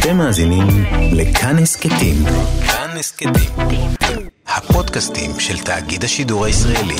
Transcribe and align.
אתם 0.00 0.16
מאזינים 0.16 0.66
לכאן 1.12 1.58
הסכתים. 1.58 2.16
כאן 2.66 2.96
הסכתים. 2.98 3.32
הפודקאסטים 4.46 5.40
של 5.40 5.58
תאגיד 5.58 6.04
השידור 6.04 6.44
הישראלי. 6.44 6.96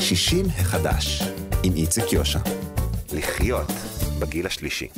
שישים 0.00 0.46
החדש, 0.58 1.22
עם 1.62 1.72
איציק 1.76 2.12
יושע. 2.12 2.38
לחיות 3.12 3.72
בגיל 4.18 4.46
השלישי. 4.46 4.88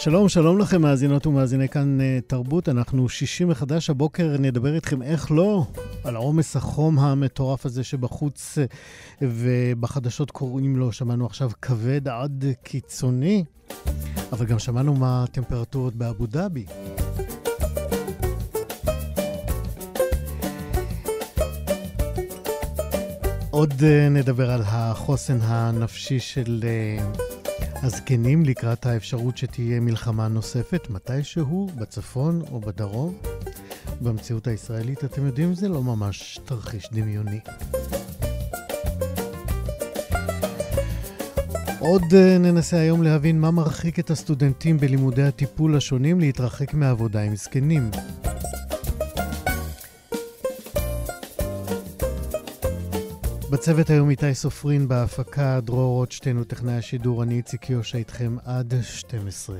שלום, 0.00 0.28
שלום 0.28 0.58
לכם, 0.58 0.82
מאזינות 0.82 1.26
ומאזיני 1.26 1.68
כאן 1.68 1.98
uh, 2.00 2.22
תרבות. 2.26 2.68
אנחנו 2.68 3.08
שישי 3.08 3.44
מחדש, 3.44 3.90
הבוקר 3.90 4.36
נדבר 4.38 4.74
איתכם, 4.74 5.02
איך 5.02 5.30
לא, 5.30 5.64
על 6.04 6.16
עומס 6.16 6.56
החום 6.56 6.98
המטורף 6.98 7.66
הזה 7.66 7.84
שבחוץ, 7.84 8.58
uh, 8.58 9.22
ובחדשות 9.22 10.30
קוראים 10.30 10.76
לו, 10.76 10.92
שמענו 10.92 11.26
עכשיו, 11.26 11.50
כבד 11.62 12.08
עד 12.08 12.44
קיצוני, 12.62 13.44
אבל 14.32 14.46
גם 14.46 14.58
שמענו 14.58 14.94
מה 14.94 15.24
הטמפרטורות 15.24 15.94
באבו 15.94 16.26
דאבי. 16.26 16.64
עוד 23.50 23.72
uh, 23.72 24.10
נדבר 24.10 24.50
על 24.50 24.62
החוסן 24.64 25.38
הנפשי 25.42 26.20
של... 26.20 26.64
הזקנים 27.82 28.44
לקראת 28.44 28.86
האפשרות 28.86 29.36
שתהיה 29.36 29.80
מלחמה 29.80 30.28
נוספת, 30.28 30.90
מתישהו, 30.90 31.68
בצפון 31.74 32.42
או 32.50 32.60
בדרום. 32.60 33.14
במציאות 34.00 34.46
הישראלית, 34.46 35.04
אתם 35.04 35.26
יודעים, 35.26 35.54
זה 35.54 35.68
לא 35.68 35.82
ממש 35.82 36.40
תרחיש 36.44 36.88
דמיוני. 36.92 37.40
עוד 41.78 42.02
אה, 42.14 42.38
ננסה 42.38 42.76
היום 42.76 43.02
להבין 43.02 43.40
מה 43.40 43.50
מרחיק 43.50 43.98
את 43.98 44.10
הסטודנטים 44.10 44.78
בלימודי 44.78 45.22
הטיפול 45.22 45.76
השונים 45.76 46.20
להתרחק 46.20 46.74
מעבודה 46.74 47.22
עם 47.22 47.36
זקנים. 47.36 47.90
בצוות 53.50 53.90
היום 53.90 54.10
איתי 54.10 54.34
סופרין 54.34 54.88
בהפקה, 54.88 55.60
דרור 55.60 55.94
רוטשטיין 55.94 56.38
וטכנאי 56.38 56.74
השידור, 56.74 57.22
אני 57.22 57.36
איציק 57.36 57.70
יושע 57.70 57.98
איתכם 57.98 58.36
עד 58.44 58.74
12. 58.82 59.58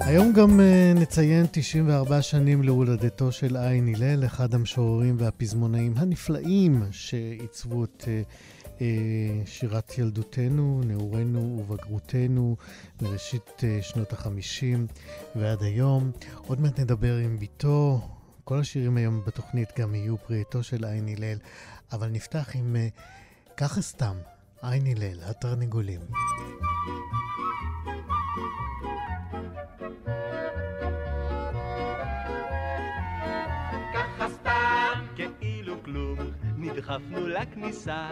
היום 0.00 0.32
גם 0.32 0.60
uh, 0.60 0.98
נציין 0.98 1.46
94 1.50 2.22
שנים 2.22 2.62
להולדתו 2.62 3.32
של 3.32 3.56
עין 3.56 3.94
הלל, 3.94 4.24
אחד 4.24 4.54
המשוררים 4.54 5.16
והפזמונאים 5.18 5.94
הנפלאים 5.96 6.82
שעיצבו 6.90 7.84
את 7.84 8.02
uh, 8.02 8.06
uh, 8.78 8.80
שירת 9.46 9.98
ילדותנו, 9.98 10.80
נעורינו 10.86 11.64
ובגרותנו 11.68 12.56
מראשית 13.02 13.50
uh, 13.58 13.62
שנות 13.82 14.12
החמישים 14.12 14.86
ועד 15.36 15.62
היום. 15.62 16.10
עוד 16.46 16.60
מעט 16.60 16.80
נדבר 16.80 17.16
עם 17.16 17.38
ביתו, 17.38 18.00
כל 18.44 18.58
השירים 18.60 18.96
היום 18.96 19.24
בתוכנית 19.26 19.68
גם 19.78 19.94
יהיו 19.94 20.18
פרי 20.18 20.42
של 20.62 20.84
עין 20.84 21.08
הלל, 21.08 21.38
אבל 21.92 22.08
נפתח 22.08 22.50
עם 22.54 22.76
uh, 22.76 23.00
ככה 23.56 23.82
סתם, 23.82 24.16
עין 24.62 24.86
הלל, 24.86 25.20
התרנגולים. 25.22 26.00
נדחפנו 36.94 37.28
לכניסה, 37.28 38.08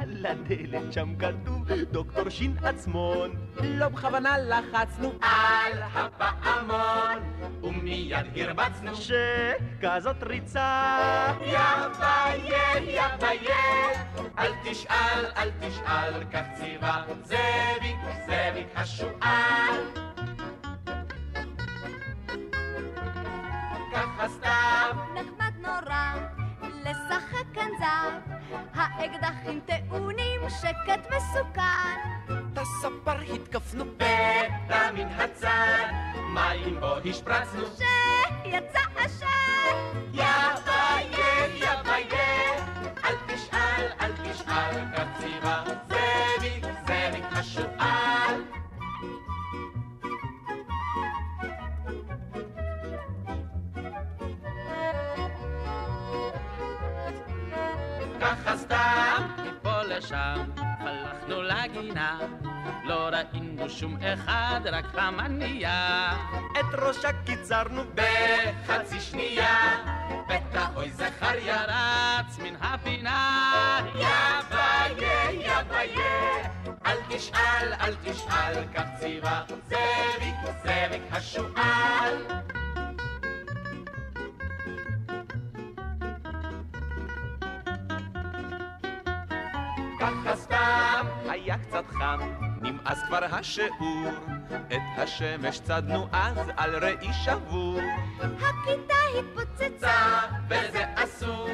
על 0.00 0.26
הדלת 0.26 0.92
שם 0.92 1.14
כתוב 1.18 1.72
דוקטור 1.72 2.28
שין 2.28 2.56
עצמון. 2.64 3.30
לא 3.60 3.88
בכוונה 3.88 4.38
לחצנו 4.38 5.12
על 5.20 5.82
הפעמון, 5.94 7.18
ומיד 7.62 8.26
הרבצנו 8.36 8.90
שכזאת 8.94 10.22
ריצה. 10.22 10.88
יא 11.40 11.58
ביה, 11.98 12.78
יא 12.78 13.02
ביה, 13.20 14.04
אל 14.38 14.52
תשאל, 14.64 15.24
אל 15.36 15.50
תשאל, 15.60 16.24
כך 16.32 16.44
ציווה 16.54 17.04
זאביק, 17.24 17.96
זאביק 18.26 18.68
השועל. 18.76 19.80
ככה 23.92 24.28
סתם. 24.28 24.73
כאן 27.54 27.70
זר. 27.78 28.34
האקדחים 28.74 29.60
טעונים 29.66 30.40
שקט 30.48 31.12
מסוכן. 31.16 32.00
בספר 32.52 33.20
התקפנו 33.34 33.84
פתע 33.96 34.92
מן 34.92 35.08
הצד, 35.08 35.88
מים 36.34 36.80
בו 36.80 36.96
השפרצנו. 37.10 37.62
שיצא 37.66 38.80
עשן. 38.96 39.26
יא 40.12 40.24
ביה, 40.64 41.46
יא 41.56 41.82
ביה, 41.82 42.64
אל 43.04 43.14
תשאל, 43.26 43.86
אל 44.00 44.12
תשאל, 44.12 44.84
קציבה, 44.94 45.62
לשם, 60.04 60.50
הלכנו 60.56 61.42
לגינה, 61.42 62.18
לא 62.84 63.10
ראינו 63.12 63.70
שום 63.70 63.96
אחד, 64.02 64.60
רק 64.64 64.84
המנייה. 64.94 66.12
את 66.60 66.74
ראשה 66.74 67.08
קיצרנו 67.26 67.82
בחצי 67.94 69.00
שנייה, 69.00 69.84
פתע 70.26 70.66
אוי 70.76 70.90
זכריה 70.90 71.64
רץ 71.64 72.38
מן 72.38 72.56
הפינה. 72.60 73.80
יא 73.94 74.06
ביה, 74.50 75.30
יא 75.32 75.62
ביה, 75.62 76.50
אל 76.86 76.96
תשאל, 77.08 77.72
אל 77.80 77.94
תשאל, 78.04 78.64
כך 78.74 78.84
ציווה 79.00 79.42
זאביק, 79.68 80.36
זאביק 80.64 81.02
השועל. 81.12 82.43
היה 91.44 91.58
קצת 91.58 91.84
חם, 91.90 92.20
נמאס 92.62 93.02
כבר 93.08 93.24
השיעור. 93.24 94.10
את 94.66 94.82
השמש 94.96 95.60
צדנו 95.60 96.08
אז 96.12 96.38
על 96.56 96.84
ראי 96.84 97.12
שבור. 97.12 97.80
הכיתה 98.20 98.94
התפוצצה, 99.18 100.20
וזה 100.48 100.84
אסור, 100.94 101.48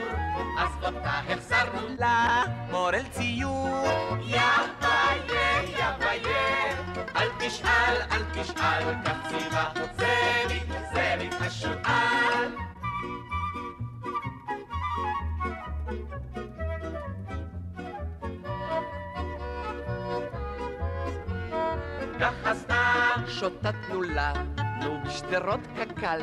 אז 0.58 0.84
אותה 0.84 1.10
החסרנו 1.10 1.88
למורל 1.98 3.02
ציור. 3.10 3.84
יא 4.20 4.40
ביה, 4.80 5.62
יא 5.62 5.90
ביה, 5.98 6.76
אל 7.16 7.28
תשאל, 7.38 7.96
אל 8.12 8.22
תשאל, 8.32 8.94
כך 9.04 9.28
ציווה 9.28 9.72
זאביק, 9.96 10.64
זאביק 10.94 11.34
השועל. 11.40 12.29
ככה 22.20 22.54
סתם 22.54 23.22
שוטטנו 23.26 24.02
לנו 24.02 25.00
בשדרות 25.04 25.60
קק"ל, 25.76 26.20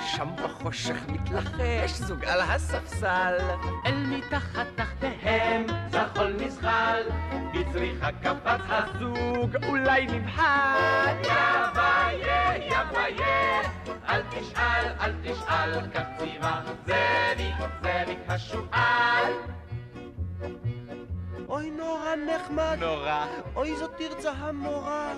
שם 0.00 0.28
בחושך 0.44 0.96
מתלחש 1.08 1.90
זוג 1.90 2.24
על 2.24 2.40
הספסל. 2.40 3.36
אל 3.86 4.06
מתחת 4.06 4.66
תחתיהם 4.74 5.66
זחול 5.90 6.36
נזחל, 6.40 7.02
בצריחה 7.52 8.12
קפץ 8.12 8.60
הזוג 8.68 9.56
אולי 9.68 10.06
נבחן. 10.06 11.16
יא 11.24 11.34
ביה, 11.74 12.56
יא 12.56 12.82
ביה, 12.92 13.60
אל 14.08 14.22
תשאל, 14.30 14.86
אל 15.00 15.12
תשאל, 15.22 15.90
כך 15.94 16.04
ציווה 16.18 16.62
זאביק, 16.86 17.54
זאביק 17.82 18.18
השועל. 18.28 19.32
אוי 21.54 21.70
נורא 21.70 22.14
נחמד. 22.14 22.76
נורא. 22.80 23.26
אוי 23.56 23.76
זאת 23.76 23.90
תרצה 23.96 24.30
המורה. 24.30 25.12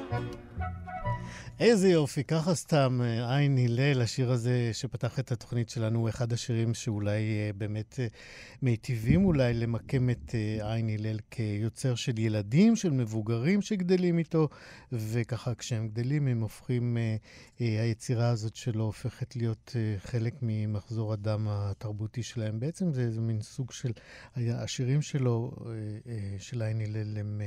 איזה 1.61 1.89
יופי, 1.89 2.25
ככה 2.25 2.55
סתם, 2.55 3.01
אה, 3.05 3.37
עין 3.37 3.59
הלל, 3.59 4.03
השיר 4.03 4.31
הזה 4.31 4.71
שפתח 4.73 5.19
את 5.19 5.33
התוכנית 5.33 5.69
שלנו, 5.69 5.99
הוא 5.99 6.09
אחד 6.09 6.33
השירים 6.33 6.75
שאולי 6.75 7.23
אה, 7.23 7.51
באמת 7.57 8.01
אה, 8.01 8.07
מיטיבים 8.63 9.25
אולי 9.25 9.55
למקם 9.55 10.11
את 10.11 10.35
עין 10.61 10.89
הלל 10.89 11.19
כיוצר 11.31 11.95
של 11.95 12.19
ילדים, 12.19 12.77
של 12.77 12.91
מבוגרים 12.91 13.63
שגדלים 13.63 14.19
איתו, 14.19 14.49
וככה 14.93 15.55
כשהם 15.55 15.89
גדלים 15.89 16.29
הם 16.29 16.41
הופכים, 16.41 16.97
היצירה 17.59 18.29
הזאת 18.29 18.57
שלו 18.57 18.85
הופכת 18.85 19.37
להיות 19.37 19.77
חלק 19.99 20.35
ממחזור 20.43 21.13
הדם 21.13 21.47
התרבותי 21.51 22.23
שלהם. 22.23 22.61
בעצם 22.61 22.93
זה 22.93 23.01
איזה 23.01 23.21
מין 23.21 23.43
סוג 23.43 23.73
של, 23.73 23.93
השירים 24.37 25.03
שלו, 25.03 25.57
של 26.39 26.63
עין 26.63 26.81
הלל, 26.81 27.19
הם 27.19 27.41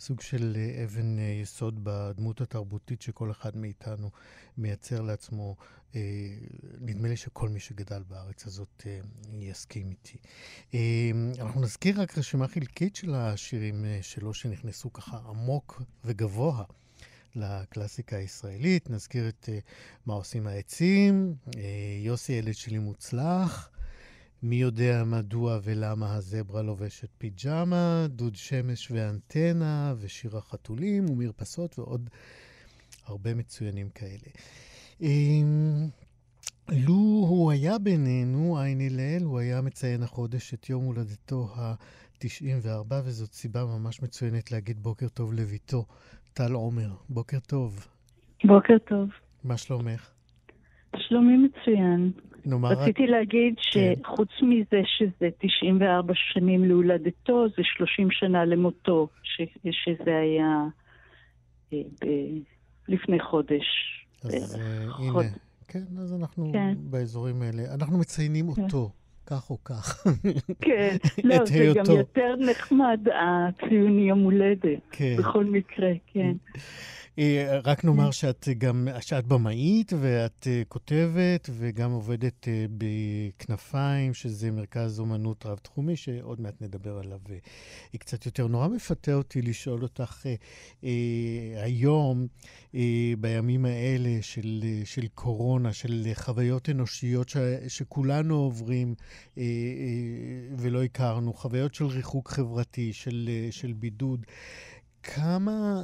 סוג 0.00 0.20
של 0.20 0.56
אבן 0.84 1.18
יסוד 1.18 1.80
בדמות 1.82 2.40
התרבותית 2.40 3.02
שכל 3.02 3.30
אחד 3.30 3.39
מאיתנו 3.54 4.10
מייצר 4.56 5.00
לעצמו. 5.00 5.56
אה, 5.94 6.00
נדמה 6.80 7.08
לי 7.08 7.16
שכל 7.16 7.48
מי 7.48 7.60
שגדל 7.60 8.02
בארץ 8.08 8.46
הזאת 8.46 8.82
אה, 8.86 9.00
יסכים 9.32 9.90
איתי. 9.90 10.18
אה, 10.74 11.10
אנחנו 11.38 11.60
נזכיר 11.60 12.00
רק 12.00 12.18
רשימה 12.18 12.48
חלקית 12.48 12.96
של 12.96 13.14
השירים 13.14 13.84
אה, 13.84 13.98
שלו 14.02 14.34
שנכנסו 14.34 14.92
ככה 14.92 15.18
עמוק 15.28 15.82
וגבוה. 16.04 16.64
לקלאסיקה 17.34 18.16
הישראלית, 18.16 18.90
נזכיר 18.90 19.28
את 19.28 19.48
uh, 19.48 19.62
מה 20.06 20.14
עושים 20.14 20.46
העצים, 20.46 21.34
uh, 21.46 21.58
יוסי 22.04 22.32
ילד 22.32 22.54
שלי 22.54 22.78
מוצלח, 22.78 23.70
מי 24.42 24.56
יודע 24.56 25.04
מדוע 25.06 25.58
ולמה 25.62 26.14
הזברה 26.14 26.62
לובשת 26.62 27.08
פיג'מה, 27.18 28.06
דוד 28.08 28.36
שמש 28.36 28.90
ואנטנה, 28.90 29.94
ושיר 29.98 30.36
החתולים, 30.36 31.10
ומרפסות 31.10 31.78
ועוד 31.78 32.10
הרבה 33.06 33.34
מצוינים 33.34 33.88
כאלה. 33.90 34.30
אמ, 35.00 35.88
לו 36.86 37.26
הוא 37.28 37.50
היה 37.50 37.78
בינינו, 37.78 38.58
עין 38.58 38.80
הלל, 38.80 39.22
הוא 39.24 39.38
היה 39.38 39.60
מציין 39.60 40.02
החודש 40.02 40.54
את 40.54 40.70
יום 40.70 40.84
הולדתו 40.84 41.48
ה-94, 41.56 42.94
וזאת 43.04 43.32
סיבה 43.32 43.64
ממש 43.64 44.02
מצוינת 44.02 44.52
להגיד 44.52 44.78
בוקר 44.82 45.08
טוב 45.08 45.32
לביתו, 45.32 45.84
טל 46.34 46.52
עומר. 46.52 46.90
בוקר 47.08 47.38
טוב. 47.40 47.86
בוקר 48.44 48.78
טוב. 48.78 49.08
מה 49.44 49.56
שלומך? 49.56 50.10
שלומי 50.96 51.36
מצוין. 51.36 52.12
נאמר 52.46 52.68
רציתי 52.68 53.02
רק... 53.02 53.08
להגיד 53.08 53.54
כן. 53.72 53.94
שחוץ 54.02 54.28
מזה 54.42 54.80
שזה 54.84 55.28
94 55.38 56.12
שנים 56.14 56.64
להולדתו, 56.64 57.46
זה 57.48 57.62
30 57.76 58.10
שנה 58.10 58.44
למותו, 58.44 59.08
ש... 59.22 59.40
שזה 59.70 60.16
היה 60.16 60.64
אה, 61.72 61.78
ב... 62.00 62.06
לפני 62.90 63.20
חודש. 63.20 63.64
אז 64.24 64.54
uh, 64.54 64.58
הנה, 64.98 65.28
כן, 65.68 65.84
אז 65.98 66.14
אנחנו 66.14 66.50
כן. 66.52 66.74
באזורים 66.78 67.42
האלה. 67.42 67.74
אנחנו 67.74 67.98
מציינים 67.98 68.54
כן. 68.54 68.62
אותו. 68.62 68.90
כך 69.26 69.50
או 69.50 69.64
כך. 69.64 70.06
כן, 70.60 70.96
לא, 71.24 71.44
זה 71.44 71.54
היותו. 71.54 71.92
גם 71.92 71.98
יותר 71.98 72.34
נחמד, 72.50 73.00
הציון 73.14 73.98
יום 73.98 74.22
הולדת. 74.22 74.80
כן. 74.90 75.16
בכל 75.18 75.44
מקרה, 75.44 75.90
כן. 76.06 76.32
אה, 77.18 77.60
רק 77.64 77.84
נאמר 77.84 78.10
שאת 78.10 78.48
גם, 78.58 78.88
שאת 79.00 79.26
במאית 79.26 79.92
ואת 80.00 80.46
אה, 80.50 80.62
כותבת 80.68 81.50
וגם 81.52 81.92
עובדת 81.92 82.48
אה, 82.48 82.66
בכנפיים, 82.78 84.14
שזה 84.14 84.50
מרכז 84.50 85.00
אומנות 85.00 85.46
רב-תחומי, 85.46 85.96
שעוד 85.96 86.40
מעט 86.40 86.62
נדבר 86.62 86.98
עליו 86.98 87.18
קצת 87.98 88.26
יותר. 88.26 88.46
נורא 88.46 88.68
מפתה 88.68 89.14
אותי 89.14 89.42
לשאול 89.42 89.82
אותך 89.82 90.26
היום, 91.62 92.26
בימים 93.18 93.64
האלה 93.64 94.18
של, 94.22 94.64
של 94.84 95.06
קורונה, 95.14 95.72
של 95.72 96.10
חוויות 96.14 96.68
אנושיות 96.68 97.28
ש, 97.28 97.36
שכולנו 97.68 98.34
עוברים 98.34 98.94
ולא 100.58 100.82
הכרנו, 100.82 101.34
חוויות 101.34 101.74
של 101.74 101.84
ריחוק 101.84 102.28
חברתי, 102.30 102.92
של, 102.92 103.30
של 103.50 103.72
בידוד. 103.72 104.26
כמה 105.02 105.80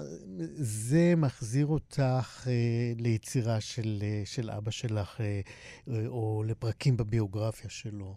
זה 0.54 1.14
מחזיר 1.16 1.66
אותך 1.66 2.46
אה, 2.48 2.92
ליצירה 2.98 3.60
של, 3.60 3.98
אה, 4.02 4.22
של 4.24 4.50
אבא 4.50 4.70
שלך, 4.70 5.20
אה, 5.20 5.40
אה, 5.88 6.06
או 6.06 6.42
לפרקים 6.46 6.96
בביוגרפיה 6.96 7.70
שלו? 7.70 8.14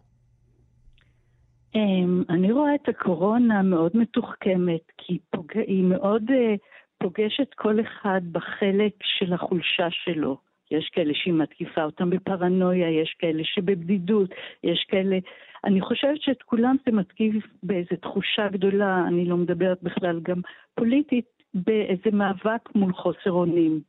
Um, 1.76 2.26
אני 2.30 2.52
רואה 2.52 2.76
את 2.76 2.90
הקורונה 2.90 3.62
מאוד 3.62 3.92
מתוחכמת, 3.96 4.82
כי 4.98 5.18
פוג... 5.30 5.52
היא 5.56 5.84
מאוד 5.84 6.24
uh, 6.30 6.58
פוגשת 6.98 7.54
כל 7.56 7.80
אחד 7.82 8.22
בחלק 8.32 8.94
של 9.04 9.34
החולשה 9.34 9.88
שלו. 9.92 10.38
יש 10.72 10.90
כאלה 10.94 11.14
שהיא 11.16 11.34
מתקיפה 11.34 11.84
אותם 11.84 12.10
בפרנויה, 12.10 13.02
יש 13.02 13.16
כאלה 13.20 13.44
שבבדידות, 13.44 14.30
יש 14.64 14.86
כאלה 14.90 15.18
אני 15.66 15.82
חושבת 15.82 16.22
שאת 16.22 16.44
כולם 16.44 16.76
זה 16.86 16.92
מתקיף 16.92 17.46
באיזו 17.64 17.96
תחושה 18.02 18.48
גדולה, 18.48 19.04
אני 19.08 19.26
לא 19.26 19.38
מדברת 19.38 19.84
בכלל 19.84 20.20
גם 20.24 20.42
פוליטית, 20.76 21.26
באיזה 21.54 22.12
מאבק 22.14 22.76
מול 22.76 22.94
חוסר 22.94 23.32
אונים. 23.32 23.82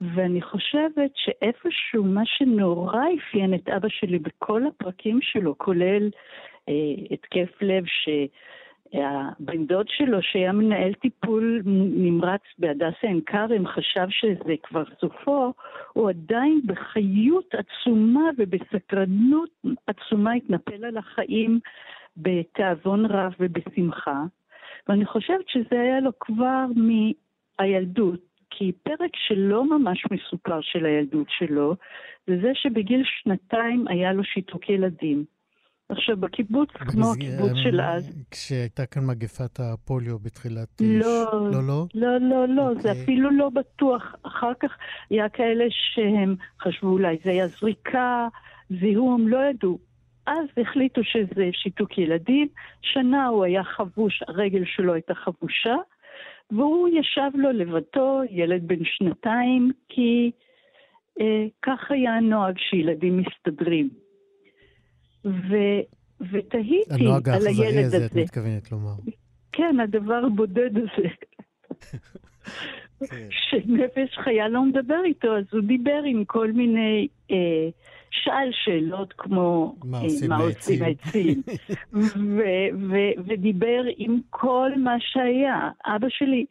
ואני 0.00 0.42
חושבת 0.42 1.10
שאיפשהו 1.14 2.04
מה 2.04 2.22
שנורא 2.24 3.04
אפיין 3.18 3.54
את 3.54 3.68
אבא 3.68 3.88
שלי 3.88 4.18
בכל 4.18 4.62
הפרקים 4.66 5.18
שלו, 5.22 5.58
כולל 5.58 6.10
אה, 6.68 6.74
התקף 7.10 7.62
לב 7.62 7.84
ש... 7.86 8.08
הבן 8.94 9.66
דוד 9.66 9.88
שלו, 9.88 10.22
שהיה 10.22 10.52
מנהל 10.52 10.92
טיפול 10.94 11.62
נמרץ 11.96 12.40
בהדסה 12.58 12.96
עין 13.02 13.20
כרם, 13.26 13.66
חשב 13.66 14.06
שזה 14.10 14.54
כבר 14.62 14.82
סופו, 15.00 15.52
הוא 15.92 16.08
עדיין 16.08 16.60
בחיות 16.66 17.54
עצומה 17.54 18.30
ובסקרנות 18.38 19.50
עצומה 19.86 20.32
התנפל 20.32 20.84
על 20.84 20.96
החיים 20.96 21.60
בתיאבון 22.16 23.06
רב 23.06 23.32
ובשמחה. 23.40 24.22
ואני 24.88 25.06
חושבת 25.06 25.48
שזה 25.48 25.80
היה 25.80 26.00
לו 26.00 26.10
כבר 26.20 26.64
מהילדות, 26.76 28.20
כי 28.50 28.72
פרק 28.82 29.10
שלא 29.16 29.64
ממש 29.64 30.04
מסופר 30.10 30.60
של 30.60 30.86
הילדות 30.86 31.26
שלו, 31.30 31.74
זה 32.26 32.40
זה 32.42 32.50
שבגיל 32.54 33.02
שנתיים 33.04 33.88
היה 33.88 34.12
לו 34.12 34.24
שיתוק 34.24 34.70
ילדים. 34.70 35.24
עכשיו, 35.90 36.16
בקיבוץ, 36.16 36.68
כמו 36.70 37.12
הקיבוץ 37.12 37.52
של 37.62 37.80
אז... 37.80 38.24
כשהייתה 38.30 38.86
כאן 38.86 39.06
מגפת 39.06 39.60
הפוליו 39.60 40.18
בתחילת... 40.18 40.68
לא, 40.80 41.50
לא, 41.52 41.66
לא? 41.66 41.86
לא, 41.94 42.18
לא, 42.18 42.48
לא, 42.48 42.70
okay. 42.70 42.80
זה 42.80 42.88
אוקיי. 42.88 43.02
אפילו 43.02 43.30
לא 43.30 43.48
בטוח. 43.48 44.14
אחר 44.22 44.52
כך 44.60 44.70
היה 45.10 45.28
כאלה 45.28 45.64
שהם 45.70 46.36
חשבו 46.62 46.88
אולי 46.88 47.16
זה 47.24 47.30
היה 47.30 47.46
זריקה, 47.46 48.28
זיהום, 48.80 49.28
לא 49.28 49.38
ידעו. 49.50 49.78
אז 50.26 50.46
החליטו 50.56 51.04
שזה 51.04 51.50
שיתוק 51.52 51.98
ילדים. 51.98 52.48
שנה 52.82 53.26
הוא 53.26 53.44
היה 53.44 53.64
חבוש, 53.64 54.22
הרגל 54.28 54.64
שלו 54.64 54.94
הייתה 54.94 55.14
חבושה, 55.14 55.76
והוא 56.50 56.88
ישב 56.88 57.30
לו 57.34 57.52
לבדו, 57.52 58.20
ילד 58.30 58.68
בן 58.68 58.84
שנתיים, 58.84 59.70
כי 59.88 60.30
אה, 61.20 61.46
כך 61.62 61.90
היה 61.90 62.16
הנוהג 62.16 62.58
שילדים 62.58 63.22
מסתדרים. 63.22 63.90
ו, 65.24 65.56
ותהיתי 66.20 66.94
על 66.94 67.00
הילד 67.00 67.00
הזה. 67.00 67.04
הנוהג 67.04 67.28
האכזרי 67.28 67.84
הזה, 67.84 68.06
את 68.06 68.14
מתכוונת 68.14 68.72
לומר. 68.72 68.94
כן, 69.52 69.80
הדבר 69.80 70.22
הבודד 70.26 70.70
הזה. 70.76 71.08
כן. 73.10 73.26
שנפש 73.30 74.18
חיה 74.24 74.48
לא 74.48 74.64
מדבר 74.64 75.00
איתו, 75.04 75.36
אז 75.36 75.44
הוא 75.52 75.60
דיבר 75.60 76.02
עם 76.06 76.24
כל 76.24 76.52
מיני, 76.52 77.08
אה, 77.30 77.68
שאל 78.10 78.50
שאלות 78.52 79.14
כמו 79.18 79.76
מה 79.84 79.98
אה, 79.98 80.02
עושים 80.02 80.82
העצים, 80.82 81.42
ודיבר 83.26 83.82
עם 83.96 84.20
כל 84.30 84.70
מה 84.76 84.94
שהיה. 84.98 85.70
אבא 85.86 86.06
שלי 86.10 86.44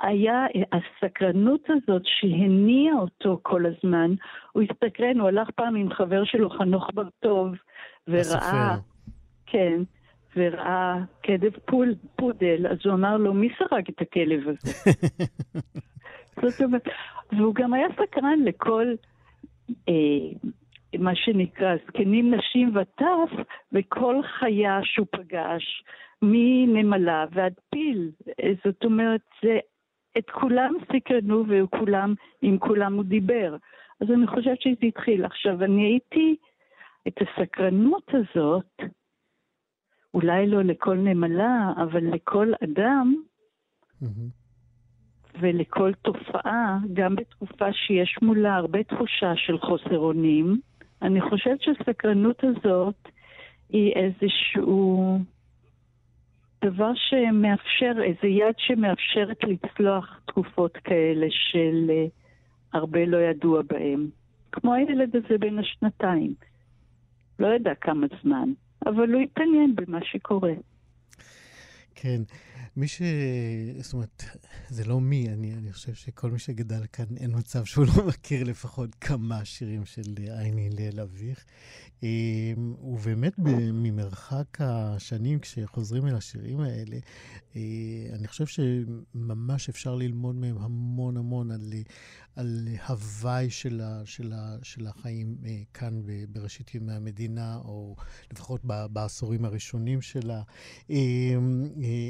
היה 0.00 0.46
הסקרנות 0.72 1.60
הזאת 1.70 2.02
שהניעה 2.04 2.94
אותו 2.94 3.38
כל 3.42 3.62
הזמן. 3.66 4.14
הוא 4.52 4.62
הסתקרן, 4.62 5.20
הוא 5.20 5.28
הלך 5.28 5.50
פעם 5.50 5.76
עם 5.76 5.92
חבר 5.92 6.24
שלו, 6.24 6.50
חנוך 6.50 6.90
בר-טוב, 6.94 7.54
וראה, 8.08 8.76
כן, 9.46 9.82
וראה 10.36 10.96
כלב 11.24 11.52
פול, 11.66 11.94
פודל, 12.16 12.66
אז 12.66 12.78
הוא 12.84 12.94
אמר 12.94 13.16
לו, 13.16 13.34
מי 13.34 13.48
סרק 13.58 13.88
את 13.88 14.00
הכלב 14.00 14.48
הזה? 14.48 14.72
זאת 16.50 16.62
אומרת, 16.62 16.88
והוא 17.32 17.54
גם 17.54 17.74
היה 17.74 17.86
סקרן 17.92 18.38
לכל, 18.44 18.86
אה, 19.88 20.50
מה 20.98 21.14
שנקרא, 21.14 21.74
זקנים, 21.86 22.34
נשים 22.34 22.76
וטף, 22.76 23.44
וכל 23.72 24.20
חיה 24.38 24.80
שהוא 24.82 25.06
פגש, 25.10 25.84
מנמלה 26.22 27.24
ועד 27.32 27.54
פיל. 27.70 28.10
זאת 28.64 28.84
אומרת, 28.84 29.20
זה, 29.42 29.58
את 30.18 30.30
כולם 30.30 30.74
סקרנו 30.92 31.44
וכולם, 31.48 32.14
עם 32.42 32.58
כולם 32.58 32.94
הוא 32.94 33.04
דיבר. 33.04 33.56
אז 34.00 34.10
אני 34.10 34.26
חושבת 34.26 34.60
שזה 34.60 34.86
התחיל. 34.86 35.24
עכשיו, 35.24 35.64
אני 35.64 35.84
הייתי... 35.84 36.36
את 37.08 37.14
הסקרנות 37.20 38.10
הזאת, 38.12 38.82
אולי 40.14 40.46
לא 40.46 40.62
לכל 40.62 40.96
נמלה, 40.96 41.72
אבל 41.76 42.14
לכל 42.14 42.52
אדם, 42.64 43.14
ולכל 45.40 45.92
תופעה, 45.94 46.78
גם 46.92 47.16
בתקופה 47.16 47.72
שיש 47.72 48.18
מולה 48.22 48.54
הרבה 48.54 48.82
תחושה 48.82 49.36
של 49.36 49.58
חוסר 49.58 49.98
אונים, 49.98 50.60
אני 51.02 51.20
חושבת 51.20 51.62
שהסקרנות 51.62 52.44
הזאת 52.44 53.08
היא 53.68 53.92
איזשהו 53.92 55.18
דבר 56.64 56.90
שמאפשר, 56.94 57.92
איזה 58.02 58.26
יד 58.26 58.54
שמאפשרת 58.58 59.44
לצלוח 59.44 60.20
תקופות 60.26 60.76
כאלה 60.76 61.26
של 61.30 61.90
uh, 61.90 62.10
הרבה 62.72 63.04
לא 63.06 63.16
ידוע 63.16 63.62
בהם. 63.62 64.08
כמו 64.52 64.74
הילד 64.74 65.16
הזה 65.16 65.38
בין 65.38 65.58
השנתיים. 65.58 66.34
לא 67.38 67.54
ידע 67.54 67.74
כמה 67.80 68.06
זמן, 68.22 68.52
אבל 68.86 69.12
הוא 69.12 69.22
התעניין 69.22 69.74
במה 69.74 69.98
שקורה. 70.04 70.52
כן. 71.94 72.22
מי 72.76 72.88
ש... 72.88 73.02
זאת 73.80 73.92
אומרת, 73.92 74.24
זה 74.68 74.84
לא 74.84 75.00
מי, 75.00 75.28
אני, 75.28 75.54
אני 75.54 75.72
חושב 75.72 75.94
שכל 75.94 76.30
מי 76.30 76.38
שגדל 76.38 76.86
כאן, 76.92 77.04
אין 77.16 77.36
מצב 77.36 77.64
שהוא 77.64 77.86
לא 77.86 78.06
מכיר 78.06 78.44
לפחות 78.44 78.94
כמה 78.94 79.44
שירים 79.44 79.84
של 79.84 80.14
עיני 80.38 80.70
ליל 80.70 81.00
אביך. 81.00 81.44
אמ, 82.02 82.74
ובאמת, 82.82 83.32
ממרחק 83.72 84.60
השנים, 84.60 85.38
כשחוזרים 85.38 86.06
אל 86.06 86.14
השירים 86.14 86.60
האלה, 86.60 86.96
אה, 87.56 87.60
אני 88.12 88.28
חושב 88.28 88.46
שממש 88.46 89.68
אפשר 89.68 89.94
ללמוד 89.94 90.36
מהם 90.36 90.58
המון 90.58 91.16
המון 91.16 91.50
על, 91.50 91.72
על 92.36 92.68
הוואי 92.88 93.50
של, 93.50 93.80
ה, 93.80 94.02
של, 94.04 94.32
ה, 94.32 94.56
של 94.62 94.86
החיים 94.86 95.36
אה, 95.44 95.62
כאן 95.74 96.02
בראשית 96.28 96.74
ימי 96.74 96.92
המדינה, 96.92 97.56
או 97.56 97.96
לפחות 98.32 98.60
בעשורים 98.64 99.44
הראשונים 99.44 100.02
שלה, 100.02 100.42
אה, 100.90 100.96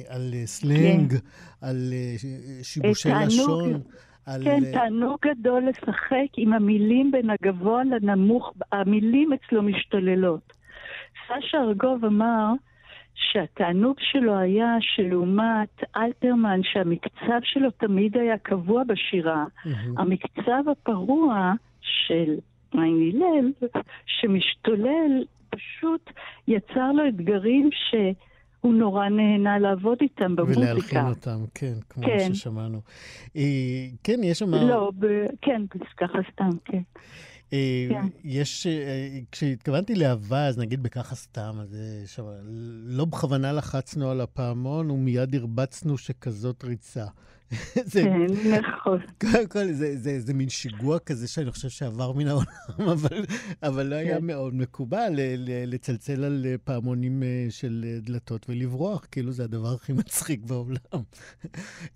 על 0.07 0.35
סלנג, 0.55 1.11
כן. 1.11 1.17
על 1.67 1.93
שיבושי 2.63 3.09
לשון. 3.27 3.81
על... 4.27 4.45
כן, 4.45 4.61
תענוג 4.73 5.19
גדול 5.25 5.69
לשחק 5.69 6.29
עם 6.37 6.53
המילים 6.53 7.11
בין 7.11 7.31
הגבוה 7.31 7.83
לנמוך, 7.85 8.53
המילים 8.73 9.33
אצלו 9.33 9.63
משתוללות. 9.63 10.53
סשה 11.27 11.59
ארגוב 11.59 12.05
אמר 12.05 12.53
שהתענוג 13.15 13.97
שלו 14.01 14.39
היה 14.39 14.77
שלעומת 14.81 15.83
אלתרמן, 15.97 16.61
שהמקצב 16.63 17.41
שלו 17.43 17.71
תמיד 17.71 18.17
היה 18.17 18.39
קבוע 18.39 18.83
בשירה, 18.85 19.45
mm-hmm. 19.45 19.69
המקצב 19.99 20.69
הפרוע 20.73 21.53
של 21.81 22.35
עין 22.73 23.13
הלל, 23.15 23.69
שמשתולל, 24.07 25.25
פשוט 25.51 26.11
יצר 26.49 26.93
לו 26.93 27.09
אתגרים 27.09 27.71
ש... 27.73 27.95
הוא 28.65 28.75
נורא 28.75 29.09
נהנה 29.09 29.59
לעבוד 29.59 29.99
איתם 30.01 30.37
במוזיקה. 30.37 30.61
ולהלחין 30.61 31.07
אותם, 31.07 31.45
כן, 31.55 31.73
כמו 31.89 32.05
כן. 32.07 32.35
ששמענו. 32.35 32.81
אה, 33.37 33.43
כן, 34.03 34.21
יש 34.23 34.39
שם... 34.39 34.55
לא, 34.55 34.93
ב... 34.99 35.07
כן, 35.43 35.63
ככה 35.97 36.19
סתם, 36.33 36.49
כן. 36.65 36.83
אה, 37.53 37.87
כן. 37.91 38.07
יש, 38.25 38.67
אה, 38.67 39.19
כשהתכוונתי 39.33 39.95
לאהבה, 39.95 40.47
אז 40.47 40.59
נגיד 40.59 40.83
בככה 40.83 41.15
סתם, 41.15 41.53
אז 41.61 41.77
שם, 42.07 42.23
לא 42.85 43.05
בכוונה 43.05 43.53
לחצנו 43.53 44.11
על 44.11 44.21
הפעמון 44.21 44.91
ומיד 44.91 45.35
הרבצנו 45.35 45.99
שכזאת 45.99 46.65
ריצה. 46.65 47.05
זה, 47.93 48.03
כן, 48.03 48.51
נכון. 48.51 48.99
קודם 49.21 49.47
כל, 49.47 49.73
זה, 49.73 49.97
זה, 49.97 50.21
זה 50.21 50.35
מין 50.35 50.49
שיגוע 50.49 50.99
כזה 50.99 51.29
שאני 51.29 51.51
חושב 51.51 51.69
שעבר 51.69 52.13
מן 52.13 52.27
העולם, 52.29 52.47
אבל, 52.93 53.25
אבל 53.63 53.87
לא 53.87 53.95
היה 53.95 54.19
כן. 54.19 54.27
מאוד 54.27 54.55
מקובל 54.55 55.13
לצלצל 55.67 56.25
על 56.25 56.47
פעמונים 56.65 57.23
אה, 57.23 57.47
של 57.51 57.85
דלתות 58.03 58.47
ולברוח, 58.49 59.07
כאילו 59.11 59.33
זה 59.33 59.45
הדבר 59.45 59.75
הכי 59.75 59.93
מצחיק 60.01 60.41
בעולם. 60.45 61.03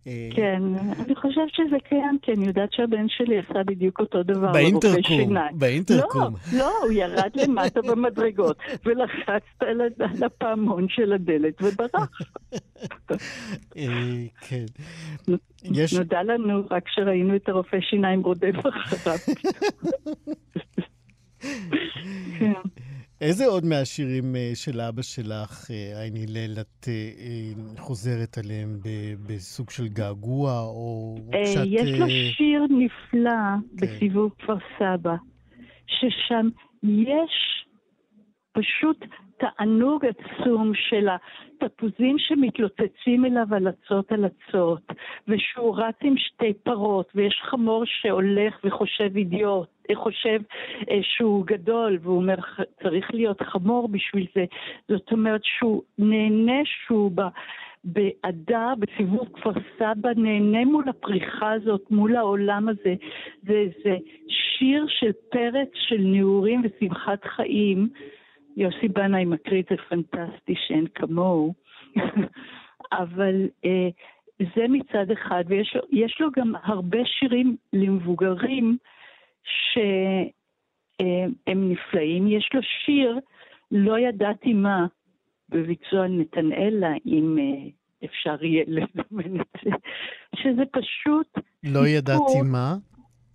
אה, 0.07 0.29
כן, 0.37 0.63
אני 0.99 1.15
חושבת 1.15 1.51
שזה 1.53 1.77
קיים, 1.89 2.19
כי 2.23 2.33
אני 2.33 2.47
יודעת 2.47 2.73
שהבן 2.73 3.09
שלי 3.09 3.39
עשה 3.39 3.63
בדיוק 3.67 4.01
אותו 4.01 4.23
דבר. 4.23 4.53
באינטרקום, 4.53 5.35
באינטרקום. 5.53 6.35
לא, 6.53 6.59
לא, 6.59 6.73
הוא 6.83 6.93
ירד 6.93 7.31
למטה 7.35 7.83
במדרגות 7.83 8.59
ולחצת 8.85 9.43
על 9.61 9.81
הפעמון 10.23 10.87
של 10.89 11.13
הדלת 11.13 11.63
וברח. 11.63 12.21
אה, 13.77 14.27
כן. 14.41 14.67
יש... 15.65 15.95
נודע 15.95 16.23
לנו 16.23 16.63
רק 16.71 16.85
כשראינו 16.85 17.37
את 17.37 17.49
הרופא 17.49 17.81
שיניים 17.81 18.21
רודף 18.21 18.55
אחריו. 18.69 19.19
כן. 22.39 22.53
איזה 23.21 23.47
עוד 23.47 23.65
מהשירים 23.65 24.37
אה, 24.37 24.51
של 24.55 24.81
אבא 24.81 25.03
שלך, 25.03 25.71
אה, 25.71 26.03
עין 26.03 26.17
הלל, 26.17 26.61
את 26.61 26.89
אה, 26.89 27.79
חוזרת 27.79 28.39
עליהם 28.39 28.81
בסוג 29.27 29.71
של 29.71 29.89
געגוע, 29.89 30.61
או 30.61 31.17
כשאת... 31.33 31.67
יש 31.67 32.01
לו 32.01 32.07
שיר 32.37 32.63
נפלא 32.71 33.31
כן. 33.79 33.87
בסיבוב 33.87 34.33
כפר 34.39 34.57
סבא, 34.79 35.15
ששם 35.87 36.49
יש 36.83 37.65
פשוט 38.53 39.05
תענוג 39.39 40.05
עצום 40.07 40.73
של 40.75 41.09
התפוזים 41.61 42.19
שמתלוצצים 42.19 43.25
אליו 43.25 43.47
הלצות 43.51 44.13
הלצות, 44.13 44.93
ושהוא 45.29 45.77
רץ 45.77 45.97
עם 46.03 46.15
שתי 46.17 46.53
פרות, 46.63 47.13
ויש 47.15 47.41
חמור 47.45 47.83
שהולך 47.87 48.61
וחושב 48.65 49.17
אידיוט, 49.17 49.69
חושב 49.95 50.41
אה, 50.91 50.99
שהוא 51.03 51.47
גדול, 51.47 51.99
והוא 52.03 52.17
אומר, 52.17 52.35
צריך 52.83 53.15
להיות 53.15 53.43
חמור 53.43 53.89
בשביל 53.89 54.27
זה. 54.35 54.45
זאת 54.89 55.13
אומרת 55.13 55.41
שהוא 55.45 55.83
נהנה 55.99 56.61
שהוא 56.65 57.11
ב... 57.15 57.21
בעדה, 57.85 58.73
בסיבוב 58.79 59.29
כפר 59.33 59.51
סבא, 59.79 60.11
נהנה 60.17 60.65
מול 60.65 60.85
הפריחה 60.89 61.53
הזאת, 61.53 61.91
מול 61.91 62.17
העולם 62.17 62.69
הזה. 62.69 62.95
זה, 63.43 63.65
זה 63.85 63.97
שיר 64.29 64.85
של 64.89 65.13
פרץ 65.31 65.69
של 65.75 66.01
נעורים 66.01 66.63
ושמחת 66.65 67.25
חיים, 67.25 67.89
יוסי 68.59 68.89
בנאי 68.89 69.25
מקריא 69.25 69.63
את 69.63 69.67
זה 69.71 69.77
פנטסטי 69.89 70.55
שאין 70.67 70.87
כמוהו, 70.95 71.55
אבל 73.03 73.49
אה, 73.65 73.89
זה 74.39 74.65
מצד 74.69 75.11
אחד, 75.11 75.45
ויש 75.47 75.77
לו, 75.77 75.83
לו 76.21 76.31
גם 76.37 76.53
הרבה 76.63 76.99
שירים 77.05 77.57
למבוגרים 77.73 78.77
שהם 79.43 80.31
אה, 81.49 81.55
נפלאים. 81.55 82.27
יש 82.29 82.51
לו 82.55 82.61
שיר, 82.63 83.19
לא 83.71 83.99
ידעתי 83.99 84.53
מה, 84.53 84.87
בביצוע 85.49 86.09
נתנאלה, 86.09 86.93
אם 87.07 87.37
אה, 87.39 87.71
אפשר 88.05 88.45
יהיה 88.45 88.65
לזמן 88.67 89.41
את 89.41 89.61
זה, 89.65 89.71
שזה 90.43 90.63
פשוט... 90.73 91.39
לא 91.65 91.87
ידעתי 91.87 92.43
מה? 92.45 92.75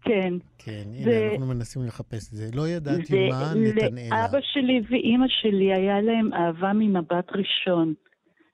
כן. 0.04 0.34
כן, 0.58 0.84
הנה, 0.86 1.04
זה, 1.04 1.30
אנחנו 1.32 1.46
מנסים 1.46 1.82
לחפש 1.88 2.34
את 2.34 2.38
זה. 2.38 2.50
לא 2.54 2.68
ידעתי 2.68 3.06
זה, 3.06 3.28
מה 3.30 3.54
נתנאלה. 3.56 4.10
לאבא 4.10 4.40
שלי 4.42 4.82
ואימא 4.90 5.26
שלי 5.28 5.74
היה 5.74 6.02
להם 6.02 6.34
אהבה 6.34 6.74
ממבט 6.74 7.32
ראשון. 7.32 7.94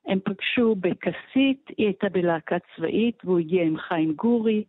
הם 0.07 0.19
פגשו 0.23 0.75
בכסית, 0.75 1.65
היא 1.77 1.85
הייתה 1.85 2.09
בלהקה 2.09 2.55
צבאית, 2.75 3.15
והוא 3.23 3.39
הגיע 3.39 3.63
עם 3.63 3.77
חיים 3.77 4.13
גורי, 4.13 4.63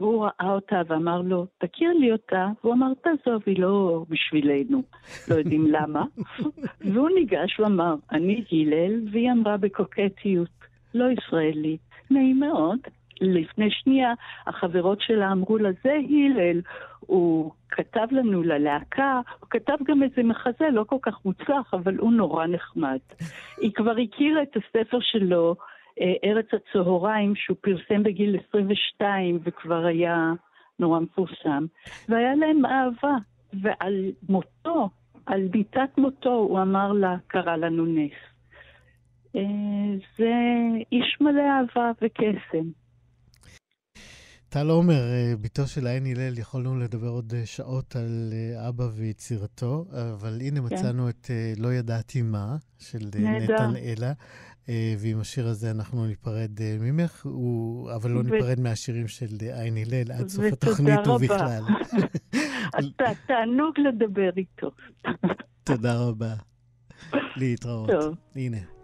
והוא 0.00 0.24
ראה 0.24 0.52
אותה 0.54 0.82
ואמר 0.88 1.22
לו, 1.22 1.46
תכיר 1.58 1.92
לי 1.92 2.12
אותה, 2.12 2.46
והוא 2.62 2.74
אמר, 2.74 2.92
תעזוב, 3.02 3.42
היא 3.46 3.62
לא 3.62 4.04
בשבילנו, 4.08 4.82
לא 5.28 5.34
יודעים 5.34 5.66
למה. 5.74 6.04
והוא 6.80 7.08
ניגש 7.14 7.60
ואמר, 7.60 7.94
אני 8.12 8.44
הלל, 8.52 9.00
והיא 9.12 9.32
אמרה 9.32 9.56
בקוקטיות, 9.56 10.50
לא 10.94 11.04
ישראלית, 11.10 11.80
נעים 12.10 12.40
מאוד. 12.40 12.78
לפני 13.20 13.70
שנייה 13.70 14.12
החברות 14.46 15.00
שלה 15.00 15.32
אמרו 15.32 15.58
לה, 15.58 15.70
זה 15.84 15.92
הלל, 15.92 16.60
הוא 17.00 17.52
כתב 17.70 18.06
לנו 18.10 18.42
ללהקה, 18.42 19.20
הוא 19.40 19.48
כתב 19.50 19.76
גם 19.84 20.02
איזה 20.02 20.22
מחזה 20.22 20.68
לא 20.72 20.84
כל 20.84 20.98
כך 21.02 21.24
מוצלח, 21.24 21.74
אבל 21.74 21.96
הוא 21.96 22.12
נורא 22.12 22.46
נחמד. 22.46 22.98
היא 23.60 23.72
כבר 23.74 23.94
הכירה 23.98 24.42
את 24.42 24.56
הספר 24.56 24.98
שלו, 25.00 25.56
אה, 26.00 26.12
ארץ 26.24 26.46
הצהריים, 26.52 27.34
שהוא 27.36 27.56
פרסם 27.60 28.02
בגיל 28.02 28.36
22 28.48 29.38
וכבר 29.42 29.84
היה 29.86 30.32
נורא 30.78 31.00
מפורסם, 31.00 31.66
והיה 32.08 32.34
להם 32.34 32.66
אהבה. 32.66 33.16
ועל 33.52 34.12
מותו, 34.28 34.88
על 35.26 35.48
ביתת 35.48 35.98
מותו, 35.98 36.34
הוא 36.34 36.62
אמר 36.62 36.92
לה, 36.92 37.16
קרה 37.26 37.56
לנו 37.56 37.86
נס. 37.86 38.12
אה, 39.36 39.42
זה 40.18 40.32
איש 40.92 41.16
מלא 41.20 41.42
אהבה 41.42 41.90
וקסם. 42.02 42.81
טל 44.52 44.70
עומר, 44.70 45.12
אה, 45.12 45.34
בתו 45.40 45.66
של 45.66 45.86
עין 45.86 46.06
הלל, 46.06 46.38
יכולנו 46.38 46.78
לדבר 46.78 47.08
עוד 47.08 47.32
אה, 47.36 47.46
שעות 47.46 47.96
על 47.96 48.32
אה, 48.32 48.68
אבא 48.68 48.88
ויצירתו, 48.94 49.84
אבל 50.12 50.38
הנה 50.40 50.60
כן. 50.60 50.74
מצאנו 50.74 51.08
את 51.08 51.30
לא 51.56 51.72
ידעתי 51.72 52.22
מה, 52.22 52.56
של 52.78 53.08
נתן 53.18 53.76
אלה. 53.76 54.12
ועם 54.98 55.20
השיר 55.20 55.46
הזה 55.48 55.70
אנחנו 55.70 56.06
ניפרד 56.06 56.50
ממך, 56.80 57.26
אבל 57.94 58.10
לא 58.10 58.22
ניפרד 58.22 58.60
מהשירים 58.60 59.08
של 59.08 59.26
עין 59.40 59.76
הלל 59.76 60.12
עד 60.12 60.28
סוף 60.28 60.44
התוכנית 60.52 61.06
ובכלל. 61.06 61.62
תענוג 63.26 63.74
לדבר 63.78 64.30
איתו. 64.36 64.70
תודה 65.64 66.00
רבה. 66.00 66.34
להתראות. 67.36 67.90
טוב. 67.90 68.14
הנה. 68.36 68.81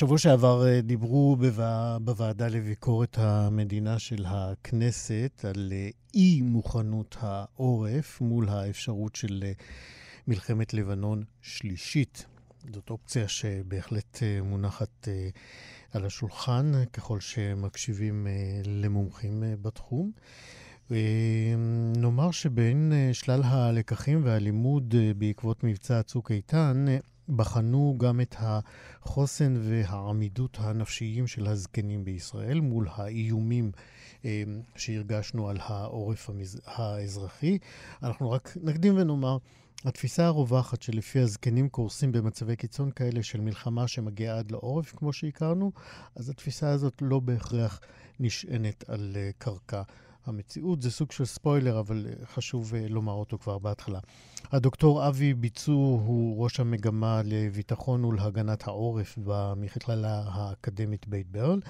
בשבוע 0.00 0.18
שעבר 0.18 0.66
אה, 0.66 0.80
דיברו 0.80 1.36
בווע- 1.36 1.98
בוועדה 2.00 2.48
לביקורת 2.48 3.18
המדינה 3.18 3.98
של 3.98 4.24
הכנסת 4.26 5.44
על 5.48 5.72
אה, 5.72 5.88
אי 6.14 6.42
מוכנות 6.42 7.16
העורף 7.20 8.20
מול 8.20 8.48
האפשרות 8.48 9.16
של 9.16 9.42
אה, 9.46 9.52
מלחמת 10.28 10.74
לבנון 10.74 11.22
שלישית. 11.42 12.24
זאת 12.74 12.90
אופציה 12.90 13.28
שבהחלט 13.28 14.18
מונחת 14.42 15.08
על 15.92 16.06
השולחן, 16.06 16.72
ככל 16.92 17.20
שמקשיבים 17.20 18.26
למומחים 18.64 19.42
בתחום. 19.62 20.12
נאמר 21.96 22.30
שבין 22.30 22.92
שלל 23.12 23.42
הלקחים 23.44 24.24
והלימוד 24.24 24.94
בעקבות 25.18 25.64
מבצע 25.64 26.02
צוק 26.02 26.30
איתן, 26.30 26.86
בחנו 27.36 27.94
גם 27.98 28.20
את 28.20 28.34
החוסן 28.38 29.54
והעמידות 29.68 30.58
הנפשיים 30.60 31.26
של 31.26 31.46
הזקנים 31.46 32.04
בישראל 32.04 32.60
מול 32.60 32.88
האיומים 32.90 33.72
אה, 34.24 34.42
שהרגשנו 34.76 35.48
על 35.48 35.56
העורף. 35.60 36.30
האזרחי. 36.66 37.58
אנחנו 38.02 38.30
רק 38.30 38.56
נקדים 38.62 38.94
ונאמר, 38.96 39.36
התפיסה 39.84 40.26
הרווחת 40.26 40.82
שלפיה 40.82 41.22
הזקנים 41.22 41.68
קורסים 41.68 42.12
במצבי 42.12 42.56
קיצון 42.56 42.90
כאלה 42.90 43.22
של 43.22 43.40
מלחמה 43.40 43.88
שמגיעה 43.88 44.38
עד 44.38 44.50
לעורף, 44.50 44.92
כמו 44.96 45.12
שהכרנו, 45.12 45.72
אז 46.16 46.30
התפיסה 46.30 46.70
הזאת 46.70 47.02
לא 47.02 47.20
בהכרח 47.20 47.80
נשענת 48.20 48.84
על 48.88 49.12
אה, 49.16 49.30
קרקע. 49.38 49.82
המציאות 50.26 50.82
זה 50.82 50.90
סוג 50.90 51.12
של 51.12 51.24
ספוילר, 51.24 51.80
אבל 51.80 52.06
אה, 52.06 52.26
חשוב 52.26 52.74
אה, 52.74 52.88
לומר 52.88 53.12
אותו 53.12 53.38
כבר 53.38 53.58
בהתחלה. 53.58 53.98
הדוקטור 54.52 55.08
אבי 55.08 55.34
ביצור 55.34 56.00
הוא 56.00 56.42
ראש 56.44 56.60
המגמה 56.60 57.20
לביטחון 57.24 58.04
ולהגנת 58.04 58.68
העורף 58.68 59.18
במכללה 59.24 60.22
האקדמית 60.26 61.08
בית 61.08 61.30
ברל, 61.30 61.60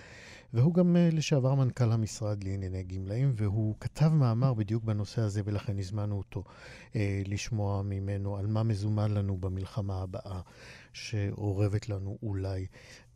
והוא 0.54 0.74
גם 0.74 0.96
אה, 0.96 1.08
לשעבר 1.12 1.54
מנכ"ל 1.54 1.92
המשרד 1.92 2.44
לענייני 2.44 2.82
גמלאים, 2.82 3.32
והוא 3.36 3.74
כתב 3.80 4.08
מאמר 4.08 4.54
בדיוק 4.54 4.84
בנושא 4.84 5.22
הזה, 5.22 5.42
ולכן 5.44 5.78
הזמנו 5.78 6.18
אותו 6.18 6.44
אה, 6.96 7.22
לשמוע 7.26 7.82
ממנו 7.82 8.36
על 8.36 8.46
מה 8.46 8.62
מזומן 8.62 9.10
לנו 9.10 9.36
במלחמה 9.36 10.02
הבאה, 10.02 10.40
שאורבת 10.92 11.88
לנו 11.88 12.18
אולי 12.22 12.66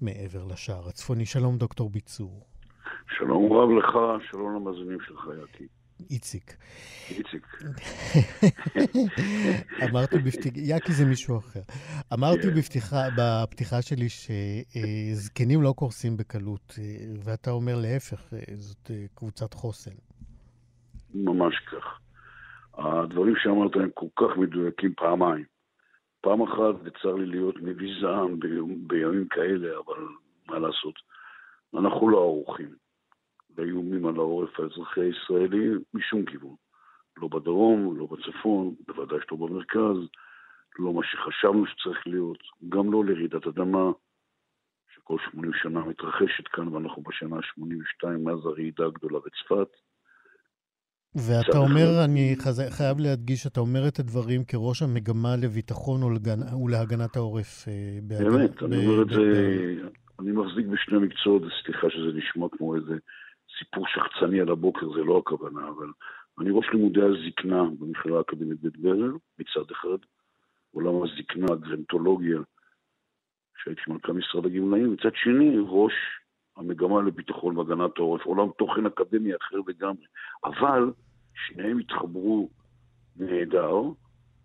מעבר 0.01 0.44
לשער 0.44 0.88
הצפוני. 0.88 1.27
שלום, 1.27 1.59
דוקטור 1.59 1.90
ביצור. 1.90 2.54
שלום 3.18 3.53
רב 3.53 3.70
לך, 3.70 3.99
שלום 4.31 4.55
למאזינים 4.55 5.01
שלך, 5.01 5.29
יאקי. 5.40 5.66
איציק. 6.11 6.57
איציק. 7.11 7.47
אמרתי 9.90 10.18
בפתיחה, 10.18 10.59
יאקי 10.59 10.92
זה 10.92 11.05
מישהו 11.05 11.38
אחר. 11.38 11.61
אמרתי 12.12 12.42
כן. 12.42 12.55
בפתיחה, 12.59 12.97
בפתיחה 13.18 13.83
שלי 13.83 14.09
שזקנים 14.09 15.62
לא 15.62 15.73
קורסים 15.77 16.16
בקלות, 16.16 16.75
אה, 16.79 16.85
ואתה 17.25 17.51
אומר 17.51 17.75
להפך, 17.83 18.33
אה, 18.33 18.38
זאת 18.55 18.90
אה, 18.90 19.05
קבוצת 19.14 19.55
חוסן. 19.55 19.97
ממש 21.14 21.55
כך. 21.59 21.99
הדברים 22.79 23.35
שאמרת 23.37 23.77
הם 23.77 23.90
כל 23.94 24.07
כך 24.16 24.37
מדויקים 24.37 24.94
פעמיים. 24.97 25.44
פעם 26.20 26.42
אחת, 26.42 26.75
וצר 26.85 27.14
לי 27.14 27.27
להיות 27.27 27.55
נביא 27.62 27.94
זעם 28.01 28.40
בימים 28.87 29.29
כאלה, 29.29 29.68
אבל 29.87 30.03
מה 30.49 30.59
לעשות, 30.59 30.94
אנחנו 31.79 32.09
לא 32.09 32.19
ערוכים 32.19 32.75
לאיומים 33.59 34.07
על 34.07 34.17
העורף 34.17 34.61
האזרחי 34.61 35.01
הישראלי 35.01 35.69
משום 35.95 36.25
כיוון. 36.25 36.55
לא 37.17 37.29
בדרום, 37.29 37.97
לא 37.99 38.07
בצפון, 38.07 38.75
בוודאי 38.87 39.19
שלא 39.29 39.37
במרכז, 39.39 40.09
לא 40.79 40.93
מה 40.93 41.01
שחשבנו 41.05 41.65
שצריך 41.67 42.07
להיות, 42.07 42.39
גם 42.69 42.93
לא 42.93 43.05
לרעידת 43.05 43.47
אדמה, 43.47 43.91
שכל 44.95 45.17
80 45.31 45.53
שנה 45.63 45.81
מתרחשת 45.85 46.49
כאן, 46.53 46.69
ואנחנו 46.69 47.03
בשנה 47.03 47.37
ה-82 47.37 48.09
מאז 48.19 48.39
הרעידה 48.47 48.87
הגדולה 48.87 49.19
בצפת. 49.19 49.69
ואתה 51.17 51.59
אומר, 51.59 52.05
אני 52.05 52.35
חז- 52.39 52.71
חייב 52.77 52.99
להדגיש, 52.99 53.47
אתה 53.47 53.61
אומר 53.61 53.89
את 53.89 53.99
הדברים 53.99 54.45
כראש 54.45 54.83
המגמה 54.83 55.37
לביטחון 55.43 56.01
ולהגנת 56.65 57.17
העורף. 57.17 57.69
אה, 57.69 57.99
באמת, 58.03 58.63
אני 58.63 58.77
ב- 58.77 58.81
אומר 58.89 59.03
את 59.03 59.09
זה, 59.09 59.15
ב- 59.17 60.04
אני 60.20 60.33
מחזיק 60.33 60.66
בשני 60.66 60.98
מקצועות, 60.98 61.42
וסליחה 61.42 61.90
שזה 61.90 62.18
נשמע 62.18 62.46
כמו 62.53 62.77
איזה 62.77 62.94
סיפור 63.59 63.87
שחצני 63.88 64.40
על 64.40 64.50
הבוקר, 64.50 64.92
זה 64.92 65.05
לא 65.05 65.18
הכוונה, 65.18 65.68
אבל 65.68 65.87
אני 66.40 66.50
ראש 66.53 66.66
לימודי 66.72 67.00
הזקנה 67.03 67.62
במכללה 67.79 68.18
האקדמית 68.18 68.61
בית 68.61 68.77
ברל, 68.77 69.12
מצד 69.38 69.70
אחד, 69.72 69.98
עולם 70.70 71.03
הזקנה, 71.03 71.53
הגרנטולוגיה, 71.53 72.38
שהייתי 73.62 73.83
מנכ"ל 73.88 74.12
משרד 74.12 74.46
הגמלאים, 74.46 74.92
מצד 74.92 75.11
שני, 75.14 75.57
ראש 75.68 75.92
המגמה 76.57 77.03
לביטחון 77.03 77.57
והגנת 77.57 77.98
העורף, 77.98 78.22
עולם 78.24 78.48
תוכן 78.59 78.87
אקדמי 78.87 79.37
אחר 79.37 79.57
לגמרי. 79.66 80.07
אבל 80.44 80.92
שניהם 81.35 81.79
התחברו 81.79 82.48
נהדר, 83.16 83.81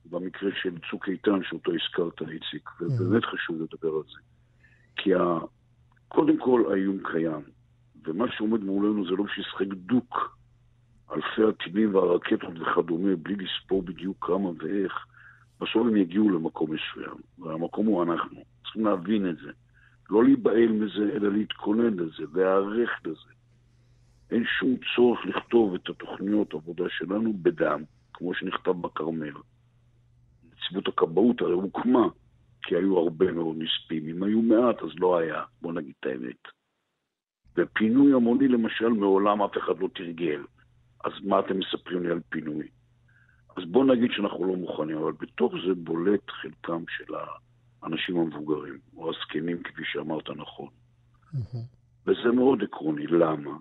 במקרה 0.05 0.49
של 0.61 0.75
צוק 0.91 1.09
איתן, 1.09 1.43
שאותו 1.43 1.71
הזכרת, 1.71 2.21
איציק, 2.21 2.69
ובאמת 2.81 3.25
חשוב 3.25 3.61
לדבר 3.61 3.95
על 3.95 4.03
זה. 4.03 4.19
כי. 4.95 5.13
קודם 6.09 6.37
כל 6.37 6.63
האיום 6.71 6.97
קיים, 7.11 7.41
ומה 8.05 8.25
שעומד 8.31 8.63
מולנו 8.63 9.05
זה 9.05 9.11
לא 9.11 9.23
בשביל 9.23 9.45
לשחק 9.45 9.73
דוק, 9.73 10.37
אלפי 11.11 11.43
הטילים 11.49 11.95
והרקטות 11.95 12.59
וכדומה, 12.59 13.15
בלי 13.15 13.35
לספור 13.35 13.83
בדיוק 13.83 14.25
כמה 14.25 14.49
ואיך, 14.57 15.05
בסוף 15.61 15.87
הם 15.87 15.95
יגיעו 15.95 16.29
למקום 16.29 16.69
מסוים, 16.71 17.17
והמקום 17.39 17.85
הוא 17.85 18.03
אנחנו. 18.03 18.43
צריכים 18.63 18.85
להבין 18.85 19.29
את 19.29 19.37
זה. 19.37 19.51
לא 20.09 20.23
להיבהל 20.23 20.71
מזה, 20.71 21.09
אלא 21.13 21.31
להתכונן 21.31 21.93
לזה, 21.93 22.23
להיערך 22.33 22.89
לזה. 23.05 23.33
אין 24.31 24.43
שום 24.59 24.75
צורך 24.95 25.19
לכתוב 25.25 25.73
את 25.73 25.89
התוכניות 25.89 26.53
עבודה 26.53 26.83
שלנו 26.89 27.33
בדם, 27.41 27.83
כמו 28.13 28.33
שנכתב 28.33 28.71
בכרמל. 28.71 29.33
נציבות 30.53 30.87
הכבאות 30.87 31.41
הרי 31.41 31.53
הוקמה 31.53 32.07
כי 32.69 32.75
היו 32.75 32.97
הרבה 32.97 33.31
מאוד 33.31 33.55
נספים. 33.57 34.07
אם 34.07 34.23
היו 34.23 34.41
מעט, 34.41 34.81
אז 34.81 34.89
לא 34.99 35.17
היה, 35.17 35.43
בוא 35.61 35.73
נגיד 35.73 35.93
את 35.99 36.05
האמת. 36.05 36.41
ופינוי 37.57 38.13
המוני, 38.13 38.47
למשל, 38.47 38.87
מעולם 38.87 39.41
אף 39.41 39.57
אחד 39.57 39.79
לא 39.79 39.89
תרגל. 39.95 40.41
אז 41.03 41.11
מה 41.23 41.39
אתם 41.39 41.59
מספרים 41.59 42.03
לי 42.03 42.11
על 42.11 42.19
פינוי? 42.29 42.67
אז 43.57 43.63
בוא 43.65 43.85
נגיד 43.85 44.11
שאנחנו 44.11 44.45
לא 44.45 44.55
מוכנים, 44.55 44.97
אבל 44.97 45.11
בתוך 45.11 45.53
זה 45.67 45.73
בולט 45.73 46.29
חלקם 46.29 46.83
של 46.89 47.13
האנשים 47.83 48.17
המבוגרים, 48.17 48.79
או 48.97 49.09
הזקנים, 49.09 49.63
כפי 49.63 49.81
שאמרת 49.85 50.29
נכון. 50.29 50.69
וזה 52.05 52.31
מאוד 52.35 52.63
עקרוני. 52.63 53.07
למה? 53.07 53.57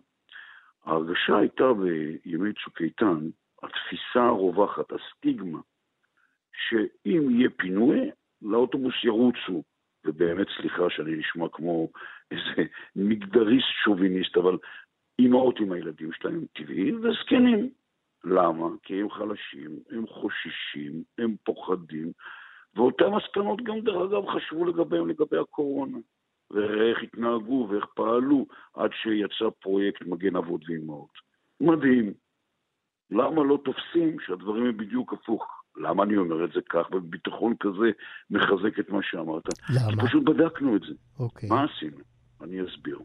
ההרגשה 0.85 1.37
הייתה 1.37 1.65
בימי 1.73 2.53
צוק 2.65 2.81
איתן, 2.81 3.19
התפיסה 3.63 4.23
הרווחת, 4.23 4.93
הסטיגמה, 4.93 5.61
שאם 6.53 7.31
יהיה 7.31 7.51
פינוי, 7.57 8.11
לאוטובוס 8.43 8.95
ירוצו. 9.05 9.63
ובאמת, 10.07 10.47
סליחה 10.61 10.91
שאני 10.91 11.17
נשמע 11.17 11.47
כמו 11.53 11.89
איזה 12.31 12.71
מגדריסט 12.97 13.69
שוביניסט, 13.85 14.37
אבל 14.37 14.59
אימהות 15.19 15.61
עם 15.61 15.73
הילדים 15.73 16.13
שלהם 16.13 16.45
טבעי, 16.53 16.93
וזקנים. 16.93 17.71
למה? 18.25 18.67
כי 18.83 19.01
הם 19.01 19.11
חלשים, 19.11 19.71
הם 19.91 20.07
חוששים, 20.07 21.03
הם 21.19 21.37
פוחדים, 21.45 22.13
ואותן 22.75 23.09
מסקנות 23.09 23.63
גם, 23.63 23.81
דרך 23.81 24.11
אגב, 24.11 24.27
חשבו 24.27 24.65
לגביהם 24.65 25.09
לגבי 25.09 25.39
הקורונה. 25.39 25.99
ואיך 26.51 27.03
התנהגו 27.03 27.69
ואיך 27.71 27.87
פעלו 27.95 28.47
עד 28.75 28.91
שיצא 28.93 29.51
פרויקט 29.61 30.03
מגן 30.07 30.37
אבות 30.37 30.61
ואימהות. 30.69 31.13
מדהים. 31.61 32.13
למה 33.11 33.45
לא 33.45 33.59
תופסים 33.65 34.21
שהדברים 34.21 34.67
הם 34.67 34.77
בדיוק 34.77 35.13
הפוך? 35.13 35.58
למה 35.79 36.03
אני 36.03 36.17
אומר 36.17 36.45
את 36.45 36.53
זה 36.53 36.61
כך, 36.69 36.87
וביטחון 36.93 37.55
כזה 37.61 37.91
מחזק 38.31 38.79
את 38.81 38.91
מה 38.91 38.99
שאמרת? 39.03 39.43
למה? 39.71 40.03
כי 40.03 40.09
פשוט 40.09 40.25
בדקנו 40.25 40.77
את 40.77 40.81
זה. 40.81 40.95
אוקיי. 41.19 41.49
מה 41.49 41.65
עשינו? 41.65 41.99
אני 42.41 42.57
אסביר. 42.65 42.99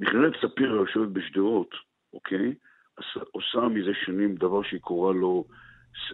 מכללת 0.00 0.32
ספיר 0.42 0.70
יושבת 0.70 1.08
בשדרות, 1.08 1.74
אוקיי? 2.14 2.54
עושה 3.32 3.68
מזה 3.68 3.90
שנים 4.04 4.34
דבר 4.34 4.62
שהיא 4.62 4.80
קוראה 4.80 5.12
לו 5.12 5.44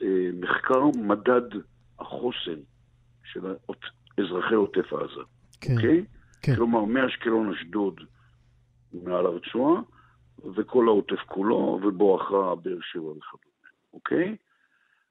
אה, 0.02 0.30
מחקר 0.40 0.84
מדד 1.02 1.58
החוסן 1.98 2.60
של 3.24 3.46
האות- 3.46 3.84
אזרחי 4.20 4.54
עוטף 4.54 4.92
עזה, 4.92 5.20
כן, 5.60 5.74
אוקיי? 5.74 6.04
כן. 6.42 6.54
כלומר, 6.54 6.84
מאשקלון 6.84 7.52
אשדוד 7.54 8.00
מעל 8.92 9.26
הרצועה, 9.26 9.82
וכל 10.56 10.88
העוטף 10.88 11.20
כולו, 11.26 11.80
ובואכה 11.82 12.54
באר 12.54 12.78
שבע 12.92 13.02
וכדומה, 13.10 13.68
אוקיי? 13.92 14.36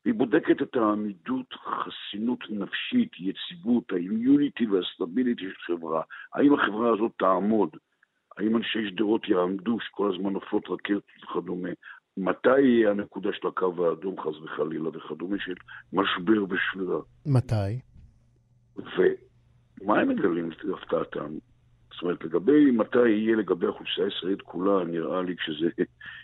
היא 0.08 0.14
בודקת 0.14 0.62
את 0.62 0.76
העמידות, 0.76 1.54
חסינות 1.54 2.40
נפשית, 2.50 3.12
יציבות, 3.20 3.92
האימיוניטי 3.92 4.66
והסטביליטי 4.66 5.42
של 5.42 5.60
חברה. 5.60 6.02
האם 6.34 6.54
החברה 6.54 6.94
הזאת 6.94 7.12
תעמוד? 7.20 7.70
האם 8.38 8.58
אנשי 8.58 8.90
שדרות 8.90 9.30
יעמדו, 9.30 9.78
שכל 9.80 10.12
הזמן 10.14 10.34
נופלות 10.34 10.70
רקטות 10.70 11.04
וכדומה? 11.24 11.70
מתי 12.18 12.60
יהיה 12.60 12.92
הנקודה 12.92 13.30
של 13.34 13.48
הקו 13.48 13.86
האדום, 13.86 14.16
חס 14.22 14.42
וחלילה 14.44 14.90
וכדומה, 14.90 15.38
של 15.40 15.54
משבר 15.94 16.44
ושבירה? 16.50 17.00
מתי? 17.26 17.80
ומה 18.78 20.00
הם 20.00 20.10
מגלים 20.10 20.50
להפתעתם? 20.64 21.38
זאת 21.94 22.02
אומרת, 22.02 22.24
לגבי 22.24 22.72
מתי 22.72 23.10
יהיה 23.10 23.36
לגבי 23.36 23.66
האוכלוסייה 23.66 24.08
הישראלית 24.08 24.42
כולה, 24.42 24.86
נראה 24.86 25.22
לי 25.22 25.36
כשזה, 25.38 25.70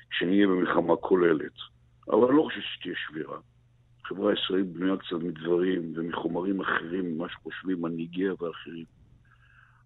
כשנהיה 0.09 0.47
במלחמה 0.47 0.95
כוללת. 0.95 1.53
אבל 2.07 2.27
אני 2.27 2.37
לא 2.37 2.43
חושב 2.43 2.61
שתהיה 2.61 2.95
שבירה. 2.97 3.37
החברה 4.05 4.31
הישראלית 4.31 4.73
בנויה 4.73 4.97
קצת 4.97 5.15
מדברים 5.23 5.93
ומחומרים 5.95 6.61
אחרים 6.61 7.15
ממה 7.15 7.29
שחושבים 7.29 7.81
מנהיגיה 7.81 8.33
ואחרים. 8.33 8.85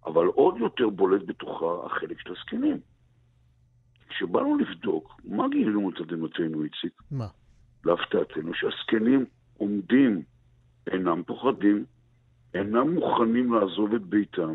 אבל 0.05 0.25
עוד 0.25 0.57
יותר 0.57 0.89
בולט 0.89 1.21
בתוכה 1.25 1.85
החלק 1.85 2.19
של 2.19 2.31
הזקנים. 2.31 2.79
כשבאנו 4.09 4.57
לבדוק, 4.57 5.21
מה 5.23 5.49
גילינו 5.49 5.89
לתדהמתנו, 5.89 6.63
איציק? 6.63 7.01
מה? 7.11 7.27
להפתעתנו, 7.85 8.53
שהזקנים 8.53 9.25
עומדים, 9.57 10.21
אינם 10.91 11.23
פוחדים, 11.23 11.85
אינם 12.53 12.93
מוכנים 12.93 13.53
לעזוב 13.53 13.93
את 13.93 14.01
ביתם, 14.01 14.53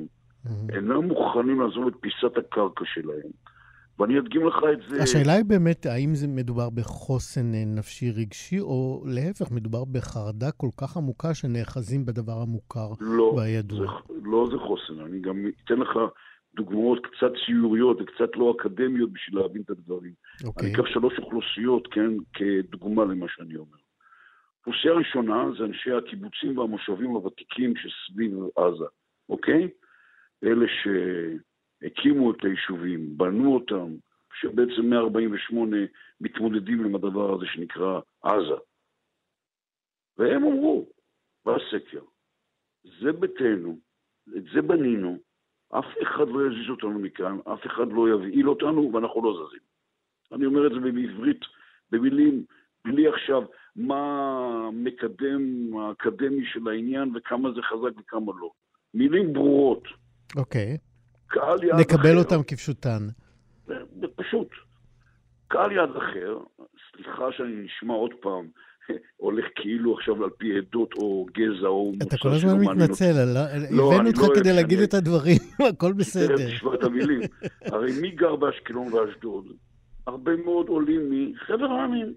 אינם 0.69 1.05
מוכנים 1.05 1.61
לעזוב 1.61 1.87
את 1.87 1.95
פיסת 2.01 2.37
הקרקע 2.37 2.85
שלהם. 2.85 3.31
ואני 3.99 4.19
אדגים 4.19 4.47
לך 4.47 4.57
את 4.73 4.79
זה... 4.89 5.03
השאלה 5.03 5.33
היא 5.33 5.45
באמת, 5.45 5.87
האם 5.87 6.15
זה 6.15 6.29
מדובר 6.29 6.71
בחוסן 6.71 7.55
אה, 7.55 7.65
נפשי 7.67 8.11
רגשי, 8.11 8.61
או 8.61 9.05
להפך, 9.07 9.53
מדובר 9.53 9.85
בחרדה 9.85 10.51
כל 10.51 10.71
כך 10.81 10.97
עמוקה 10.97 11.35
שנאחזים 11.35 12.07
בדבר 12.07 12.43
המוכר 12.43 12.89
לא, 13.01 13.33
והידוע. 13.37 13.79
זה, 14.09 14.15
לא 14.23 14.49
זה 14.51 14.59
חוסן, 14.59 15.01
אני 15.07 15.21
גם 15.21 15.47
אתן 15.65 15.79
לך 15.79 15.91
דוגמאות 16.55 17.07
קצת 17.07 17.33
ציוריות 17.47 18.01
וקצת 18.01 18.37
לא 18.37 18.55
אקדמיות 18.57 19.13
בשביל 19.13 19.41
להבין 19.41 19.63
את 19.63 19.71
הדברים. 19.71 20.13
אוקיי. 20.45 20.67
אני 20.69 20.75
אקח 20.75 20.87
שלוש 20.87 21.19
אוכלוסיות, 21.19 21.89
כן, 21.91 22.11
כדוגמה 22.35 23.05
למה 23.05 23.27
שאני 23.29 23.57
אומר. 23.57 23.77
אוכלוסייה 24.67 24.95
ראשונה 24.95 25.45
זה 25.59 25.65
אנשי 25.65 25.91
הקיבוצים 25.93 26.59
והמושבים 26.59 27.11
הוותיקים 27.11 27.75
שסביב 27.77 28.33
עזה, 28.57 28.85
אוקיי? 29.29 29.69
אלה 30.45 30.67
שהקימו 31.83 32.31
את 32.31 32.45
היישובים, 32.45 33.19
בנו 33.19 33.55
אותם, 33.55 33.95
שבעצם 34.41 34.95
מ-48 34.95 35.57
מתמודדים 36.21 36.85
עם 36.85 36.95
הדבר 36.95 37.35
הזה 37.35 37.47
שנקרא 37.47 38.01
עזה. 38.23 38.61
והם 40.19 40.45
אמרו 40.45 40.89
בסקר, 41.47 42.03
זה 43.01 43.13
ביתנו, 43.13 43.79
את 44.37 44.45
זה 44.55 44.63
בנינו, 44.63 45.19
אף 45.69 45.85
אחד 46.03 46.29
לא 46.29 46.47
יזיז 46.47 46.71
אותנו 46.71 46.99
מכאן, 46.99 47.39
אף 47.53 47.67
אחד 47.67 47.93
לא 47.93 48.09
יבהיל 48.09 48.49
אותנו 48.49 48.91
ואנחנו 48.95 49.25
לא 49.25 49.33
זזים. 49.33 49.63
אני 50.33 50.47
אומר 50.47 50.67
את 50.67 50.73
זה 50.73 50.79
בעברית, 50.79 51.41
במילים, 51.91 52.45
בלי 52.85 53.09
עכשיו 53.09 53.43
מה 53.77 54.71
מקדם 54.73 55.75
האקדמי 55.77 56.47
של 56.53 56.69
העניין 56.69 57.13
וכמה 57.15 57.53
זה 57.53 57.63
חזק 57.63 58.01
וכמה 58.01 58.33
לא. 58.41 58.51
מילים 58.95 59.33
ברורות. 59.33 59.85
אוקיי. 60.37 60.79
קהל 61.33 61.65
יעד 61.65 61.81
נקבל 61.81 62.01
אחר, 62.01 62.19
אותם 62.19 62.43
כפשוטן. 62.47 63.09
פשוט. 64.17 64.49
קהל 65.49 65.73
יעד 65.73 65.97
אחר, 65.97 66.39
סליחה 66.95 67.25
שאני 67.37 67.63
נשמע 67.65 67.95
עוד 67.95 68.11
פעם, 68.21 68.47
הולך 69.17 69.45
כאילו 69.55 69.95
עכשיו 69.99 70.25
על 70.25 70.31
פי 70.39 70.59
עדות 70.59 70.95
או 70.95 71.27
גזע 71.35 71.67
או 71.67 71.93
מוצא 71.93 72.05
אתה 72.07 72.17
כל 72.23 72.29
הזמן. 72.29 72.61
מתנצל, 72.61 73.05
על- 73.05 73.37
לא, 73.71 73.93
הבאנו 73.95 74.09
אותך 74.09 74.23
לא 74.23 74.35
כדי 74.35 74.53
להגיד 74.53 74.79
את 74.79 74.95
הדברים, 74.95 75.37
הכל 75.71 75.87
תכף 75.89 75.97
בסדר. 75.99 76.37
תשמע 76.57 76.75
את 76.75 76.85
המילים. 76.85 77.21
הרי 77.73 78.01
מי 78.01 78.11
גר 78.11 78.37
באשקלון 78.37 78.93
ואשדוד? 78.93 79.47
הרבה 80.07 80.37
מאוד 80.37 80.69
עולים 80.69 81.01
מחבר 81.11 81.65
העמים, 81.65 82.13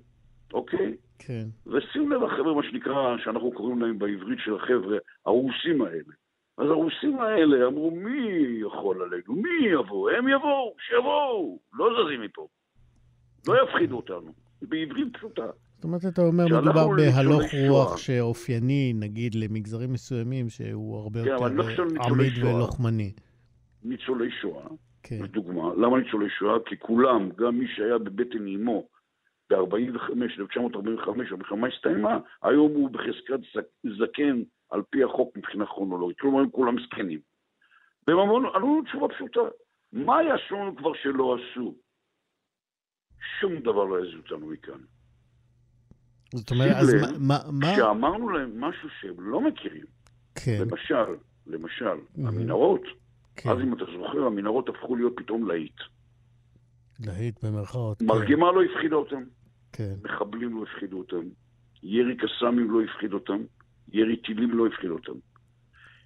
אוקיי? 0.54 0.96
כן. 1.20 1.46
ושים 1.68 2.12
לב 2.12 2.24
החבר'ה, 2.24 2.54
מה 2.56 2.64
שנקרא, 2.64 3.18
שאנחנו 3.24 3.52
קוראים 3.52 3.82
להם 3.82 4.00
בעברית 4.00 4.40
של 4.46 4.56
החבר'ה, 4.56 4.98
הרוסים 5.26 5.82
האלה. 5.82 6.14
אז 6.58 6.66
הרוסים 6.70 7.20
האלה 7.20 7.68
אמרו, 7.68 7.92
מי 7.92 8.20
יכול 8.62 9.02
עלינו? 9.02 9.34
מי 9.42 9.68
יבוא? 9.74 10.12
הם 10.12 10.28
יבואו, 10.28 10.74
שיבואו, 10.80 11.60
לא 11.74 11.90
זזים 12.06 12.22
מפה. 12.22 12.48
לא 13.48 13.64
יפחידו 13.64 13.96
אותנו. 13.96 14.34
בעברית 14.62 15.18
פשוטה. 15.18 15.46
זאת 15.76 15.84
אומרת, 15.84 16.02
אתה 16.14 16.22
אומר, 16.22 16.44
מדובר 16.46 16.88
בהלוך. 16.88 17.42
רוח 17.70 17.98
שאופייני, 17.98 18.94
נגיד, 19.00 19.36
למגזרים 19.36 19.94
מסוימים, 19.94 20.50
שהוא 20.50 20.98
הרבה 20.98 21.20
כן, 21.24 21.28
יותר 21.30 21.44
אה, 21.44 22.06
עמיד. 22.08 22.44
ולוחמני. 22.44 23.12
ניצולי 23.84 24.32
שואה, 24.42 24.68
כן. 25.04 25.20
לדוגמה. 25.24 25.74
למה 25.78 25.98
ניצולי 26.00 26.30
שואה? 26.30 26.58
כי 26.66 26.76
כולם, 26.80 27.30
גם 27.38 27.60
מי 27.60 27.66
שהיה 27.76 27.98
בבטן 27.98 28.48
אימו 28.48 28.88
ב-45, 29.50 30.12
1945, 30.40 31.32
המלחמה 31.32 31.68
הסתיימה, 31.68 32.18
היום 32.44 32.72
הוא 32.72 32.90
בחזקת 32.90 33.40
זק- 33.56 33.90
זקן 34.00 34.42
על 34.72 34.82
פי 34.90 35.04
החוק 35.04 35.38
מבחינה 35.38 35.66
כרונולוגית. 35.66 36.20
כלומר, 36.20 36.40
הם 36.40 36.50
כולם 36.50 36.76
זקנים. 36.86 37.20
והם 38.08 38.18
אמרו 38.20 38.38
ענו 38.38 38.54
לנו 38.54 38.82
תשובה 38.86 39.08
פשוטה. 39.08 39.40
מה 39.94 40.24
יעשו 40.24 40.56
לנו 40.56 40.76
כבר 40.76 40.92
שלא 41.04 41.36
עשו? 41.38 41.76
שום 43.40 43.56
דבר 43.60 43.84
לא 43.84 44.00
יזיז 44.06 44.20
אותנו 44.32 44.48
מכאן. 44.48 44.80
זאת 46.36 46.52
אומרת, 46.52 46.76
אז 46.76 46.96
מה- 47.20 47.40
כשאמרנו 47.74 48.30
להם 48.30 48.62
משהו 48.62 48.90
שהם 49.02 49.16
לא 49.20 49.42
מכירים, 49.42 49.86
כן, 50.36 50.58
למשל, 50.62 51.16
למשל, 51.48 51.86
Mhm. 52.16 52.28
המנהרות, 52.28 52.82
כן. 53.36 53.50
אז 53.50 53.58
אם 53.64 53.74
אתה 53.74 53.84
זוכר, 53.86 54.26
המנהרות 54.26 54.70
הפכו 54.70 54.96
להיות 54.96 55.14
פתאום 55.18 55.48
להיט. 55.48 55.76
להיט 57.00 57.46
במרכאות. 57.46 58.00
כן, 58.00 58.06
מרגמה 58.06 58.52
לא 58.52 58.64
הפחידה 58.64 58.96
אותם, 58.96 59.24
כן, 59.72 59.94
מחבלים 60.04 60.56
לא 60.58 60.64
הפחידו 60.64 60.98
אותם, 60.98 61.22
ירי 61.84 62.18
קסאמים 62.18 62.72
לא 62.72 62.82
הפחיד 62.82 63.14
אותם, 63.14 63.44
ירי 63.96 64.16
טילים 64.16 64.50
לא 64.58 64.68
הפחיד 64.68 64.90
אותם. 64.90 65.14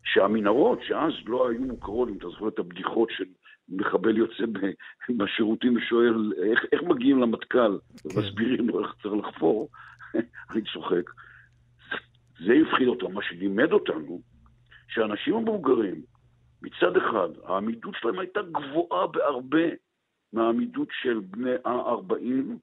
שהמנהרות, 0.03 0.79
שאז 0.87 1.13
לא 1.25 1.49
היו 1.49 1.61
מוכרות, 1.61 2.09
אם 2.09 2.17
אתה 2.17 2.29
זוכר 2.29 2.47
את 2.47 2.59
הבדיחות 2.59 3.09
של 3.11 3.25
מחבל 3.69 4.17
יוצא 4.17 4.43
בשירותים 5.17 5.77
ושואל 5.77 6.33
איך, 6.43 6.65
איך 6.71 6.83
מגיעים 6.83 7.19
למטכ"ל, 7.19 7.77
כן. 7.97 8.19
ומסבירים 8.19 8.69
לו 8.69 8.83
איך 8.83 8.95
צריך 9.01 9.13
לחפור, 9.13 9.69
אני 10.51 10.61
צוחק. 10.73 11.09
זה 12.45 12.53
הפחיד 12.67 12.87
אותם. 12.87 13.13
מה 13.13 13.21
שלימד 13.23 13.71
אותנו, 13.71 14.21
שהאנשים 14.87 15.35
המבוגרים, 15.35 16.01
מצד 16.61 16.97
אחד, 16.97 17.29
העמידות 17.45 17.95
שלהם 18.01 18.19
הייתה 18.19 18.39
גבוהה 18.41 19.07
בהרבה 19.07 19.67
מהעמידות 20.33 20.87
של 21.01 21.19
בני 21.19 21.55
ה-40, 21.65 22.53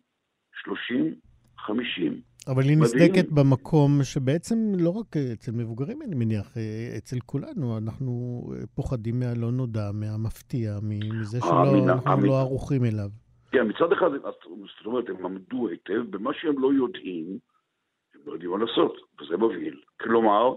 30, 0.63 1.15
50. 1.59 2.21
אבל 2.49 2.63
היא. 2.63 2.77
נסדקת 2.79 3.29
במקום 3.33 3.91
שבעצם 4.03 4.57
לא 4.79 4.91
רק 4.91 5.17
אצל 5.33 5.53
מבוגרים, 5.53 6.03
אני 6.03 6.15
מניח, 6.15 6.57
אה, 6.57 6.95
אצל 6.99 7.17
כולנו, 7.27 7.79
אנחנו 7.79 8.43
אה, 8.53 8.67
פוחדים 8.75 9.21
מהלא 9.21 9.51
נודע, 9.53 9.91
מהמפתיע, 9.95 10.71
מזה 10.83 11.39
האמינה- 11.43 11.83
שלא 11.85 11.93
אנחנו 11.93 12.11
האמינה. 12.11 12.29
לא 12.29 12.41
ערוכים 12.41 12.85
אליו. 12.85 13.09
כן, 13.53 13.69
מצד 13.69 13.93
אחד, 13.93 14.11
זאת 14.23 14.87
אומרת, 14.87 15.05
הם 15.09 15.23
למדו 15.25 15.69
היטב, 15.69 16.03
במה 16.11 16.31
שהם 16.41 16.59
לא 16.59 16.73
יודעים, 16.73 17.39
הם 18.15 18.21
לא 18.27 18.33
יודעים 18.33 18.51
מה 18.51 18.59
לעשות, 18.59 18.93
וזה 19.21 19.37
מבהיל. 19.37 19.81
כלומר, 20.03 20.55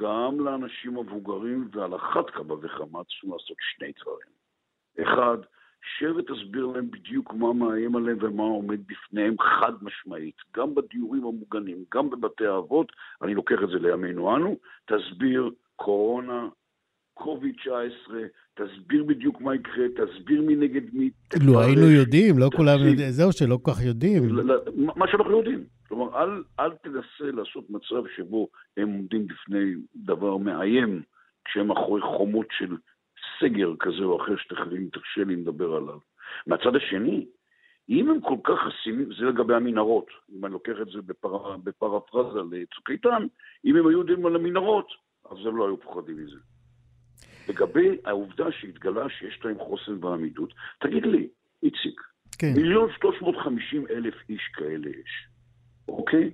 גם 0.00 0.40
לאנשים 0.40 0.98
מבוגרים, 0.98 1.68
ועל 1.72 1.96
אחת 1.96 2.30
כמה 2.34 2.54
וכמה 2.54 3.04
צריכים 3.04 3.30
לעשות 3.32 3.56
שני 3.76 3.92
דברים. 4.02 4.34
אחד, 5.02 5.38
שב 5.98 6.16
ותסביר 6.16 6.66
להם 6.66 6.90
בדיוק 6.90 7.34
מה 7.34 7.52
מאיים 7.52 7.96
עליהם 7.96 8.18
ומה 8.20 8.42
עומד 8.42 8.80
בפניהם 8.86 9.34
חד 9.40 9.72
משמעית. 9.82 10.36
גם 10.56 10.74
בדיורים 10.74 11.24
המוגנים, 11.24 11.84
גם 11.94 12.10
בבתי 12.10 12.46
האבות, 12.46 12.92
אני 13.22 13.34
לוקח 13.34 13.56
את 13.64 13.68
זה 13.68 13.78
לימינו 13.78 14.36
אנו, 14.36 14.56
תסביר 14.86 15.50
קורונה, 15.76 16.48
קוביד 17.14 17.54
19, 17.56 18.20
תסביר 18.54 19.04
בדיוק 19.04 19.40
מה 19.40 19.54
יקרה, 19.54 19.84
תסביר 19.88 20.42
מי 20.42 20.56
נגד 20.56 20.82
מי. 20.92 21.10
לו. 21.46 21.60
היינו 21.60 21.90
יודעים, 21.90 22.38
לא 22.38 22.50
כולם. 22.56 22.78
יודעים, 22.78 23.10
זהו 23.10 23.32
שלא 23.32 23.58
כל 23.62 23.70
כך 23.72 23.82
יודעים. 23.82 24.22
מה 24.96 25.08
שאנחנו 25.10 25.38
יודעים. 25.38 25.64
כלומר, 25.88 26.22
אל, 26.22 26.42
אל 26.60 26.70
תנסה 26.70 27.32
לעשות 27.32 27.70
מצב 27.70 28.02
שבו 28.16 28.48
הם 28.76 28.88
עומדים 28.88 29.26
בפני 29.26 29.74
דבר 29.96 30.36
מאיים, 30.36 31.02
כשהם 31.44 31.66
מאחורי 31.66 32.00
חומות 32.00 32.46
של 32.50 32.76
סגר 33.40 33.72
כזה 33.80 34.04
או 34.04 34.22
אחר, 34.22 34.36
שתכף 34.36 34.72
אם 34.72 34.88
תרשה 34.92 35.24
לי 35.24 35.36
לדבר 35.36 35.74
עליו. 35.74 35.98
מהצד 36.46 36.76
השני, 36.76 37.26
אם 37.88 38.10
הם 38.10 38.20
כל 38.20 38.36
כך 38.44 38.54
חסינים, 38.66 39.08
זה 39.18 39.24
לגבי 39.24 39.54
המנהרות, 39.54 40.06
אם 40.32 40.44
אני 40.44 40.52
לוקח 40.52 40.72
את 40.82 40.86
זה 40.86 41.02
בפר, 41.02 41.56
בפרפרזה 41.56 42.40
לצוק 42.50 42.90
איתן, 42.90 43.26
אם 43.64 43.76
הם 43.76 43.86
היו 43.86 43.98
יודעים 43.98 44.26
על 44.26 44.36
המנהרות, 44.36 44.88
אז 45.30 45.36
הם 45.46 45.56
לא 45.56 45.66
היו 45.66 45.80
פוחדים 45.80 46.16
מזה. 46.16 46.36
לגבי 47.48 47.98
העובדה 48.04 48.52
שהתגלה 48.52 49.08
שיש 49.08 49.44
להם 49.44 49.58
חוסן 49.58 50.00
בעמידות, 50.00 50.54
תגיד 50.80 51.06
לי, 51.06 51.28
איציק, 51.62 52.00
כן, 52.38 52.52
מיליון 52.56 52.90
שלוש 53.00 53.22
מאות 53.22 53.36
חמישים 53.44 53.86
אלף 53.90 54.14
איש 54.28 54.42
כאלה 54.54 54.88
יש, 54.88 55.28
אוקיי? 55.88 56.30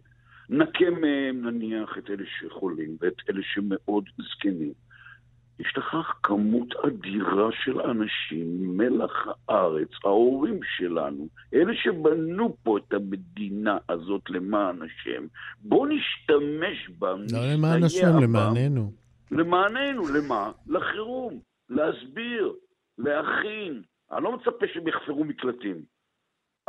נקה 0.49 0.91
מהם 0.91 1.47
נניח 1.47 1.99
את 1.99 2.11
אלה 2.11 2.25
שחולים 2.39 2.97
ואת 3.01 3.15
אלה 3.31 3.41
שמאוד 3.43 4.05
זקנים. 4.19 4.73
יש 5.61 5.75
לך 5.77 5.97
כמות 6.23 6.69
אדירה 6.87 7.49
של 7.65 7.81
אנשים, 7.81 8.77
מלח 8.77 9.27
הארץ, 9.49 9.89
ההורים 10.05 10.61
שלנו, 10.77 11.29
אלה 11.55 11.73
שבנו 11.75 12.57
פה 12.63 12.79
את 12.79 12.93
המדינה 12.93 13.79
הזאת 13.89 14.23
למען 14.31 14.83
השם. 14.83 15.27
בוא 15.59 15.87
נשתמש 15.87 16.89
בם, 16.99 17.25
לא 17.33 17.53
למען 17.53 17.83
השם. 17.83 18.19
למעננו. 18.23 18.93
למעננו, 19.31 20.03
למה? 20.15 20.51
לחירום, 20.67 21.41
להסביר, 21.69 22.53
להכין. 22.99 23.83
אני 24.13 24.25
לא 24.25 24.37
מצפה 24.37 24.67
שהם 24.75 24.89
יחפרו 24.89 25.25
מקלטים. 25.25 25.83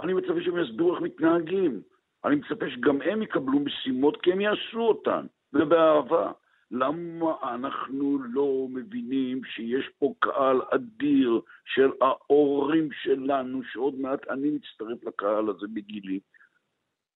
אני 0.04 0.14
מצפה 0.14 0.42
שהם 0.44 0.58
יסבירו 0.58 0.94
איך 0.94 1.02
מתנהגים. 1.02 1.82
אני 2.26 2.36
מצפה 2.36 2.66
שגם 2.70 3.02
הם 3.02 3.22
יקבלו 3.22 3.60
משימות 3.60 4.22
כי 4.22 4.32
הם 4.32 4.42
יעשו 4.42 4.80
אותן, 4.80 5.26
ובאהבה. 5.54 6.32
למה 6.72 7.34
אנחנו 7.44 8.20
לא 8.24 8.68
מבינים 8.70 9.44
שיש 9.44 9.90
פה 10.00 10.14
קהל 10.20 10.62
אדיר 10.70 11.42
של 11.66 11.92
ההורים 12.02 12.90
שלנו, 12.92 13.64
שעוד 13.64 13.96
מעט 14.00 14.28
אני 14.30 14.50
מצטרף 14.50 15.04
לקהל 15.04 15.50
הזה 15.50 15.68
בגילי, 15.74 16.20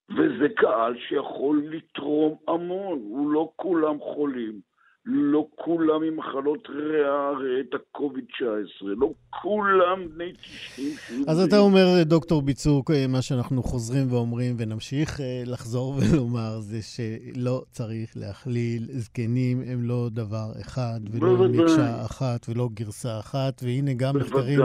וזה 0.09 0.49
קהל 0.55 0.97
שיכול 0.99 1.63
לתרום 1.65 2.37
המון, 2.47 2.99
הוא 2.99 3.31
לא 3.31 3.51
כולם 3.55 3.99
חולים, 3.99 4.61
לא 5.07 5.47
כולם 5.55 6.03
עם 6.03 6.17
מחלות 6.17 6.67
ריאה, 6.69 7.31
ראה 7.31 7.59
את 7.69 7.73
הקוביד-19, 7.73 8.43
לא 8.85 9.09
כולם 9.41 10.07
בני 10.15 10.33
90. 10.33 10.89
שיהיו 11.07 11.23
אז 11.27 11.39
אתה. 11.39 11.57
אומר, 11.59 12.03
דוקטור 12.03 12.41
ביצוק, 12.41 12.91
אה, 12.91 13.07
מה 13.07 13.21
שאנחנו 13.21 13.63
חוזרים 13.63 14.07
ואומרים 14.09 14.55
ונמשיך 14.59 15.21
אה, 15.21 15.43
לחזור 15.45 15.93
ולומר, 15.97 16.59
זה 16.59 16.79
שלא 16.81 17.63
צריך 17.71 18.11
להכליל, 18.15 18.87
זקנים 18.91 19.61
הם 19.67 19.83
לא 19.83 20.09
דבר 20.11 20.51
אחד, 20.61 20.99
ולא. 21.11 21.47
מקשה 21.47 22.05
אחת, 22.05 22.45
ולא 22.49 22.69
גרסה 22.73 23.19
אחת, 23.19 23.61
והנה 23.63 23.93
גם 23.93 24.15
מחקרים 24.17 24.59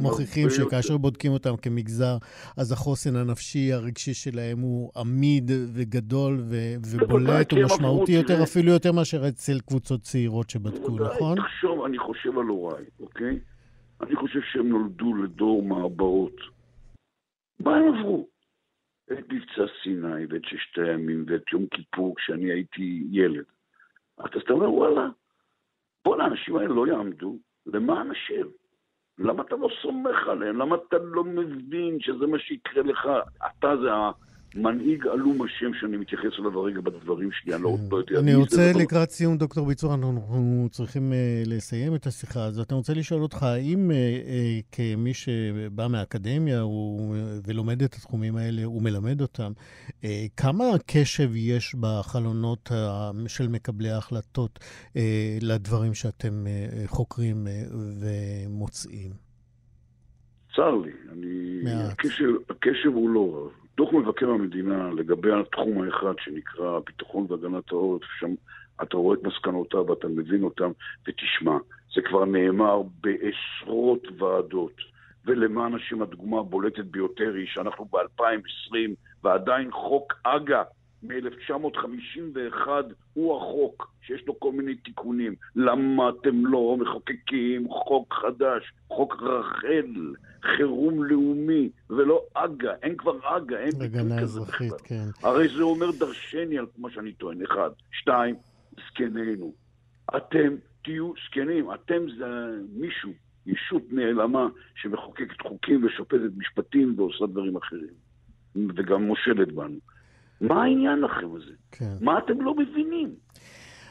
מוכיחים- 0.00 0.50
שכאשר 0.50 0.96
בודקים 0.96 1.32
אותם 1.32 1.56
כמגזר, 1.56 2.16
אז 2.56 2.72
החוסן 2.72 3.16
הנפשי 3.16 3.72
הרגשי 3.72 4.14
שלהם 4.14 4.58
הוא 4.58 4.90
עמיד 4.96 5.50
וגדול 5.72 6.44
ובולט 6.86 7.52
ומשמעותי 7.52 8.12
יותר. 8.12 8.42
אפילו 8.42 8.72
יותר 8.72 8.92
מאשר 8.92 9.28
אצל 9.28 9.55
קבוצות 9.60 10.00
צעירות 10.00 10.50
שבדקו, 10.50 10.96
נכון? 10.96 11.36
תחשוב, 11.36 11.84
אני 11.84 11.98
חושב 11.98 12.38
על 12.38 12.46
הוריי, 12.46 12.84
אוקיי? 13.00 13.40
אני 14.00 14.16
חושב 14.16 14.40
שהם 14.52 14.68
נולדו 14.68 15.14
לדור 15.14 15.62
מעברות. 15.62 16.36
מה 17.60 17.76
הם 17.76 17.94
עברו? 17.94 18.28
את 19.12 19.32
מבצע 19.32 19.72
סיני 19.82 20.26
ואת 20.30 20.44
ששת 20.44 20.78
הימים 20.78 21.24
ואת 21.28 21.42
יום 21.52 21.66
כיפור 21.66 22.16
כשאני 22.16 22.52
הייתי 22.52 23.06
ילד. 23.10 23.44
אז 24.18 24.30
אתה 24.44 24.52
אומר, 24.52 24.72
וואלה, 24.72 25.08
בוא'נה, 26.04 26.24
האנשים 26.24 26.56
האלה 26.56 26.68
לא 26.68 26.86
יעמדו, 26.86 27.38
למען 27.66 28.10
השם. 28.10 28.46
למה 29.18 29.42
אתה 29.42 29.56
לא 29.56 29.68
סומך 29.82 30.28
עליהם? 30.28 30.58
למה 30.58 30.76
אתה 30.88 30.96
לא 30.98 31.24
מבין 31.24 32.00
שזה 32.00 32.26
מה 32.26 32.38
שיקרה 32.38 32.82
לך? 32.82 33.08
אתה 33.46 33.76
זה 33.76 33.88
המנהיג 34.56 35.06
עלום 35.06 35.42
השם 35.42 35.70
שאני 35.80 35.96
מתייחס 35.96 36.38
אליו 36.38 36.58
הרגע 36.60 36.80
בדברים 36.80 37.30
שלי, 37.32 37.54
אני 37.54 37.62
לא, 37.62 37.76
לא 37.90 37.96
יודע. 37.96 38.18
אני 38.20 38.34
רוצה 38.34 38.70
אבל- 38.70 38.80
לקראת 38.80 39.10
סיום, 39.10 39.36
דוקטור 39.38 39.66
ביצור, 39.66 39.94
אנחנו 39.94 40.68
צריכים 40.70 41.12
אה, 41.12 41.42
לסיים 41.46 41.94
את 41.94 42.06
השיחה 42.06 42.44
הזאת. 42.44 42.72
אני 42.72 42.76
רוצה 42.76 42.94
לשאול 42.94 43.22
אותך, 43.22 43.42
האם 43.42 43.90
אה, 43.90 43.96
אה, 43.96 44.58
כמי 44.72 45.14
שבא 45.14 45.86
מהאקדמיה 45.88 46.64
ולומד 47.46 47.82
את 47.82 47.94
התחומים 47.94 48.36
האלה, 48.36 48.64
הוא 48.64 48.82
מלמד 48.82 49.20
אותם, 49.20 49.52
כמה 50.36 50.64
קשב 50.86 51.30
יש 51.36 51.74
בחלונות 51.80 52.70
של 53.26 53.48
מקבלי 53.48 53.90
ההחלטות 53.90 54.58
לדברים 55.40 55.94
שאתם 55.94 56.44
חוקרים 56.86 57.46
ומוצאים? 58.00 59.10
צר 60.56 60.74
לי, 60.74 60.90
אני... 61.12 61.60
מעט. 61.64 61.92
הקשב, 61.92 62.24
הקשב 62.50 62.88
הוא 62.94 63.10
לא 63.10 63.34
רב. 63.34 63.65
דוח 63.76 63.92
מבקר 63.92 64.30
המדינה 64.30 64.90
לגבי 64.96 65.32
התחום 65.32 65.82
האחד 65.82 66.12
שנקרא 66.18 66.78
ביטחון 66.86 67.26
והגנת 67.28 67.72
העורף, 67.72 68.02
שם 68.20 68.34
אתה 68.82 68.96
רואה 68.96 69.16
את 69.16 69.22
מסקנותיו 69.22 69.86
ואתה 69.86 70.08
מבין 70.08 70.42
אותם, 70.42 70.70
ותשמע, 71.08 71.56
זה 71.94 72.02
כבר 72.02 72.24
נאמר 72.24 72.82
בעשרות 73.00 74.08
ועדות. 74.18 74.80
ולמען 75.24 75.74
השם 75.74 76.02
הדוגמה 76.02 76.38
הבולטת 76.38 76.84
ביותר 76.84 77.34
היא 77.34 77.46
שאנחנו 77.46 77.84
ב-2020 77.84 78.76
ועדיין 79.24 79.70
חוק 79.70 80.12
אג"א 80.22 80.62
מ-1951 81.08 82.68
הוא 83.14 83.36
החוק, 83.36 83.92
שיש 84.02 84.26
לו 84.26 84.40
כל 84.40 84.52
מיני 84.52 84.74
תיקונים. 84.74 85.34
למה 85.56 86.08
אתם 86.08 86.46
לא 86.46 86.76
מחוקקים 86.80 87.68
חוק 87.68 88.14
חדש, 88.14 88.72
חוק 88.88 89.14
רחל, 89.22 90.14
חירום 90.56 91.04
לאומי, 91.04 91.70
ולא 91.90 92.22
אג"א, 92.34 92.72
אין 92.82 92.96
כבר 92.96 93.36
אג"א, 93.36 93.56
אין 93.56 93.70
ביטוי 93.70 93.86
הגנה 93.86 94.20
כזה 94.20 94.40
אזרחית, 94.40 94.72
בכלל. 94.72 94.88
כן. 94.88 95.04
הרי 95.22 95.48
זה 95.48 95.62
אומר 95.62 95.90
דרשני 95.90 96.58
על 96.58 96.66
מה 96.78 96.90
שאני 96.90 97.12
טוען, 97.12 97.42
אחד. 97.42 97.70
שתיים, 97.92 98.34
זקנינו. 98.88 99.54
אתם 100.16 100.54
תהיו 100.84 101.12
זקנים, 101.26 101.74
אתם 101.74 102.02
זה 102.18 102.26
מישהו, 102.76 103.12
ישות 103.46 103.82
נעלמה 103.90 104.48
שמחוקקת 104.74 105.40
חוקים 105.40 105.84
ושופטת 105.84 106.30
משפטים 106.36 106.94
ועושה 106.96 107.26
דברים 107.26 107.56
אחרים. 107.56 108.06
וגם 108.76 109.02
מושלת 109.02 109.52
בנו. 109.52 109.78
מה 110.40 110.62
העניין 110.64 110.98
לכם 110.98 111.34
הזה? 111.36 111.52
כן. 111.72 111.96
מה 112.00 112.18
אתם 112.18 112.40
לא 112.40 112.54
מבינים? 112.54 113.14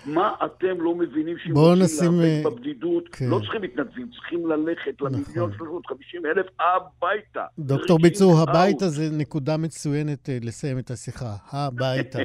מה 0.06 0.32
אתם 0.46 0.82
לא 0.82 0.96
מבינים 0.96 1.38
רוצים 1.52 1.84
נשים, 1.84 2.20
להיאבק 2.20 2.46
אה, 2.46 2.52
בבדידות, 2.52 3.04
כן. 3.12 3.30
לא 3.30 3.39
צריכים 3.39 3.62
מתנדבים, 3.62 4.10
צריכים 4.12 4.48
ללכת 4.48 5.02
למיליון 5.02 5.50
נכון. 5.50 5.58
350 5.58 6.26
אלף 6.26 6.46
הביתה. 6.60 7.46
דוקטור 7.60 8.00
ביצור. 8.00 8.39
הביתה 8.39 8.89
זה 8.89 9.10
נקודה 9.12 9.58
מצוינת 9.58 10.30
אה, 10.30 10.38
לסיים 10.41 10.80
את 10.80 10.91
השיחה. 10.91 11.36
הביתה. 11.52 12.20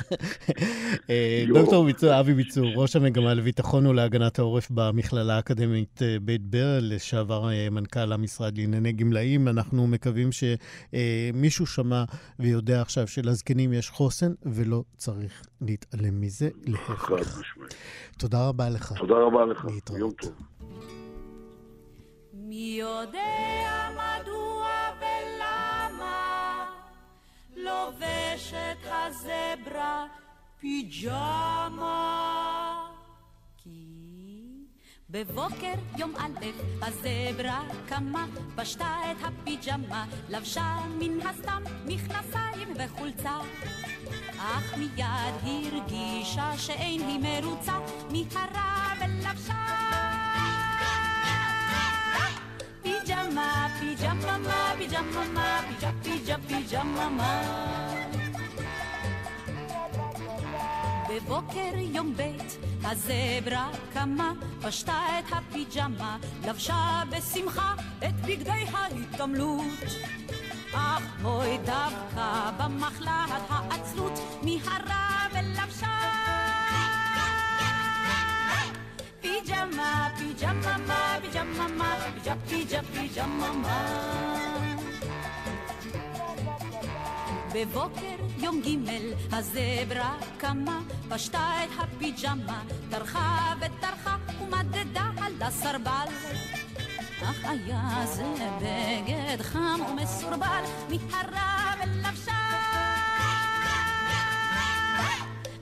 אה. 1.10 1.44
דוקטור 1.48 1.84
ביצור, 1.84 2.20
אבי 2.20 2.34
ביצור, 2.34 2.66
ראש 2.74 2.96
המגמה 2.96 3.34
לביטחון 3.34 3.86
ולהגנת 3.86 4.38
העורף 4.38 4.70
במכללה 4.70 5.36
האקדמית 5.36 6.00
בית 6.22 6.42
ברל, 6.42 6.94
לשעבר 6.94 7.48
מנכ"ל 7.70 8.12
המשרד 8.12 8.58
לענייני 8.58 8.92
גמלאים. 8.92 9.48
אנחנו 9.48 9.86
מקווים 9.86 10.30
שמישהו 10.32 11.66
שמע 11.66 12.04
ויודע 12.38 12.80
עכשיו 12.80 13.06
שלזקנים 13.06 13.72
יש 13.72 13.90
חוסן, 13.90 14.32
ולא 14.42 14.82
צריך 14.96 15.42
להתעלם 15.60 16.20
מזה, 16.20 16.48
חד. 16.94 17.14
משמעית. 17.40 17.74
תודה 18.18 18.48
רבה 18.48 18.68
לך. 18.68 18.92
תודה 18.92 19.14
רבה 19.14 19.44
לך. 19.44 19.64
להתראות. 19.64 20.00
יום 20.00 20.12
טוב. 20.12 20.32
מי 22.32 22.76
יודע 22.80 23.88
מדוע 23.92 24.68
ולמה 24.98 26.66
לובשת 27.56 28.78
הזברה 28.84 30.06
פיג'מה? 30.60 31.92
בבוקר 35.10 35.72
יום 35.98 36.14
א' 36.16 36.46
הזברה 36.82 37.62
קמה, 37.88 38.26
פשטה 38.56 38.96
את 39.10 39.16
הפיג'מה, 39.24 40.04
לבשה 40.28 40.76
מן 40.98 41.26
הסתם 41.26 41.62
מכנסיים 41.84 42.68
וחולצה. 42.76 43.38
אך 44.38 44.74
מיד 44.78 45.34
הרגישה 45.42 46.58
שאין 46.58 47.00
היא 47.00 47.20
מרוצה, 47.20 47.78
מיהרה 48.10 48.92
ולבשה 49.00 49.64
פיג'מה, 52.82 53.68
פיג'מה, 53.80 54.72
פיג'מה, 54.78 55.60
פיג'ה, 55.68 55.90
פיג'ה, 56.02 56.36
פיג'מה. 56.48 58.25
בבוקר 61.16 61.72
יום 61.76 62.14
ב' 62.16 62.22
הזברה 62.84 63.70
קמה, 63.92 64.32
פשטה 64.62 65.00
את 65.18 65.32
הפיג'מה, 65.32 66.16
לבשה 66.46 67.02
בשמחה 67.10 67.74
את 67.98 68.20
בגדי 68.20 68.64
ההתעמלות. 68.72 69.64
אך 70.72 71.02
בואי 71.22 71.58
דווקא 71.58 72.50
במחלת 72.58 73.42
העצלות, 73.48 74.12
מיהרה 74.42 75.26
ולבשה 75.32 75.98
פיג'מה, 79.20 80.08
פיג'מה, 80.18 81.18
פיג'מה, 81.22 81.96
פיג'ה, 82.14 82.34
פיג'ה, 82.48 82.80
פיג'מה. 82.82 84.16
בבוקר 87.56 88.16
יום 88.38 88.60
ג' 88.60 88.90
הזברה 89.32 90.16
קמה, 90.38 90.80
פשטה 91.08 91.50
את 91.64 91.70
הפיג'מה, 91.78 92.62
טרחה 92.90 93.54
וטרחה 93.60 94.16
ומדדה 94.42 95.10
על 95.22 95.32
הסרבל. 95.40 96.06
אך 97.22 97.44
היה 97.44 98.04
זה 98.04 98.24
בגד 98.58 99.42
חם 99.42 99.80
ומסורבל, 99.90 100.64
מיהרה 100.88 101.74
ולבשה 101.82 102.32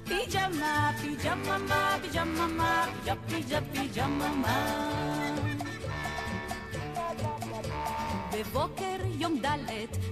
פיג'מה, 0.05 0.93
פיג'מה, 1.01 1.97
פיג'מה, 2.03 2.87
פיג'ה, 3.03 3.15
פיג'ה, 3.29 3.61
פיג'מה. 3.73 4.95
בבוקר 8.35 8.97
יום 9.19 9.39
ד' 9.43 9.59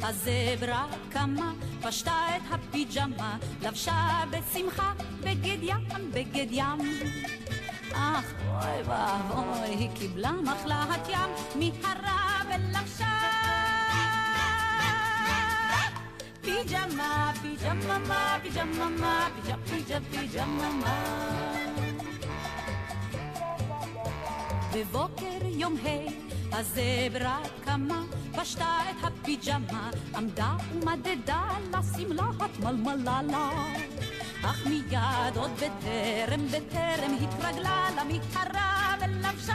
הזברה 0.03 0.87
קמה, 1.11 1.53
פשטה 1.83 2.37
את 2.37 2.43
הפיג'מה, 2.51 3.39
לבשה 3.63 4.25
בשמחה 4.31 4.93
בגד 5.21 5.59
ים, 5.63 6.11
בגד 6.13 6.47
ים. 6.51 6.79
אך 7.93 8.25
אוי 8.49 8.83
ואבוי, 8.87 9.69
היא 9.69 9.89
קיבלה 9.95 10.33
מחלת 10.33 11.09
ים, 11.09 11.31
מיהרה 11.59 12.43
ולבשה 12.49 13.19
פיג'מה, 16.43 17.33
פיג'מה, 17.43 18.39
פיג'מה, 18.43 19.29
פיג'ה, 19.35 19.57
פיג'ה, 19.71 19.99
פיג'מה. 20.11 21.05
בבוקר 24.75 25.39
יום 25.43 25.77
ה' 25.77 26.32
הזברה 26.53 27.39
קמה, 27.65 28.03
פשטה 28.33 28.79
את 28.91 29.05
הפיג'מה, 29.05 29.91
עמדה 30.15 30.57
ומדדה 30.73 31.43
לשמלה 31.73 32.27
התמלמלה. 32.41 33.51
אך 34.43 34.67
מיד 34.67 35.37
עוד 35.37 35.51
בטרם, 35.51 36.47
בטרם 36.47 37.17
התרגלה 37.23 37.89
למיהרה 38.01 38.95
ולבשה 39.01 39.55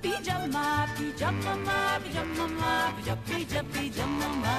פיג'מה, 0.00 0.84
פיג'מה, 0.96 1.98
פיג'מה, 2.02 2.90
פיג'ה, 3.24 3.60
פיג'מה. 3.72 4.58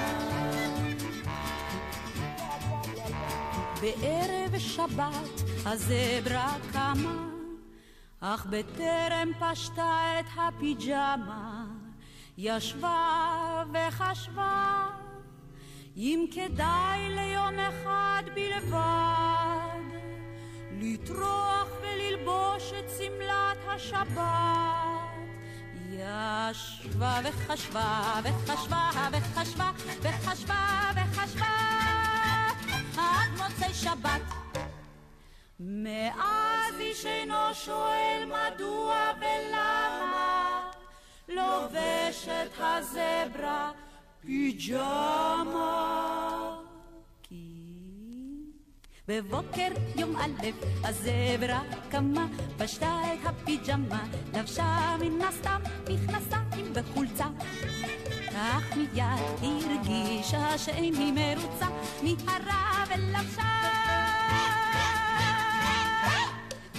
בערב 3.81 4.57
שבת 4.57 5.41
הזברה 5.65 6.53
קמה, 6.73 7.38
אך 8.21 8.45
בטרם 8.45 9.31
פשטה 9.39 10.19
את 10.19 10.25
הפיג'מה, 10.37 11.65
ישבה 12.37 13.63
וחשבה 13.73 14.85
אם 15.97 16.25
כדאי 16.31 17.09
ליום 17.09 17.59
אחד 17.59 18.23
בלבד 18.35 19.79
לטרוח 20.81 21.67
וללבוש 21.81 22.73
את 22.79 22.89
שמלת 22.97 23.57
השבת. 23.67 24.19
ישבה 25.89 27.19
וחשבה 27.23 28.19
וחשבה 28.23 28.89
וחשבה 29.11 29.71
וחשבה 30.01 30.91
וחשבה 30.95 31.45
עד 32.97 33.29
מוצאי 33.37 33.73
שבת. 33.73 34.21
מאז 35.59 36.79
איש 36.79 37.05
אינו 37.05 37.53
שואל 37.53 38.23
מדוע 38.25 39.11
ולמה 39.17 40.71
לובשת 41.27 42.49
הזברה 42.59 43.71
פיג'מה. 44.21 45.65
כי 47.23 47.43
בבוקר 49.07 49.67
יום 49.95 50.15
א' 50.15 50.47
הזברה 50.83 51.61
קמה, 51.89 52.27
פשטה 52.57 53.01
את 53.13 53.25
הפיג'מה, 53.25 54.03
לבשה 54.33 54.95
מן 54.99 55.21
הסתם 55.21 55.61
מכנסיים 55.89 56.73
וחולצה. 56.73 57.25
כך 58.31 58.77
מיד 58.77 58.99
הרגישה 59.41 60.57
שאין 60.57 60.93
היא 60.93 61.13
מרוצה, 61.13 61.67
מיהרה 62.03 62.85
ולבשה 62.89 64.08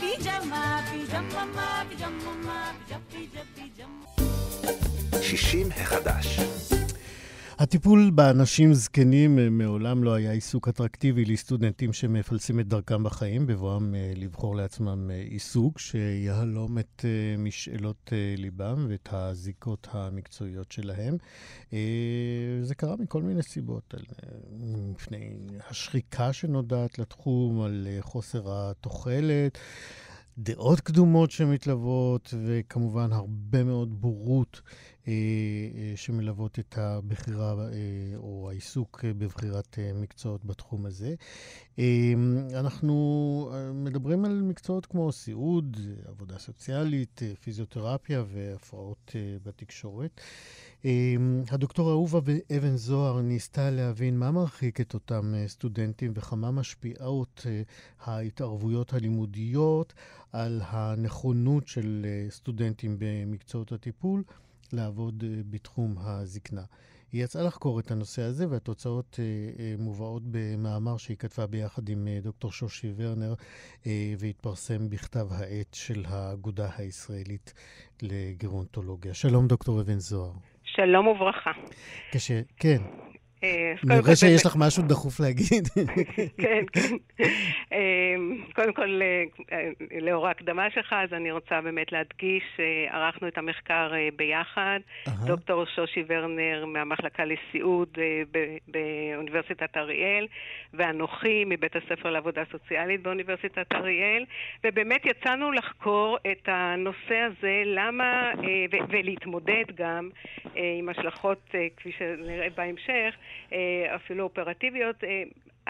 פיג'מה, 0.01 0.81
פיג'מה, 0.91 1.83
פיג'מה, 1.89 2.73
פיג'ה, 3.11 3.41
פיג'מה. 3.55 5.23
60 5.23 5.69
החדש. 5.77 6.41
הטיפול 7.61 8.11
באנשים 8.11 8.75
זקנים 8.75 9.39
אה, 9.39 9.51
מעולם 9.51 10.05
לא 10.05 10.15
היה 10.15 10.33
עיסוק 10.33 10.69
אטרקטיבי 10.69 11.25
לסטודנטים 11.25 11.93
שמפלסים 11.93 12.61
את 12.61 12.69
דרכם 12.69 13.03
בחיים, 13.03 13.47
בבואם 13.47 13.95
אה, 13.95 14.13
לבחור 14.17 14.57
לעצמם 14.57 15.11
אה, 15.11 15.17
עיסוק 15.17 15.79
שיהלום 15.79 16.79
את 16.79 17.05
משאלות 17.39 18.13
ליבם 18.37 18.87
ואת 18.89 19.09
הזיקות 19.13 19.89
המקצועיות 19.91 20.73
שלהם. 20.73 21.17
זה 22.63 22.75
קרה 22.75 22.97
מכל 22.99 23.23
מיני 23.23 23.43
סיבות, 23.43 23.95
מפני 24.61 25.37
השחיקה 25.71 26.33
שנודעת 26.33 26.99
לתחום, 26.99 27.61
על 27.61 27.87
חוסר 28.01 28.43
התוחלת. 28.47 29.59
דעות 30.43 30.81
קדומות 30.81 31.31
שמתלוות, 31.31 32.35
וכמובן 32.47 33.13
הרבה 33.13 33.65
מאוד 33.65 34.01
בורות 34.01 34.61
אה, 35.09 35.13
אה, 35.13 35.93
שמלוות 35.97 36.59
את 36.59 36.79
הבחירה 36.79 37.53
אה, 37.53 38.17
או 38.17 38.51
העיסוק 38.51 39.05
בבחירת 39.19 39.79
מקצועות 39.95 40.45
בתחום 40.45 40.87
הזה. 40.87 41.15
אנחנו 42.55 43.53
מדברים 43.75 44.25
על 44.25 44.43
מקצועות 44.43 44.87
כמו 44.87 45.13
סיעוד, 45.13 45.77
עבודה 46.05 46.39
סוציאלית, 46.39 47.23
פיזיותרפיה 47.41 48.25
והפרעות 48.33 49.13
בתקשורת. 49.43 50.21
הדוקטור 51.51 51.91
אהובה 51.91 52.19
אבן 52.57 52.77
זוהר 52.77 53.21
ניסתה 53.21 53.71
להבין 53.71 54.19
מה 54.19 54.31
מרחיק 54.31 54.81
את 54.81 54.95
אותם 54.95 55.35
סטודנטים 55.47 56.13
וכמה 56.15 56.51
משפיעות 56.51 57.47
ההתערבויות 58.05 58.93
הלימודיות 58.93 59.95
על 60.33 60.61
הנכונות 60.65 61.69
של 61.69 62.07
סטודנטים 62.31 62.97
במקצועות 62.99 63.73
הטיפול. 63.73 64.23
לעבוד 64.73 65.25
אה, 65.27 65.43
בתחום 65.51 65.95
הזקנה. 65.99 66.65
היא 67.13 67.25
יצאה 67.25 67.43
לחקור 67.43 67.81
את 67.81 67.91
הנושא 67.91 68.23
הזה, 68.23 68.47
והתוצאות 68.51 69.17
אה, 69.19 69.25
אה, 69.63 69.75
מובאות 69.79 70.23
במאמר 70.31 70.97
שהיא 70.97 71.17
כתבה 71.17 71.47
ביחד 71.47 71.89
עם 71.89 72.09
דוקטור 72.23 72.53
שושי 72.53 72.93
ורנר, 72.97 73.35
והתפרסם 74.19 74.91
בכתב 74.91 75.29
העת 75.31 75.75
של 75.75 76.05
האגודה 76.09 76.71
הישראלית 76.77 77.53
לגרונטולוגיה. 78.03 79.15
שלום, 79.15 79.49
דוקטור 79.49 79.81
אבן 79.81 79.99
זוהר. 79.99 80.33
שלום 80.81 81.07
וברכה. 81.07 81.51
קשה, 82.13 82.41
כן. 82.57 82.79
אה, 83.45 83.73
אני 83.91 84.01
רואה 84.01 84.17
שיש 84.17 84.47
לך 84.47 84.57
משהו 84.59 84.83
דחוף 84.83 85.21
להגיד. 85.21 85.69
כן, 86.43 86.65
כן. 86.73 86.97
אה, 87.73 88.15
קודם 88.55 88.73
כל, 88.73 89.01
אה, 89.03 89.71
לאור 90.01 90.29
ההקדמה 90.29 90.71
שלך, 90.71 90.93
אז 90.93 91.13
אני 91.13 91.31
רוצה 91.31 91.61
באמת 91.61 91.93
להדגיש, 91.93 92.43
ערכנו 92.91 93.29
את 93.29 93.39
המחקר 93.39 93.93
ביחד, 94.17 94.81
דוקטור 95.27 95.65
שושי 95.65 96.05
ורנר 96.09 96.65
מהמחלקה 96.67 97.23
לסיעוד 97.25 97.89
באוניברסיטת 98.69 99.77
אריאל, 99.77 100.27
ואנוכי 100.75 101.45
מבית 101.47 101.77
הספר 101.77 102.11
לעבודה 102.11 102.43
סוציאלית 102.53 103.03
באוניברסיטת 103.03 103.73
אריאל, 103.73 104.25
ובאמת 104.65 105.07
יצאנו 105.07 105.53
לחקור 105.53 106.19
את 106.33 106.49
הנושא 106.49 107.17
הזה, 107.17 107.63
למה, 107.67 108.31
ולהתמודד 108.89 109.65
גם 109.75 110.11
עם 110.55 110.89
השלכות, 110.89 111.55
כפי 111.77 111.93
שנראה 111.99 112.49
בהמשך, 112.57 112.91
אה, 112.91 113.30
אפילו 113.97 114.25
אופרטיביות, 114.25 115.05
אה, 115.05 115.23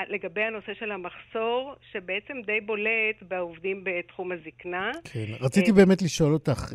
לגבי 0.08 0.40
הנושא 0.42 0.72
של 0.78 0.92
המחסור, 0.92 1.74
שבעצם 1.92 2.34
די 2.46 2.60
בולט 2.60 3.22
בעובדים 3.28 3.84
בתחום 3.84 4.32
הזקנה. 4.32 4.90
כן, 5.04 5.26
רציתי 5.40 5.70
אה, 5.70 5.76
באמת 5.76 6.02
לשאול 6.02 6.32
אותך 6.32 6.72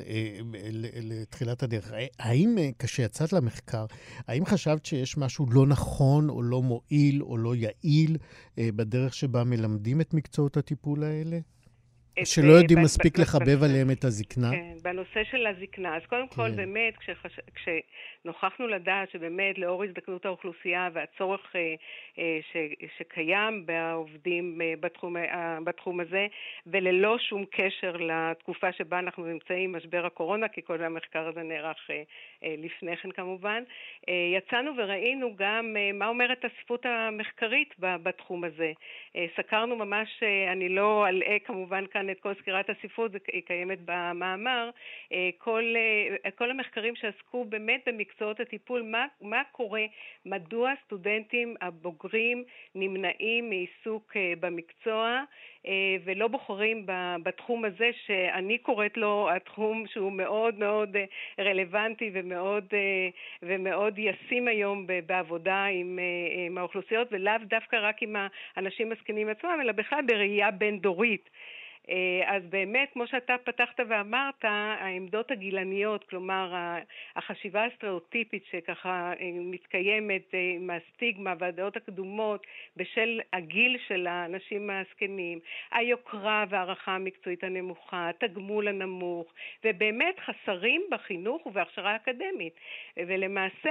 לתחילת 1.03 1.63
הדרך, 1.63 1.91
האם 2.19 2.55
כשיצאת 2.79 3.33
למחקר, 3.33 3.86
האם 4.27 4.45
חשבת 4.45 4.86
שיש 4.86 5.17
משהו 5.17 5.45
לא 5.51 5.67
נכון 5.67 6.29
או 6.29 6.41
לא 6.41 6.61
מועיל 6.61 7.21
או 7.21 7.38
לא 7.38 7.55
יעיל 7.55 8.17
בדרך 8.57 9.13
שבה 9.13 9.43
מלמדים 9.43 10.01
את 10.01 10.13
מקצועות 10.13 10.57
הטיפול 10.57 11.03
האלה? 11.03 11.38
שלא 12.24 12.53
יודעים 12.53 12.80
מספיק 12.82 13.20
לחבב 13.20 13.63
עליהם 13.63 13.91
את 13.91 14.03
הזקנה? 14.03 14.51
כן, 14.51 14.74
בנושא 14.82 15.24
של 15.32 15.47
הזקנה. 15.47 15.95
אז 15.95 16.01
קודם 16.09 16.28
כל, 16.28 16.49
כן. 16.49 16.55
באמת, 16.55 16.93
כשנוכחנו 17.55 18.68
לדעת 18.68 19.11
שבאמת 19.11 19.57
לאור 19.57 19.84
הזדקנות 19.84 20.26
האוכלוסייה 20.26 20.89
והצורך 20.93 21.55
אה, 21.55 21.76
אה, 22.20 22.39
שקיים 22.97 23.66
בעובדים 23.66 24.61
אה, 24.61 24.74
בתחום, 24.80 25.16
בתחום 25.63 25.99
הזה, 25.99 26.28
וללא 26.68 27.18
שום 27.30 27.45
קשר 27.51 27.97
לתקופה 27.97 28.72
שבה 28.72 28.99
אנחנו 28.99 29.26
נמצאים, 29.26 29.72
משבר 29.72 30.05
הקורונה, 30.05 30.47
כי 30.47 30.61
כל 30.61 30.84
המחקר 30.84 31.28
הזה 31.28 31.43
נערך 31.43 31.78
לפני 32.58 32.98
כן 32.98 33.12
כמובן, 33.12 33.64
יצאנו 34.08 34.72
וראינו 34.78 35.36
גם 35.36 35.76
מה 35.93 36.08
אומרת 36.08 36.46
הספרות 36.46 36.86
המחקרית 36.86 37.74
בתחום 37.80 38.43
הזה. 38.43 38.72
סקרנו 39.38 39.76
ממש, 39.76 40.24
אני 40.52 40.70
לא 40.70 41.08
אלאה 41.08 41.38
כמובן 41.46 41.86
כאן 41.88 42.10
את 42.10 42.20
כל 42.20 42.34
סקירת 42.34 42.70
הספרות, 42.70 43.12
היא 43.34 43.41
קיימת 43.41 43.80
במאמר, 43.86 44.70
אה, 45.12 45.30
כל, 45.38 45.64
אה, 46.26 46.32
כל 46.32 46.52
המחקרים 46.52 46.96
שעסקו 46.96 47.46
באמת 47.46 47.82
במקצועות 47.86 48.39
הטיפול, 48.39 48.82
מה, 48.82 49.06
מה 49.22 49.41
קורה, 49.52 49.86
מדוע 50.26 50.72
הסטודנטים 50.72 51.56
הבוגרים 51.62 52.43
נמנעים 52.76 53.50
מעיסוק 53.50 54.14
אה, 54.18 54.34
במקצוע 54.39 55.24
ולא 56.04 56.28
בוחרים 56.28 56.86
בתחום 57.24 57.66
הזה 57.66 57.89
שאני 58.06 58.58
קוראת 58.58 58.98
לו 58.98 59.30
התחום 59.36 59.86
שהוא 59.88 60.12
מאוד 60.12 60.60
מאוד 60.60 60.96
רלוונטי 61.39 62.12
ומאוד, 62.14 62.34
ומאוד 63.43 63.99
ישים 63.99 64.47
היום 64.47 64.88
בעבודה 65.05 65.65
עם, 65.65 65.99
עם 66.47 66.57
האוכלוסיות 66.57 67.07
ולאו 67.11 67.33
דווקא 67.43 67.75
רק 67.81 68.01
עם 68.01 68.15
האנשים 68.55 68.91
הזקנים 68.91 69.29
עצמם, 69.29 69.59
אלא 69.61 69.71
בכלל 69.71 69.99
בראייה 70.07 70.51
בין-דורית. 70.51 71.29
אה, 71.89 72.36
אז 72.36 72.43
באמת, 72.49 72.89
כמו 72.93 73.07
שאתה 73.07 73.33
פתחת 73.43 73.79
ואמרת, 73.89 74.43
העמדות 74.43 75.31
הגילניות, 75.31 76.03
כלומר 76.09 76.53
החשיבה 77.15 77.65
הסטריאוטיפית 77.65 78.43
שככה 78.51 79.13
אה, 79.19 79.31
מתקיימת 79.33 80.21
אה, 80.33 80.39
עם 80.55 80.69
הסטיגמה 80.69 81.33
והדעות 81.39 81.77
הקדומות 81.77 82.45
בשל 82.77 83.19
הגיל 83.33 83.77
של 83.88 84.07
האנשים 84.07 84.69
הזקנים, 84.69 85.39
היוקרה 85.71 86.45
והערכה 86.49 86.91
המקצועית 86.91 87.43
הנמוכה, 87.43 88.09
התגמול 88.09 88.67
הנמוך, 88.67 89.27
ובאמת 89.65 90.15
חסרים 90.25 90.81
בחינוך 90.91 91.45
ובהכשרה 91.45 91.95
אקדמית. 91.95 92.53
ולמעשה, 92.97 93.69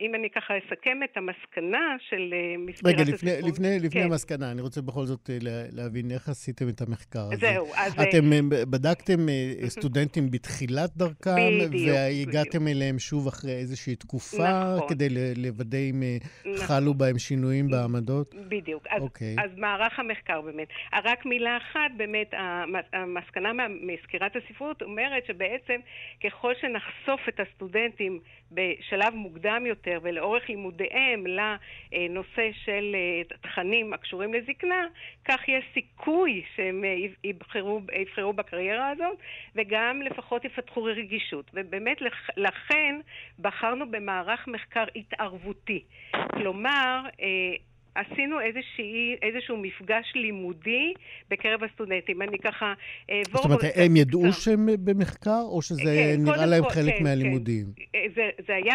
אם 0.00 0.14
אני 0.14 0.30
ככה 0.30 0.54
אסכם 0.58 0.98
את 1.04 1.16
המסקנה 1.16 1.96
של 2.08 2.34
מסגרת 2.58 2.94
רגע, 2.94 3.02
לפני, 3.12 3.30
לפני, 3.42 3.78
לפני 3.78 4.00
כן. 4.00 4.06
המסקנה, 4.06 4.50
אני 4.50 4.60
רוצה 4.62 4.82
בכל 4.82 5.04
זאת 5.04 5.30
להבין 5.72 6.10
איך 6.10 6.28
עשיתם 6.28 6.68
את 6.68 6.80
המחקר 6.80 7.20
הזה. 7.32 7.49
זהו, 7.52 7.66
אז... 7.76 7.92
אתם 7.92 8.32
אה, 8.32 8.40
בדקתם 8.66 9.28
אה, 9.28 9.68
סטודנטים 9.68 10.30
בתחילת 10.32 10.96
דרכם, 10.96 11.36
בדיוק. 11.60 11.96
והגעתם 11.96 12.68
אליהם 12.68 12.98
שוב 12.98 13.26
אחרי 13.26 13.52
איזושהי 13.52 13.96
תקופה, 13.96 14.74
נכון. 14.76 14.88
כדי 14.88 15.08
לוודא 15.36 15.78
אם 15.78 16.02
אה, 16.02 16.16
נכון. 16.52 16.66
חלו 16.66 16.94
בהם 16.94 17.18
שינויים 17.18 17.70
בעמדות? 17.70 18.34
בדיוק. 18.48 18.86
אז, 18.90 19.02
אוקיי. 19.02 19.36
אז 19.38 19.50
מערך 19.56 19.98
המחקר 19.98 20.40
באמת. 20.40 20.68
רק 21.04 21.26
מילה 21.26 21.56
אחת, 21.56 21.90
באמת, 21.96 22.34
המסקנה 22.92 23.50
מסקירת 23.80 24.32
הספרות 24.36 24.82
אומרת 24.82 25.26
שבעצם 25.26 25.80
ככל 26.24 26.52
שנחשוף 26.60 27.20
את 27.28 27.40
הסטודנטים 27.40 28.20
בשלב 28.52 29.14
מוקדם 29.14 29.66
יותר 29.66 29.98
ולאורך 30.02 30.48
לימודיהם 30.48 31.24
לנושא 31.26 32.50
של 32.64 32.96
תכנים 33.42 33.92
הקשורים 33.92 34.34
לזקנה, 34.34 34.86
כך 35.24 35.48
יש 35.48 35.64
סיכוי 35.74 36.42
שהם 36.56 36.84
יבחרו, 37.24 37.80
יבחרו 38.00 38.32
בקריירה 38.32 38.88
הזאת, 38.88 39.18
וגם 39.56 40.02
לפחות 40.02 40.44
יפתחו 40.44 40.82
רגישות. 40.82 41.50
ובאמת 41.54 41.98
לכן 42.36 43.00
בחרנו 43.38 43.90
במערך 43.90 44.48
מחקר 44.48 44.84
התערבותי. 44.96 45.84
כלומר, 46.30 47.02
אה, 47.20 47.26
עשינו 47.94 48.40
איזושהי, 48.40 49.16
איזשהו 49.22 49.56
מפגש 49.56 50.12
לימודי 50.14 50.94
בקרב 51.30 51.64
הסטודנטים. 51.64 52.22
אני 52.22 52.38
ככה 52.38 52.74
אעבור... 53.10 53.42
זאת 53.42 53.44
אומרת, 53.44 53.60
הם 53.76 53.96
ידעו 53.96 54.32
שהם 54.32 54.68
במחקר, 54.84 55.42
או 55.42 55.62
שזה 55.62 55.82
כן, 55.82 56.22
נראה 56.24 56.46
להם 56.46 56.64
כל, 56.64 56.70
חלק 56.70 56.94
כן, 56.98 57.04
מהלימודים? 57.04 57.66
כן. 57.76 57.98
זה, 58.14 58.30
זה 58.46 58.54
היה 58.54 58.74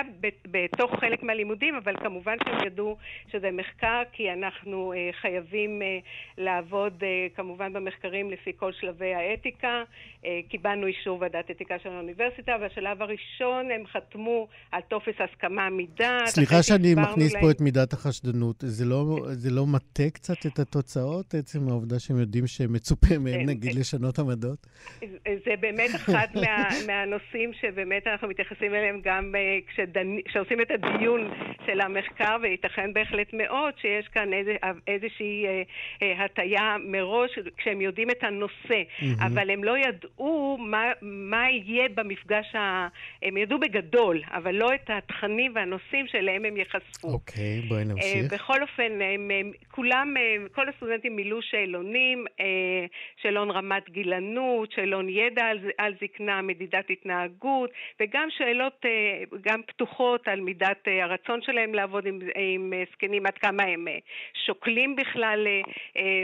בתוך 0.52 0.92
חלק 1.00 1.24
מהלימודים, 1.24 1.76
אבל 1.76 1.94
כמובן 2.04 2.36
שהם 2.46 2.68
ידעו 2.68 2.98
שזה 3.32 3.52
מחקר, 3.52 4.02
כי 4.12 4.34
אנחנו 4.34 4.94
אה, 4.94 5.10
חייבים 5.22 5.82
אה, 5.82 5.98
לעבוד 6.38 6.94
אה, 7.04 7.28
כמובן 7.36 7.74
במחקרים 7.74 8.32
לפי 8.32 8.52
כל 8.56 8.72
שלבי 8.80 9.14
האתיקה. 9.14 9.84
קיבלנו 10.50 10.88
אישור 10.88 11.18
ועדת 11.22 11.52
אתיקה 11.52 11.76
של 11.84 11.90
האוניברסיטה, 11.90 12.52
והשלב 12.62 13.02
הראשון 13.02 13.72
הם 13.72 13.84
חתמו 13.88 14.48
על 14.72 14.82
טופס 14.82 15.14
הסכמה 15.20 15.70
מדעת. 15.70 16.28
סליחה 16.28 16.64
שאני 16.64 16.96
מכניס 16.96 17.34
להם... 17.34 17.42
פה 17.44 17.52
את 17.52 17.62
מידת 17.62 17.94
החשדנות. 17.94 18.56
זה 18.60 18.86
לא 18.86 19.05
לא, 19.10 19.34
זה 19.34 19.52
לא 19.52 19.66
מטה 19.66 20.10
קצת 20.14 20.46
את 20.46 20.60
התוצאות, 20.60 21.34
עצם 21.34 21.70
העובדה 21.70 22.00
שהם 22.00 22.20
יודעים 22.20 22.48
שמצופה 22.48 23.18
מהם, 23.18 23.40
כן, 23.40 23.50
נגיד, 23.50 23.72
כן. 23.72 23.80
לשנות 23.80 24.20
עמדות? 24.20 24.68
זה 25.46 25.56
באמת 25.60 25.90
אחד 25.96 26.28
מה, 26.36 26.68
מהנושאים 26.88 27.52
שבאמת 27.62 28.08
אנחנו 28.08 28.28
מתייחסים 28.28 28.74
אליהם 28.74 29.02
גם 29.04 29.36
אה, 29.36 29.58
כשדנ... 29.68 30.22
כשעושים 30.26 30.62
את 30.62 30.72
הדיון 30.72 31.32
של 31.66 31.82
המחקר, 31.82 32.38
וייתכן 32.42 32.94
בהחלט 32.94 33.34
מאוד 33.34 33.74
שיש 33.82 34.08
כאן 34.08 34.34
איזה, 34.34 34.56
איזושהי 34.88 35.46
אה, 35.46 35.62
אה, 36.02 36.26
הטיה 36.26 36.76
מראש, 36.86 37.32
כשהם 37.58 37.82
יודעים 37.82 38.10
את 38.10 38.24
הנושא, 38.24 38.82
אבל 39.20 39.50
הם 39.50 39.64
לא 39.64 39.78
ידעו 39.78 40.58
מה, 40.60 40.84
מה 41.02 41.50
יהיה 41.50 41.90
במפגש, 41.96 42.56
ה... 42.56 42.88
הם 43.24 43.38
ידעו 43.38 43.60
בגדול, 43.60 44.22
אבל 44.28 44.56
לא 44.56 44.70
את 44.76 44.90
התכנים 44.90 45.52
והנושאים 45.56 46.08
שאליהם 46.08 46.46
הם 46.46 46.58
ייחשפו. 46.58 47.08
אוקיי, 47.08 47.62
בואי 47.68 47.86
נמשיך. 47.86 48.34
בכל 48.34 48.62
אופן, 48.62 48.95
הם, 49.02 49.32
הם, 49.32 49.52
כולם, 49.72 50.14
אה, 50.18 50.36
כל 50.52 50.70
הסטודנטים 50.70 51.16
מילאו 51.16 51.42
שאלונים, 51.42 52.26
אה, 52.40 52.86
שאלון 53.22 53.52
רמת 53.52 53.90
גילנות, 53.90 54.72
שאלון 54.72 55.10
ידע 55.10 55.46
על, 55.46 55.60
על 55.78 55.94
זקנה, 56.02 56.42
מדידת 56.42 56.90
התנהגות, 56.90 57.70
וגם 58.00 58.28
שאלות 58.38 58.86
אה, 58.86 59.24
גם 59.42 59.62
פתוחות 59.68 60.28
על 60.28 60.40
מידת 60.40 60.88
אה, 60.88 61.04
הרצון 61.04 61.42
שלהם 61.42 61.74
לעבוד 61.74 62.06
עם, 62.06 62.20
עם 62.36 62.74
זקנים, 62.92 63.26
עד 63.26 63.38
כמה 63.38 63.64
הם 63.64 63.88
שוקלים 64.46 64.96
בכלל 64.96 65.48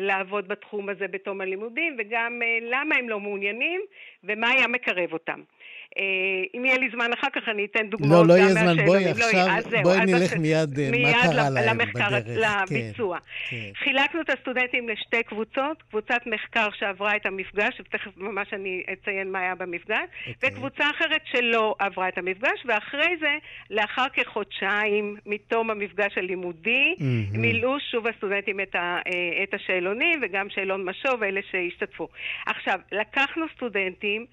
לעבוד 0.01 0.47
בתחום 0.47 0.89
הזה 0.89 1.07
בתום 1.07 1.41
הלימודים, 1.41 1.95
וגם 1.99 2.41
למה 2.61 2.95
הם 2.95 3.09
לא 3.09 3.19
מעוניינים 3.19 3.81
ומה 4.23 4.49
היה 4.49 4.67
מקרב 4.67 5.13
אותם. 5.13 5.41
אה, 5.97 6.03
אם 6.55 6.65
יהיה 6.65 6.77
לי 6.77 6.89
זמן 6.93 7.13
אחר 7.13 7.27
כך 7.33 7.41
אני 7.47 7.65
אתן 7.65 7.89
דוגמאות 7.89 8.27
לא, 8.27 8.33
לא 8.33 8.39
יהיה 8.39 8.53
זמן. 8.53 8.85
בואי 8.85 9.05
לא 9.05 9.09
עכשיו, 9.09 9.81
בואי 9.83 10.05
נלך 10.05 10.33
מיד, 10.37 10.79
אה, 10.79 10.89
מה 10.91 10.97
מיד 10.97 11.15
קרה 11.23 11.49
להם 11.49 11.77
בדרך. 11.77 12.67
כן, 12.69 12.75
לביצוע. 12.75 13.17
כן. 13.49 13.57
חילקנו 13.83 14.21
את 14.21 14.29
הסטודנטים 14.29 14.89
לשתי 14.89 15.23
קבוצות, 15.23 15.83
קבוצת 15.89 16.21
מחקר 16.25 16.67
שעברה 16.79 17.15
את 17.15 17.25
המפגש, 17.25 17.79
ותכף 17.79 18.17
ממש 18.17 18.47
אני 18.53 18.83
אציין 18.93 19.31
מה 19.31 19.39
היה 19.39 19.55
במפגש, 19.55 19.97
אוקיי. 20.27 20.49
וקבוצה 20.49 20.83
אחרת 20.89 21.21
שלא 21.31 21.75
עברה 21.79 22.07
את 22.07 22.17
המפגש, 22.17 22.65
ואחרי 22.65 23.17
זה, 23.19 23.31
לאחר 23.69 24.05
כחודשיים 24.13 25.17
מתום 25.25 25.71
המפגש 25.71 26.17
הלימודי. 26.17 26.95
מילאו 27.31 27.79
שוב 27.91 28.07
הסטודנטים 28.07 28.59
את, 28.59 28.75
אה, 28.75 28.99
את 29.43 29.53
השאלונים, 29.53 30.19
וגם 30.23 30.49
שאלון 30.49 30.85
משוב, 30.85 31.23
אלה 31.23 31.41
שהשתתפו. 31.51 32.07
עכשיו, 32.45 32.79
לקחנו 32.91 33.45
סטודנטים, 33.55 34.25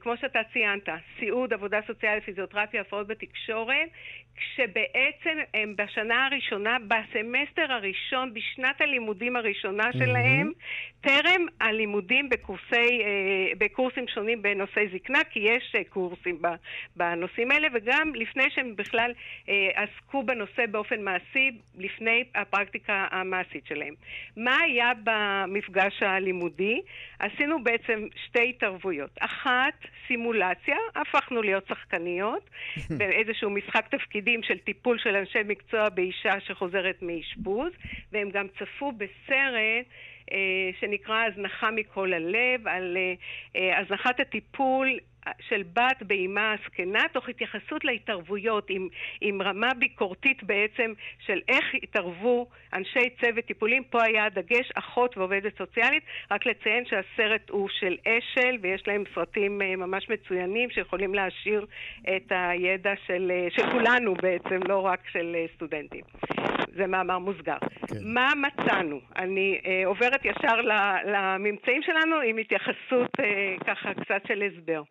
כמו 0.00 0.16
שאתה 0.20 0.38
ציינת, 0.52 0.75
סיעוד, 1.18 1.52
עבודה 1.52 1.80
סוציאלית, 1.86 2.24
פיזיותרפיה, 2.24 2.80
הפרעות 2.80 3.06
בתקשורת, 3.06 3.88
כשבעצם 4.36 5.38
הם 5.54 5.74
בשנה 5.76 6.26
הראשונה, 6.26 6.76
בסמסטר 6.88 7.72
הראשון, 7.72 8.34
בשנת 8.34 8.80
הלימודים 8.80 9.36
הראשונה 9.36 9.92
שלהם, 9.92 10.52
טרם 11.00 11.46
הלימודים 11.60 12.28
בקורסי, 12.28 13.00
אה, 13.02 13.52
בקורסים 13.58 14.08
שונים 14.08 14.42
בנושאי 14.42 14.88
זקנה, 14.94 15.18
כי 15.30 15.40
יש 15.40 15.72
אה, 15.74 15.84
קורסים 15.84 16.42
בנושאים 16.96 17.50
האלה, 17.50 17.68
וגם 17.74 18.12
לפני 18.14 18.44
שהם 18.50 18.76
בכלל 18.76 19.12
אה, 19.48 19.68
עסקו 19.74 20.22
בנושא 20.22 20.66
באופן 20.66 21.02
מעשי, 21.02 21.50
לפני 21.78 22.24
הפרקטיקה 22.34 23.06
המעשית 23.10 23.66
שלהם. 23.66 23.94
מה 24.36 24.56
היה 24.60 24.92
במפגש 25.04 26.02
הלימודי? 26.02 26.80
עשינו 27.18 27.64
בעצם 27.64 28.06
שתי 28.26 28.48
התערבויות. 28.48 29.10
אחת, 29.20 29.74
סימולציה, 30.06 30.76
הפכנו 30.94 31.42
להיות 31.42 31.66
שחקניות, 31.68 32.50
באיזשהו 32.98 33.50
משחק 33.50 33.86
תפקידים 34.26 34.42
של 34.42 34.58
טיפול 34.58 34.98
של 34.98 35.16
אנשי 35.16 35.38
מקצוע 35.44 35.88
באישה 35.88 36.40
שחוזרת 36.40 37.02
מאשפוז, 37.02 37.72
והם 38.12 38.30
גם 38.30 38.46
צפו 38.58 38.92
בסרט 38.92 39.86
אה, 40.32 40.70
שנקרא 40.80 41.24
הזנחה 41.24 41.70
מכל 41.70 42.12
הלב, 42.12 42.68
על 42.68 42.96
אה, 42.96 43.14
אה, 43.56 43.78
הזנחת 43.80 44.20
הטיפול 44.20 44.98
של 45.40 45.62
בת 45.72 46.02
באימה 46.02 46.52
הזקנה, 46.52 47.02
תוך 47.12 47.28
התייחסות 47.28 47.84
להתערבויות 47.84 48.70
עם, 48.70 48.88
עם 49.20 49.42
רמה 49.42 49.74
ביקורתית 49.78 50.44
בעצם 50.44 50.92
של 51.26 51.40
איך 51.48 51.64
התערבו 51.82 52.46
אנשי 52.72 53.10
צוות 53.20 53.44
טיפולים. 53.44 53.84
פה 53.84 54.02
היה 54.02 54.24
הדגש, 54.24 54.70
אחות 54.74 55.18
ועובדת 55.18 55.58
סוציאלית. 55.58 56.02
רק 56.30 56.46
לציין 56.46 56.84
שהסרט 56.86 57.50
הוא 57.50 57.68
של 57.68 57.96
אשל, 58.06 58.56
ויש 58.60 58.82
להם 58.86 59.04
סרטים 59.14 59.62
אה, 59.62 59.76
ממש 59.76 60.10
מצוינים 60.10 60.70
שיכולים 60.70 61.14
להעשיר 61.14 61.66
את 62.16 62.32
הידע 62.32 62.92
של, 63.06 63.32
אה, 63.34 63.48
של 63.50 63.70
כולנו 63.70 64.14
בעצם, 64.14 64.60
לא 64.68 64.80
רק 64.80 65.00
של 65.12 65.32
אה, 65.34 65.44
סטודנטים. 65.54 66.02
זה 66.76 66.86
מאמר 66.86 67.18
מוסגר. 67.18 67.58
כן. 67.88 67.96
מה 68.02 68.32
מצאנו? 68.34 69.00
אני 69.16 69.60
אה, 69.66 69.82
עוברת 69.86 70.24
ישר 70.24 70.60
לממצאים 71.04 71.82
שלנו 71.82 72.16
עם 72.16 72.38
התייחסות 72.38 73.10
אה, 73.20 73.56
ככה 73.66 73.94
קצת 73.94 74.26
של 74.28 74.42
הסבר. 74.42 74.82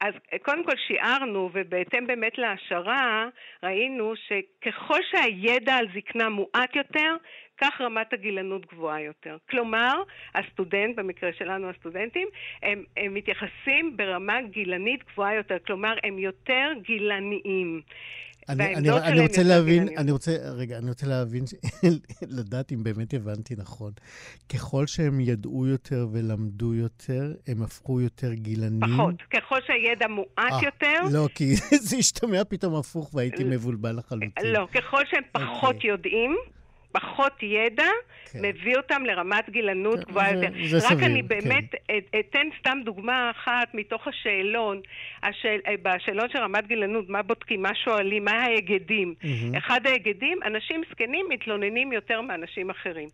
אז 0.00 0.14
אה, 0.32 0.38
קודם 0.38 0.64
כל 0.64 0.76
שיערנו, 0.86 1.50
ובהתאם 1.52 2.06
באמת 2.06 2.38
להעשרה, 2.38 3.26
ראינו 3.62 4.12
שככל 4.16 4.98
שהידע 5.10 5.74
על 5.74 5.86
זקנה 5.94 6.28
מועט 6.28 6.76
יותר, 6.76 7.16
כך 7.60 7.80
רמת 7.80 8.12
הגילנות 8.12 8.66
גבוהה 8.66 9.00
יותר. 9.00 9.36
כלומר, 9.50 10.02
הסטודנט, 10.34 10.96
במקרה 10.96 11.30
שלנו 11.32 11.70
הסטודנטים, 11.70 12.28
הם, 12.62 12.84
הם 12.96 13.14
מתייחסים 13.14 13.96
ברמה 13.96 14.42
גילנית 14.42 15.04
גבוהה 15.12 15.34
יותר, 15.34 15.56
כלומר, 15.66 15.94
הם 16.04 16.18
יותר 16.18 16.68
גילניים. 16.82 17.82
אני, 18.50 18.74
אני, 18.74 18.90
אני 18.90 19.20
רוצה 19.20 19.42
להבין. 19.42 19.88
אני 19.98 20.10
רוצה, 20.10 20.36
רגע, 20.42 20.78
אני 20.78 20.88
רוצה 20.88 21.06
להבין, 21.06 21.44
לדעת 22.38 22.72
אם 22.72 22.82
באמת 22.82 23.14
הבנתי 23.14 23.54
נכון. 23.58 23.92
ככל 24.48 24.86
שהם 24.86 25.20
ידעו 25.20 25.66
יותר 25.66 26.08
ולמדו 26.12 26.74
יותר, 26.74 27.34
הם 27.46 27.62
הפכו 27.62 28.00
יותר 28.00 28.34
גילניים? 28.34 28.92
פחות. 28.94 29.14
ככל 29.22 29.58
שהידע 29.66 30.06
מועט 30.08 30.52
אה, 30.52 30.64
יותר, 30.64 31.02
לא, 31.12 31.28
כי 31.34 31.56
זה 31.88 31.96
השתמע 31.96 32.44
פתאום 32.44 32.74
הפוך 32.74 33.14
והייתי 33.14 33.44
מבולבל 33.44 33.96
לחלוטין. 33.98 34.30
לא, 34.44 34.66
ככל 34.74 35.02
שהם 35.10 35.22
פחות 35.32 35.74
אוקיי. 35.74 35.90
יודעים, 35.90 36.36
פחות 36.92 37.32
ידע, 37.42 37.84
כן. 38.32 38.38
מביא 38.42 38.76
אותם 38.76 39.02
לרמת 39.04 39.50
גילנות 39.50 39.96
כן, 40.04 40.10
גבוהה 40.10 40.32
יותר. 40.34 40.48
זה 40.64 40.76
רק 40.76 40.82
סביר, 40.82 41.06
אני 41.06 41.22
כן. 41.22 41.28
באמת 41.28 41.74
את- 41.74 42.14
אתן 42.20 42.46
סתם 42.58 42.78
דוגמה 42.84 43.30
אחת 43.30 43.74
מתוך 43.74 44.08
השאלון, 44.08 44.80
השאל, 45.22 45.60
אה, 45.66 45.74
בשאלון 45.82 46.28
של 46.32 46.38
רמת 46.38 46.66
גילנות, 46.66 47.08
מה 47.08 47.22
בודקים, 47.22 47.62
מה 47.62 47.74
שואלים, 47.74 48.24
מה 48.24 48.32
ההיגדים. 48.32 49.14
מהמם. 49.24 49.54
אחד 49.56 49.80
ההיגדים, 49.86 50.38
אנשים 50.44 50.82
זקנים 50.90 51.26
מתלוננים 51.28 51.92
יותר 51.92 52.20
מאנשים 52.20 52.70
אחרים. 52.70 53.08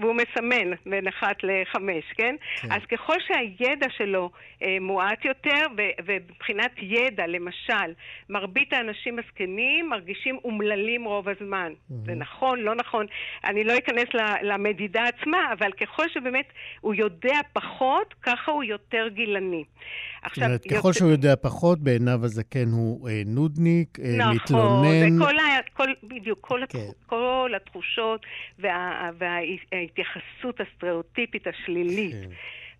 והוא 0.00 0.14
מסמן 0.14 0.70
בין 0.86 1.08
אחת 1.08 1.36
לחמש, 1.42 2.04
כן? 2.16 2.34
כן. 2.60 2.72
אז 2.72 2.82
ככל 2.90 3.14
שהידע 3.26 3.86
שלו 3.96 4.30
אה, 4.62 4.76
מועט 4.80 5.24
יותר, 5.24 5.62
ו- 5.76 5.82
ומבחינת 6.04 6.70
ידע, 6.78 7.26
למשל, 7.26 7.92
מרבית 8.30 8.72
האנשים 8.72 9.18
הזקנים 9.18 9.88
מרגישים 9.88 10.38
אומללים 10.44 11.04
רוב 11.04 11.28
הזמן. 11.28 11.72
זה 11.88 12.14
נכון, 12.14 12.58
לא 12.60 12.74
נכון, 12.74 13.06
אני 13.44 13.64
לא 13.64 13.72
אכנס 13.78 14.08
למדידה 14.42 15.02
עצמה, 15.04 15.38
אבל 15.58 15.72
ככל 15.72 16.08
שבאמת 16.08 16.46
הוא 16.80 16.94
יודע 16.94 17.40
פחות, 17.52 18.14
ככה 18.22 18.50
הוא 18.52 18.64
יותר 18.64 19.08
גילני. 19.08 19.64
זאת 19.64 20.24
עכשיו, 20.30 20.44
אומרת, 20.44 20.62
ככל 20.64 20.74
יותר- 20.76 20.92
שהוא 20.92 21.10
יודע 21.10 21.34
פחות, 21.42 21.78
בעיניו 21.78 22.24
הזקן 22.24 22.68
הוא 22.72 23.08
אה, 23.08 23.22
נודניק, 23.26 23.98
אה, 24.00 24.16
נכון, 24.18 24.34
מתלונן. 24.36 25.10
זה 25.18 25.24
כל 25.72 25.86
בדיוק, 26.02 26.38
כל, 26.40 26.60
כן. 26.68 26.78
כן. 26.78 26.88
כל 27.06 27.52
התחושות 27.56 28.26
וה, 28.58 29.10
וההתייחסות 29.18 30.60
הסטריאוטיפית 30.60 31.46
השלילית. 31.46 32.12
כן. 32.12 32.30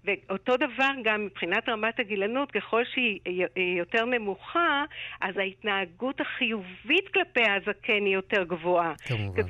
ואותו 0.04 0.56
דבר 0.56 0.88
גם 1.04 1.24
מבחינת 1.24 1.68
רמת 1.68 2.00
הגילנות, 2.00 2.50
ככל 2.50 2.82
שהיא 2.94 3.18
היא 3.56 3.78
יותר 3.78 4.04
נמוכה, 4.04 4.84
אז 5.20 5.36
ההתנהגות 5.36 6.20
החיובית 6.20 7.08
כלפי 7.14 7.42
הזקן 7.50 8.04
היא 8.04 8.14
יותר 8.14 8.42
גבוהה. 8.44 8.92
כמובן. 9.06 9.42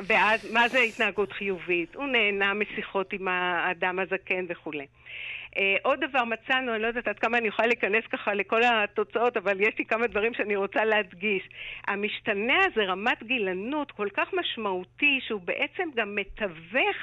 ואז, 0.00 0.52
מה 0.52 0.68
זה 0.68 0.78
התנהגות 0.78 1.32
חיובית? 1.32 1.94
הוא 1.94 2.06
נהנה 2.06 2.54
משיחות 2.54 3.12
עם 3.12 3.28
האדם 3.28 3.98
הזקן 3.98 4.44
וכולי. 4.48 4.86
Uh, 5.48 5.60
עוד 5.82 6.00
דבר 6.00 6.24
מצאנו, 6.24 6.74
אני 6.74 6.82
לא 6.82 6.86
יודעת 6.86 7.08
עד 7.08 7.18
כמה 7.18 7.38
אני 7.38 7.48
יכולה 7.48 7.68
להיכנס 7.68 8.04
ככה 8.12 8.34
לכל 8.34 8.60
התוצאות, 8.64 9.36
אבל 9.36 9.60
יש 9.60 9.78
לי 9.78 9.84
כמה 9.84 10.06
דברים 10.06 10.34
שאני 10.34 10.56
רוצה 10.56 10.84
להדגיש. 10.84 11.48
המשתנה 11.86 12.58
הזה, 12.66 12.84
רמת 12.84 13.22
גילנות, 13.22 13.90
כל 13.90 14.08
כך 14.14 14.28
משמעותי, 14.32 15.20
שהוא 15.26 15.40
בעצם 15.40 15.88
גם 15.94 16.14
מתווך 16.14 16.96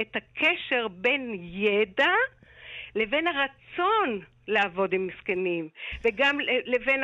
את 0.00 0.16
הקשר 0.16 0.88
בין 0.88 1.34
ידע 1.40 2.14
לבין 2.94 3.24
הרצון 3.26 4.20
לעבוד 4.48 4.92
עם 4.92 5.08
זקנים, 5.20 5.68
וגם 6.04 6.38
לבין 6.66 7.00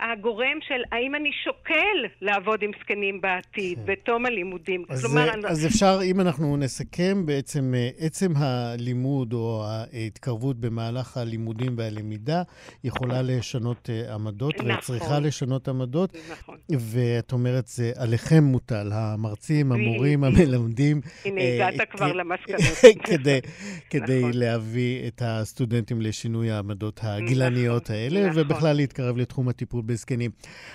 הגורם 0.00 0.58
של 0.68 0.82
האם 0.92 1.14
אני 1.14 1.30
שוקל 1.44 2.08
לעבוד 2.20 2.62
עם 2.62 2.70
זקנים 2.80 3.20
בעתיד, 3.20 3.78
כן. 3.78 3.92
בתום 3.92 4.26
הלימודים. 4.26 4.84
אז, 4.88 5.04
כלומר, 5.04 5.24
זה, 5.24 5.32
אני... 5.32 5.46
אז 5.46 5.66
אפשר, 5.66 5.98
אם 6.04 6.20
אנחנו 6.20 6.56
נסכם, 6.56 7.26
בעצם 7.26 7.74
אה, 7.76 7.90
עצם 7.98 8.32
הלימוד 8.36 9.32
או 9.32 9.64
ההתקרבות 9.66 10.60
במהלך 10.60 11.16
הלימודים 11.16 11.74
והלמידה 11.78 12.42
יכולה 12.84 13.22
לשנות 13.22 13.90
אה, 13.90 14.14
עמדות, 14.14 14.54
נכון. 14.54 14.70
וצריכה 14.70 15.20
לשנות 15.20 15.68
עמדות. 15.68 16.16
נכון. 16.30 16.56
ואת 16.70 17.32
אומרת, 17.32 17.66
זה 17.66 17.92
עליכם 17.96 18.44
מוטל, 18.44 18.90
המרצים, 18.92 19.72
המורים, 19.72 20.24
המלמדים. 20.24 21.00
הנה, 21.24 21.40
אה, 21.40 21.68
הגעת 21.68 21.90
כבר 21.90 22.12
למסקנות. 22.12 22.60
כדי 23.90 24.18
נכון. 24.18 24.30
להביא 24.34 25.08
את 25.08 25.22
הסטודנטים 25.24 26.00
לשינוי 26.00 26.50
העמדות. 26.50 26.81
העמדות 26.82 27.00
הגילניות 27.02 27.82
נכון, 27.82 27.96
האלה, 27.96 28.28
נכון. 28.28 28.42
ובכלל 28.42 28.76
להתקרב 28.76 29.16
לתחום 29.16 29.48
הטיפול 29.48 29.82
בזקנים. 29.86 30.30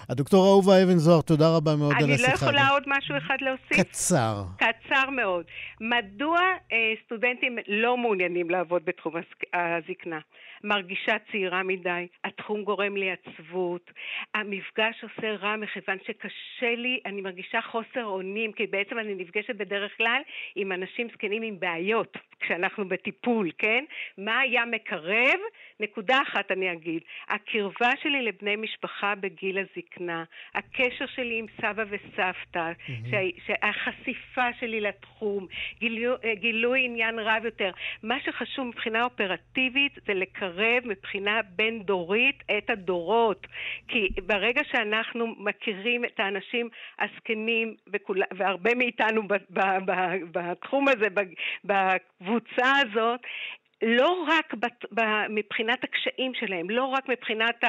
הדוקטור 0.09 0.45
אהובה 0.47 0.83
אבן 0.83 0.97
זוהר, 0.97 1.21
תודה 1.21 1.55
רבה 1.55 1.75
מאוד 1.75 1.95
על 1.97 2.11
השיחה. 2.11 2.27
אני 2.27 2.31
לא 2.31 2.35
יכולה 2.35 2.69
עוד 2.69 2.83
משהו 2.87 3.17
אחד 3.17 3.35
להוסיף? 3.41 3.87
קצר. 3.87 4.43
קצר 4.57 5.09
מאוד. 5.09 5.45
מדוע 5.81 6.39
אה, 6.71 6.77
סטודנטים 7.05 7.57
לא 7.67 7.97
מעוניינים 7.97 8.49
לעבוד 8.49 8.81
בתחום 8.85 9.13
הזקנה? 9.53 10.19
מרגישה 10.63 11.15
צעירה 11.31 11.63
מדי, 11.63 12.07
התחום 12.23 12.63
גורם 12.63 12.97
לי 12.97 13.11
עצבות, 13.11 13.91
המפגש 14.33 15.03
עושה 15.03 15.35
רע 15.35 15.55
מכיוון 15.55 15.97
שקשה 16.07 16.75
לי, 16.75 16.99
אני 17.05 17.21
מרגישה 17.21 17.61
חוסר 17.61 18.05
אונים, 18.05 18.51
כי 18.51 18.67
בעצם 18.67 18.99
אני 18.99 19.15
נפגשת 19.15 19.55
בדרך 19.55 19.97
כלל 19.97 20.21
עם 20.55 20.71
אנשים 20.71 21.07
זקנים 21.13 21.41
עם 21.41 21.59
בעיות 21.59 22.17
כשאנחנו 22.39 22.87
בטיפול, 22.87 23.51
כן? 23.57 23.85
מה 24.17 24.39
היה 24.39 24.65
מקרב? 24.65 25.39
נקודה 25.79 26.19
אחת 26.21 26.51
אני 26.51 26.71
אגיד, 26.73 27.01
הקרבה 27.29 27.89
שלי 28.03 28.21
לבני 28.21 28.55
משפחה 28.55 29.15
בגיל 29.15 29.57
הזקנה, 29.57 30.23
הקשר 30.55 31.05
שלי 31.05 31.39
עם 31.39 31.45
סבא 31.61 31.83
וסבתא, 31.89 32.71
mm-hmm. 32.71 33.53
החשיפה 33.61 34.53
שלי 34.59 34.81
לתחום, 34.81 35.47
גילו, 35.79 36.15
גילוי 36.33 36.85
עניין 36.85 37.19
רב 37.19 37.45
יותר. 37.45 37.71
מה 38.03 38.19
שחשוב 38.19 38.67
מבחינה 38.67 39.03
אופרטיבית 39.03 39.91
זה 40.07 40.13
לקרב 40.13 40.46
מבחינה 40.85 41.41
בין-דורית 41.55 42.43
את 42.57 42.69
הדורות. 42.69 43.47
כי 43.87 44.07
ברגע 44.25 44.61
שאנחנו 44.71 45.27
מכירים 45.37 46.05
את 46.05 46.19
האנשים 46.19 46.69
הזקנים, 46.99 47.75
והרבה 48.37 48.75
מאיתנו 48.75 49.21
בתחום 50.31 50.87
הזה, 50.87 51.07
בקבוצה 51.63 52.71
הזאת, 52.81 53.19
לא 53.81 54.25
רק 54.27 54.53
בת, 54.53 54.85
ב, 54.93 55.01
מבחינת 55.29 55.83
הקשיים 55.83 56.31
שלהם, 56.39 56.69
לא 56.69 56.85
רק 56.85 57.09
מבחינת 57.09 57.63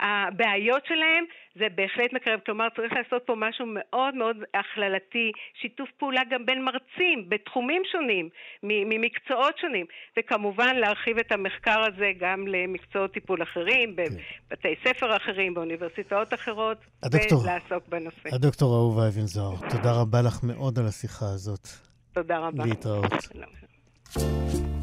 הבעיות 0.00 0.86
שלהם, 0.86 1.24
זה 1.58 1.66
בהחלט 1.74 2.12
מקרב. 2.12 2.40
כלומר, 2.46 2.66
צריך 2.76 2.92
לעשות 2.92 3.22
פה 3.26 3.34
משהו 3.36 3.66
מאוד 3.68 4.14
מאוד 4.14 4.36
הכללתי, 4.54 5.32
שיתוף 5.60 5.88
פעולה 5.98 6.20
גם 6.30 6.46
בין 6.46 6.64
מרצים 6.64 7.28
בתחומים 7.28 7.82
שונים, 7.92 8.28
ממקצועות 8.62 9.58
שונים, 9.58 9.86
וכמובן 10.18 10.76
להרחיב 10.76 11.18
את 11.18 11.32
המחקר 11.32 11.80
הזה 11.80 12.12
גם 12.20 12.46
למקצועות 12.46 13.12
טיפול 13.12 13.42
אחרים, 13.42 13.96
כן. 13.96 14.02
בבתי 14.50 14.74
ספר 14.84 15.16
אחרים, 15.16 15.54
באוניברסיטאות 15.54 16.34
אחרות, 16.34 16.78
הדוקטור, 17.02 17.42
ולעסוק 17.42 17.88
בנושא. 17.88 18.34
הדוקטור 18.34 18.74
אהובה 18.74 19.08
אבן 19.08 19.26
זוהר, 19.26 19.56
תודה 19.70 19.92
רבה 20.00 20.22
לך 20.22 20.40
מאוד 20.42 20.78
על 20.78 20.86
השיחה 20.86 21.26
הזאת. 21.34 21.68
תודה 22.12 22.38
רבה. 22.38 22.64
להתראות. 22.66 23.12
על 23.12 24.73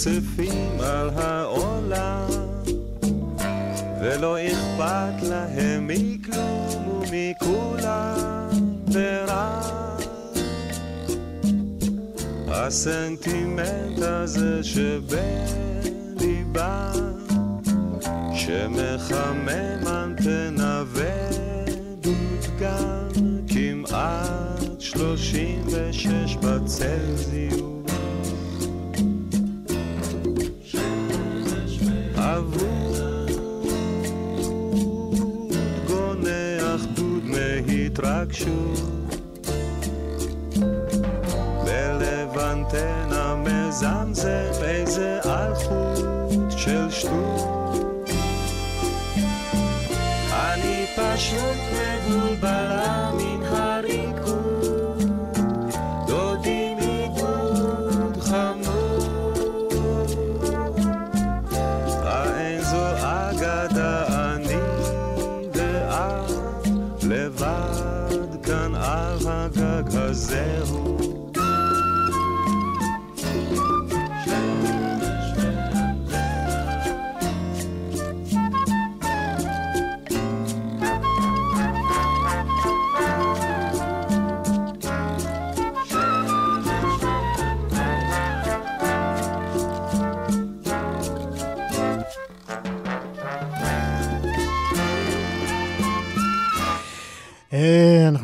צפצפים 0.00 0.80
על 0.80 1.10
העולם 1.16 1.39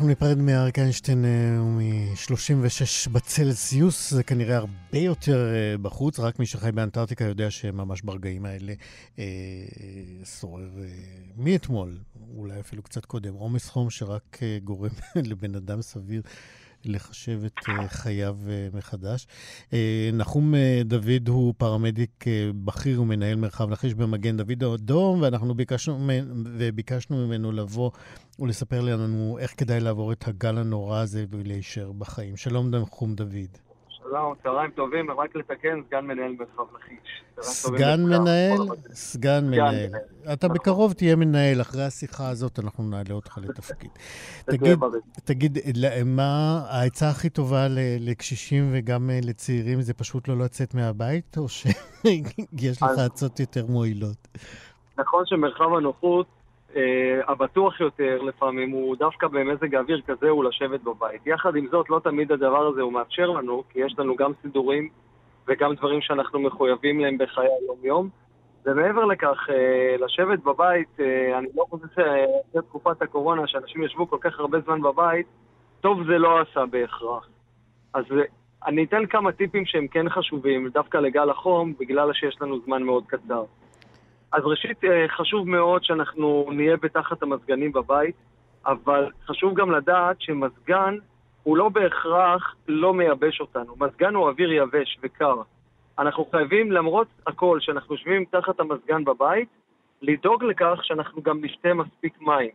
אנחנו 0.07 0.25
ניפרד 0.27 0.37
מאריק 0.37 0.79
איינשטיין 0.79 1.25
אה, 1.25 1.59
מ-36 1.59 3.09
בצלזיוס, 3.11 4.13
זה 4.13 4.23
כנראה 4.23 4.57
הרבה 4.57 4.97
יותר 4.97 5.53
אה, 5.53 5.77
בחוץ, 5.77 6.19
רק 6.19 6.39
מי 6.39 6.45
שחי 6.45 6.71
באנטארקטיקה 6.71 7.25
יודע 7.25 7.51
שממש 7.51 8.01
ברגעים 8.01 8.45
האלה 8.45 8.73
אה, 9.19 9.25
שורר 10.39 10.69
אה, 10.79 10.87
מאתמול, 11.37 11.97
אולי 12.35 12.59
אפילו 12.59 12.83
קצת 12.83 13.05
קודם, 13.05 13.33
עומס 13.33 13.69
חום 13.69 13.89
שרק 13.89 14.39
אה, 14.41 14.57
גורם 14.63 14.89
לבן 15.29 15.55
אדם 15.55 15.81
סביר 15.81 16.21
לחשב 16.87 17.41
את 17.45 17.69
אה, 17.69 17.87
חייו 17.87 18.37
אה, 18.49 18.67
מחדש. 18.73 19.27
אה, 19.73 20.09
נחום 20.13 20.53
דוד 20.85 21.27
הוא 21.27 21.53
פרמדיק 21.57 22.25
בכיר 22.65 23.01
ומנהל 23.01 23.35
מרחב 23.35 23.69
לכיש 23.69 23.93
במגן 23.93 24.37
דוד 24.37 24.63
האדום, 24.63 25.21
ואנחנו 25.21 25.55
ביקשנו, 25.55 26.09
וביקשנו 26.45 27.27
ממנו 27.27 27.51
לבוא 27.51 27.91
ולספר 28.39 28.81
לנו 28.81 29.37
איך 29.39 29.53
כדאי 29.57 29.79
לעבור 29.79 30.11
את 30.11 30.27
הגל 30.27 30.57
הנורא 30.57 30.99
הזה 30.99 31.25
ולהישאר 31.29 31.91
בחיים. 31.91 32.37
שלום 32.37 32.75
נחום 32.75 33.15
דוד. 33.15 33.66
שלום, 34.09 34.33
צהריים 34.43 34.71
טובים, 34.71 35.11
רק 35.11 35.35
לתקן, 35.35 35.81
סגן 35.87 36.05
מנהל 36.05 36.35
מרחב 36.39 36.75
לכיש. 36.75 37.23
סגן 37.41 38.03
מנהל? 38.03 38.57
סגן 38.93 39.45
מנהל. 39.49 39.89
אתה 40.33 40.47
נכון. 40.47 40.57
בקרוב 40.57 40.93
תהיה 40.93 41.15
מנהל, 41.15 41.61
אחרי 41.61 41.83
השיחה 41.83 42.29
הזאת 42.29 42.59
אנחנו 42.59 42.83
נעלה 42.83 43.11
אותך 43.11 43.37
לתפקיד. 43.37 43.89
תגיד, 45.25 45.57
מה 46.05 46.61
העצה 46.69 47.09
הכי 47.09 47.29
טובה 47.29 47.67
לקשישים 47.99 48.69
וגם 48.71 49.09
אה, 49.09 49.19
לצעירים 49.23 49.81
זה 49.81 49.93
פשוט 49.93 50.27
לא 50.27 50.37
לצאת 50.37 50.75
מהבית, 50.75 51.37
או 51.37 51.49
שיש 51.49 52.81
לך 52.83 52.99
עצות 53.05 53.39
יותר 53.39 53.65
מועילות? 53.65 54.27
נכון 54.97 55.23
שמרחב 55.25 55.73
הנוחות 55.77 56.27
הבטוח 57.27 57.79
יותר 57.79 58.21
לפעמים 58.21 58.71
הוא 58.71 58.95
דווקא 58.95 59.27
במזג 59.27 59.75
האוויר 59.75 60.01
כזה 60.07 60.29
הוא 60.29 60.43
לשבת 60.43 60.81
בבית. 60.81 61.27
יחד 61.27 61.55
עם 61.55 61.67
זאת, 61.71 61.89
לא 61.89 61.99
תמיד 62.03 62.31
הדבר 62.31 62.67
הזה 62.67 62.81
הוא 62.81 62.93
מאפשר 62.93 63.29
לנו, 63.29 63.63
כי 63.69 63.79
יש 63.79 63.95
לנו 63.97 64.15
גם 64.15 64.31
סידורים 64.41 64.89
וגם 65.47 65.75
דברים 65.75 66.01
שאנחנו 66.01 66.39
מחויבים 66.39 66.99
להם 66.99 67.17
בחיי 67.17 67.47
היום-יום. 67.61 68.09
ומעבר 68.65 69.05
לכך, 69.05 69.47
אה, 69.49 69.95
לשבת 69.99 70.39
בבית, 70.39 70.99
אה, 70.99 71.37
אני 71.37 71.47
לא 71.55 71.65
חושב 71.69 71.87
שאחרי 71.95 72.61
תקופת 72.61 73.01
הקורונה, 73.01 73.47
שאנשים 73.47 73.83
ישבו 73.83 74.09
כל 74.09 74.17
כך 74.21 74.39
הרבה 74.39 74.59
זמן 74.59 74.81
בבית, 74.81 75.27
טוב 75.81 76.03
זה 76.07 76.17
לא 76.17 76.41
עשה 76.41 76.65
בהכרח. 76.65 77.29
אז 77.93 78.03
אה, 78.11 78.21
אני 78.65 78.83
אתן 78.83 79.05
כמה 79.05 79.31
טיפים 79.31 79.65
שהם 79.65 79.87
כן 79.87 80.09
חשובים, 80.09 80.69
דווקא 80.69 80.97
לגל 80.97 81.29
החום, 81.29 81.73
בגלל 81.79 82.13
שיש 82.13 82.41
לנו 82.41 82.59
זמן 82.65 82.83
מאוד 82.83 83.03
קצר. 83.07 83.43
אז 84.31 84.41
ראשית, 84.45 84.77
חשוב 85.07 85.49
מאוד 85.49 85.83
שאנחנו 85.83 86.49
נהיה 86.51 86.77
בתחת 86.77 87.23
המזגנים 87.23 87.71
בבית, 87.71 88.15
אבל 88.65 89.09
חשוב 89.25 89.53
גם 89.53 89.71
לדעת 89.71 90.21
שמזגן 90.21 90.97
הוא 91.43 91.57
לא 91.57 91.69
בהכרח 91.69 92.55
לא 92.67 92.93
מייבש 92.93 93.41
אותנו. 93.41 93.75
מזגן 93.79 94.15
הוא 94.15 94.29
אוויר 94.29 94.51
יבש 94.51 94.97
וקר. 95.03 95.35
אנחנו 95.99 96.25
חייבים, 96.31 96.71
למרות 96.71 97.07
הכל, 97.27 97.59
שאנחנו 97.59 97.95
יושבים 97.95 98.25
תחת 98.25 98.59
המזגן 98.59 99.03
בבית, 99.03 99.49
לדאוג 100.01 100.43
לכך 100.43 100.79
שאנחנו 100.83 101.21
גם 101.21 101.45
נשתה 101.45 101.73
מספיק 101.73 102.21
מים. 102.21 102.49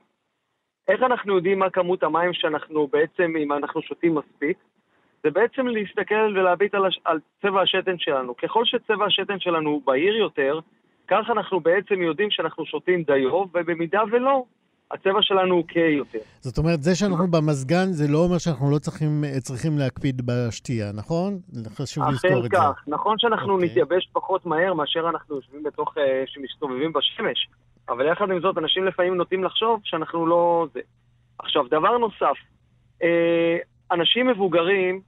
איך 0.89 1.03
אנחנו 1.03 1.37
יודעים 1.37 1.59
מה 1.59 1.71
כמות 1.71 2.03
המים 2.03 2.33
שאנחנו 2.33 2.87
בעצם, 2.87 3.33
אם 3.39 3.53
אנחנו 3.53 3.83
שותים 3.83 4.15
מספיק? 4.15 4.59
זה 5.23 5.31
בעצם 5.31 5.67
להסתכל 5.67 6.33
ולהביט 6.35 6.75
על, 6.75 6.87
הש... 6.87 7.01
על 7.05 7.19
צבע 7.43 7.63
השתן 7.63 7.99
שלנו. 7.99 8.37
ככל 8.37 8.65
שצבע 8.65 9.07
השתן 9.07 9.41
שלנו 9.41 9.71
הוא 9.71 9.83
בהיר 9.85 10.17
יותר, 10.17 10.61
כך 11.09 11.25
אנחנו 11.33 11.61
בעצם 11.61 12.03
יודעים 12.03 12.31
שאנחנו 12.31 12.67
שותים 12.67 13.03
דיו, 13.03 13.45
ובמידה 13.55 14.01
ולא, 14.13 14.45
הצבע 14.93 15.19
שלנו 15.23 15.55
הוא 15.55 15.67
קיי 15.67 15.95
יותר. 15.95 16.19
זאת 16.41 16.59
אומרת, 16.59 16.83
זה 16.83 16.95
שאנחנו 16.95 17.31
במזגן, 17.31 17.87
זה 17.87 18.13
לא 18.13 18.19
אומר 18.19 18.39
שאנחנו 18.39 18.71
לא 18.71 18.79
צריכים, 18.79 19.25
צריכים 19.39 19.79
להקפיד 19.79 20.23
בשתייה, 20.25 20.93
נכון? 20.95 21.39
חשוב 21.69 22.05
לזכור 22.09 22.47
את 22.47 22.51
זה. 22.51 22.59
אכן 22.59 22.73
כך. 22.73 22.85
נכון 22.87 23.19
שאנחנו 23.19 23.53
okay. 23.53 23.53
אוקיי. 23.53 23.69
נתייבש 23.69 24.09
פחות 24.13 24.47
מהר 24.47 24.75
מאשר 24.75 25.09
אנחנו 25.09 25.37
יושבים 25.37 25.63
בתוך, 25.63 25.97
uh, 25.97 26.01
שמסתובבים 26.27 26.93
בשמש, 26.93 27.49
אבל 27.89 28.07
יחד 28.07 28.31
עם 28.31 28.41
זאת, 28.41 28.59
אנשים 28.59 28.85
לפעמים 28.85 29.15
נוטים 29.15 29.45
לחשוב 29.45 29.81
שאנחנו 29.85 30.27
לא 30.27 30.67
זה. 30.75 30.81
עכשיו, 31.39 31.65
דבר 31.71 31.99
נוסף, 31.99 32.37
uh, 33.03 33.05
אנשים 33.93 34.27
מבוגרים, 34.27 35.01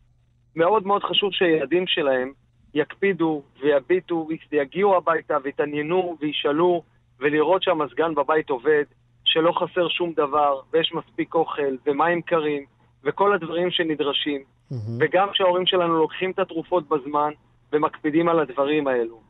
מאוד 0.56 0.86
מאוד 0.86 1.02
חשוב 1.04 1.32
שהילדים 1.32 1.86
שלהם 1.86 2.32
יקפידו 2.74 3.42
ויביטו 3.60 4.28
ויגיעו 4.52 4.96
הביתה 4.96 5.36
ויתעניינו 5.42 6.16
וישאלו 6.20 6.82
ולראות 7.20 7.62
שהמזגן 7.62 8.14
בבית 8.14 8.50
עובד. 8.50 8.84
שלא 9.24 9.52
חסר 9.52 9.88
שום 9.88 10.12
דבר, 10.12 10.60
ויש 10.72 10.92
מספיק 10.94 11.34
אוכל, 11.34 11.76
ומים 11.86 12.22
קרים, 12.22 12.64
וכל 13.04 13.34
הדברים 13.34 13.70
שנדרשים. 13.70 14.40
Mm-hmm. 14.40 14.76
וגם 15.00 15.28
שההורים 15.32 15.66
שלנו 15.66 15.98
לוקחים 15.98 16.30
את 16.30 16.38
התרופות 16.38 16.88
בזמן 16.88 17.30
ומקפידים 17.72 18.28
על 18.28 18.40
הדברים 18.40 18.88
האלו. 18.88 19.20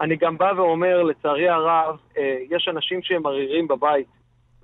אני 0.00 0.16
גם 0.16 0.38
בא 0.38 0.52
ואומר, 0.56 1.02
לצערי 1.02 1.48
הרב, 1.48 1.96
אה, 2.18 2.38
יש 2.50 2.68
אנשים 2.68 3.02
שהם 3.02 3.26
עריריים 3.26 3.68
בבית, 3.68 4.06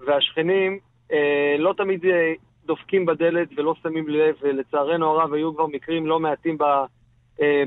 והשכנים 0.06 0.78
אה, 1.12 1.56
לא 1.58 1.74
תמיד 1.76 2.04
אה, 2.04 2.32
דופקים 2.66 3.06
בדלת 3.06 3.48
ולא 3.56 3.74
שמים 3.82 4.08
לב, 4.08 4.34
ולצערנו 4.42 5.10
הרב 5.10 5.32
היו 5.32 5.54
כבר 5.54 5.66
מקרים 5.66 6.06
לא 6.06 6.20
מעטים 6.20 6.58
ב, 6.58 6.64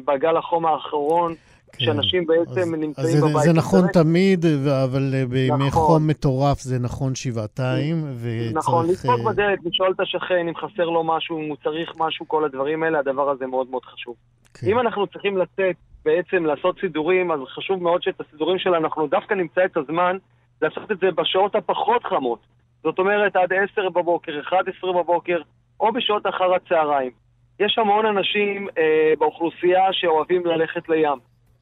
בגל 0.06 0.38
החום 0.38 0.66
האחרון. 0.66 1.36
כן. 1.78 1.86
שאנשים 1.86 2.26
בעצם 2.26 2.62
אז, 2.62 2.74
נמצאים 2.74 3.18
אז 3.18 3.24
בבית. 3.24 3.44
זה 3.44 3.54
נכון 3.54 3.82
זה... 3.82 3.88
תמיד, 3.94 4.46
אבל 4.84 5.12
אה, 5.14 5.26
בימי 5.26 5.68
נכון. 5.68 5.88
חום 5.88 6.08
מטורף 6.08 6.60
זה 6.60 6.80
נכון 6.80 7.16
שבעתיים, 7.16 8.04
וצריך... 8.16 8.54
נכון, 8.54 8.86
לדפוק 8.90 9.20
אה, 9.20 9.34
בדלת, 9.34 9.60
לשאול 9.66 9.92
את 9.96 10.00
השכן 10.00 10.48
אם 10.48 10.56
חסר 10.56 10.86
לו 10.86 11.04
משהו, 11.04 11.40
אם 11.40 11.50
הוא 11.50 11.58
צריך 11.64 11.94
משהו, 11.98 12.28
כל 12.28 12.46
הדברים 12.46 12.84
האלה, 12.84 13.00
הדבר 13.00 13.30
הזה 13.30 13.48
מאוד 13.48 13.70
מאוד 13.70 13.86
חשוב. 13.86 14.16
כן. 14.54 14.68
אם 14.68 14.80
אנחנו 14.80 15.08
צריכים 15.08 15.38
לצאת, 15.38 15.76
בעצם 16.06 16.46
לעשות 16.46 16.76
סידורים, 16.82 17.32
אז 17.32 17.40
חשוב 17.56 17.84
מאוד 17.84 18.04
שאת 18.04 18.22
הסידורים 18.22 18.60
שלנו, 18.60 18.86
אנחנו 18.86 19.08
דווקא 19.08 19.34
נמצא 19.34 19.66
את 19.66 19.78
הזמן 19.78 20.18
לעשות 20.62 20.92
את 20.92 20.98
זה 21.00 21.08
בשעות 21.16 21.56
הפחות 21.56 22.04
חמות. 22.04 22.40
זאת 22.84 23.00
אומרת, 23.00 23.36
עד 23.36 23.54
10 23.74 23.90
בבוקר, 23.90 24.40
11 24.40 24.94
בבוקר, 24.94 25.42
או 25.80 25.94
בשעות 25.94 26.28
אחר 26.28 26.54
הצהריים. 26.54 27.12
יש 27.60 27.78
המון 27.78 28.06
אנשים 28.06 28.68
אה, 28.78 29.14
באוכלוסייה 29.20 29.94
שאוהבים 29.94 30.46
ללכת 30.46 30.90
לים. 30.90 31.18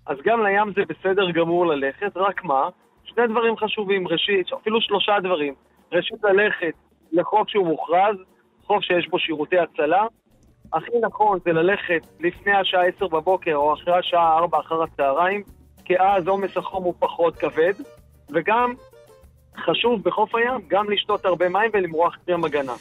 אז 0.08 0.18
גם 0.26 0.43
לים 0.43 0.74
זה 0.76 0.82
בסדר 0.89 1.32
גמור 1.32 1.66
ללכת, 1.66 2.12
רק 2.18 2.43
מה? 2.43 2.70
שני 3.04 3.28
דברים 3.28 3.58
חשובים, 3.58 4.08
ראשית, 4.08 4.54
אפילו 4.54 4.82
שלושה 4.82 5.20
דברים. 5.20 5.54
ראשית, 5.91 6.24
ללכת 6.24 6.74
לחוף 7.12 7.50
שהוא 7.50 7.68
מוכרז, 7.68 8.16
חוף 8.64 8.84
שיש 8.84 9.08
בו 9.08 9.20
שירותי 9.20 9.58
הצלה. 9.60 10.06
הכי 10.74 10.91
נכון 11.02 11.39
זה 11.45 11.52
ללכת 11.54 12.08
לפני 12.20 12.54
השעה 12.54 12.82
10 12.98 13.08
בבוקר 13.08 13.56
או 13.56 13.74
אחרי 13.74 13.98
השעה 13.98 14.38
4 14.38 14.60
אחר 14.60 14.84
הצהריים, 14.84 15.43
כי 15.86 16.00
אז 16.00 16.28
עומס 16.28 16.58
החום 16.58 16.84
הוא 16.84 16.93
פחות 17.00 17.36
כבד, 17.36 17.74
וגם 18.34 18.74
חשוב 19.58 20.04
בחוף 20.04 20.36
הים 20.36 20.62
גם 20.68 20.89
לשתות 20.89 21.26
הרבה 21.26 21.50
מים 21.50 21.72
ולמרוח 21.74 22.18
קרם 22.26 22.43
הגנה. 22.43 22.74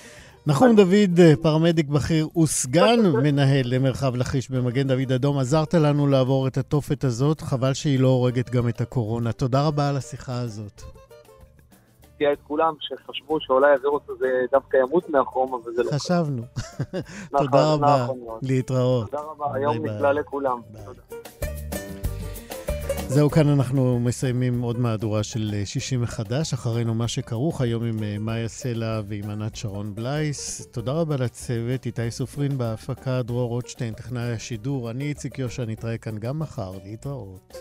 נחום 0.48 0.76
דוד, 0.76 1.20
אה, 1.20 1.32
פרמדיק 1.42 1.88
בכיר 1.88 2.28
וסגן 2.38 3.00
מנהל 3.22 3.62
למרחב 3.64 4.16
לכיש 4.16 4.50
במגן 4.50 4.88
דוד 4.88 5.12
אדום, 5.12 5.38
עזרת 5.38 5.74
לנו 5.74 6.06
לעבור 6.06 6.46
את 6.46 6.56
התופת 6.56 7.04
הזאת, 7.04 7.40
חבל 7.40 7.74
שהיא 7.74 8.00
לא 8.00 8.08
הורגת 8.08 8.50
גם 8.50 8.68
את 8.68 8.80
הקורונה. 8.80 9.32
תודה 9.32 9.66
רבה 9.66 9.88
על 9.88 9.96
השיחה 9.96 10.40
הזאת. 10.40 10.82
הפתיע 12.02 12.32
את 12.32 12.38
כולם 12.46 12.74
שחשבו 12.80 13.40
שאולי 13.40 13.72
הווירוס 13.72 14.02
הזה 14.08 14.26
דווקא 14.52 14.76
ימות 14.76 15.10
מהחום, 15.10 15.54
אבל 15.54 15.72
זה 15.72 15.82
לא 15.82 15.90
חשבנו. 15.90 16.42
תודה 17.38 17.72
רבה, 17.72 18.06
להתראות. 18.42 19.10
תודה 19.10 19.22
רבה, 19.22 19.54
היום 19.54 19.76
נפלא 19.76 20.12
לכולם. 20.12 20.60
זהו, 23.08 23.30
כאן 23.30 23.48
אנחנו 23.48 24.00
מסיימים 24.00 24.62
עוד 24.62 24.78
מהדורה 24.78 25.22
של 25.22 25.54
אה, 25.54 25.66
שישי 25.66 25.96
מחדש, 25.96 26.52
אחרינו 26.52 26.94
מה 26.94 27.08
שכרוך 27.08 27.60
היום 27.60 27.84
עם 27.84 28.02
אה, 28.02 28.16
מאיה 28.20 28.48
סלע 28.48 29.00
ועם 29.08 29.30
ענת 29.30 29.56
שרון 29.56 29.94
בלייס. 29.94 30.66
תודה 30.72 30.92
רבה 30.92 31.16
לצוות, 31.16 31.86
איתי 31.86 32.10
סופרין 32.10 32.58
בהפקה, 32.58 33.22
דרור 33.22 33.48
רוטשטיין, 33.48 33.94
טכנאי 33.94 34.32
השידור, 34.32 34.90
אני 34.90 35.04
איציק 35.04 35.38
יושע, 35.38 35.64
נתראה 35.64 35.98
כאן 35.98 36.18
גם 36.18 36.38
מחר, 36.38 36.72
להתראות. 36.84 37.56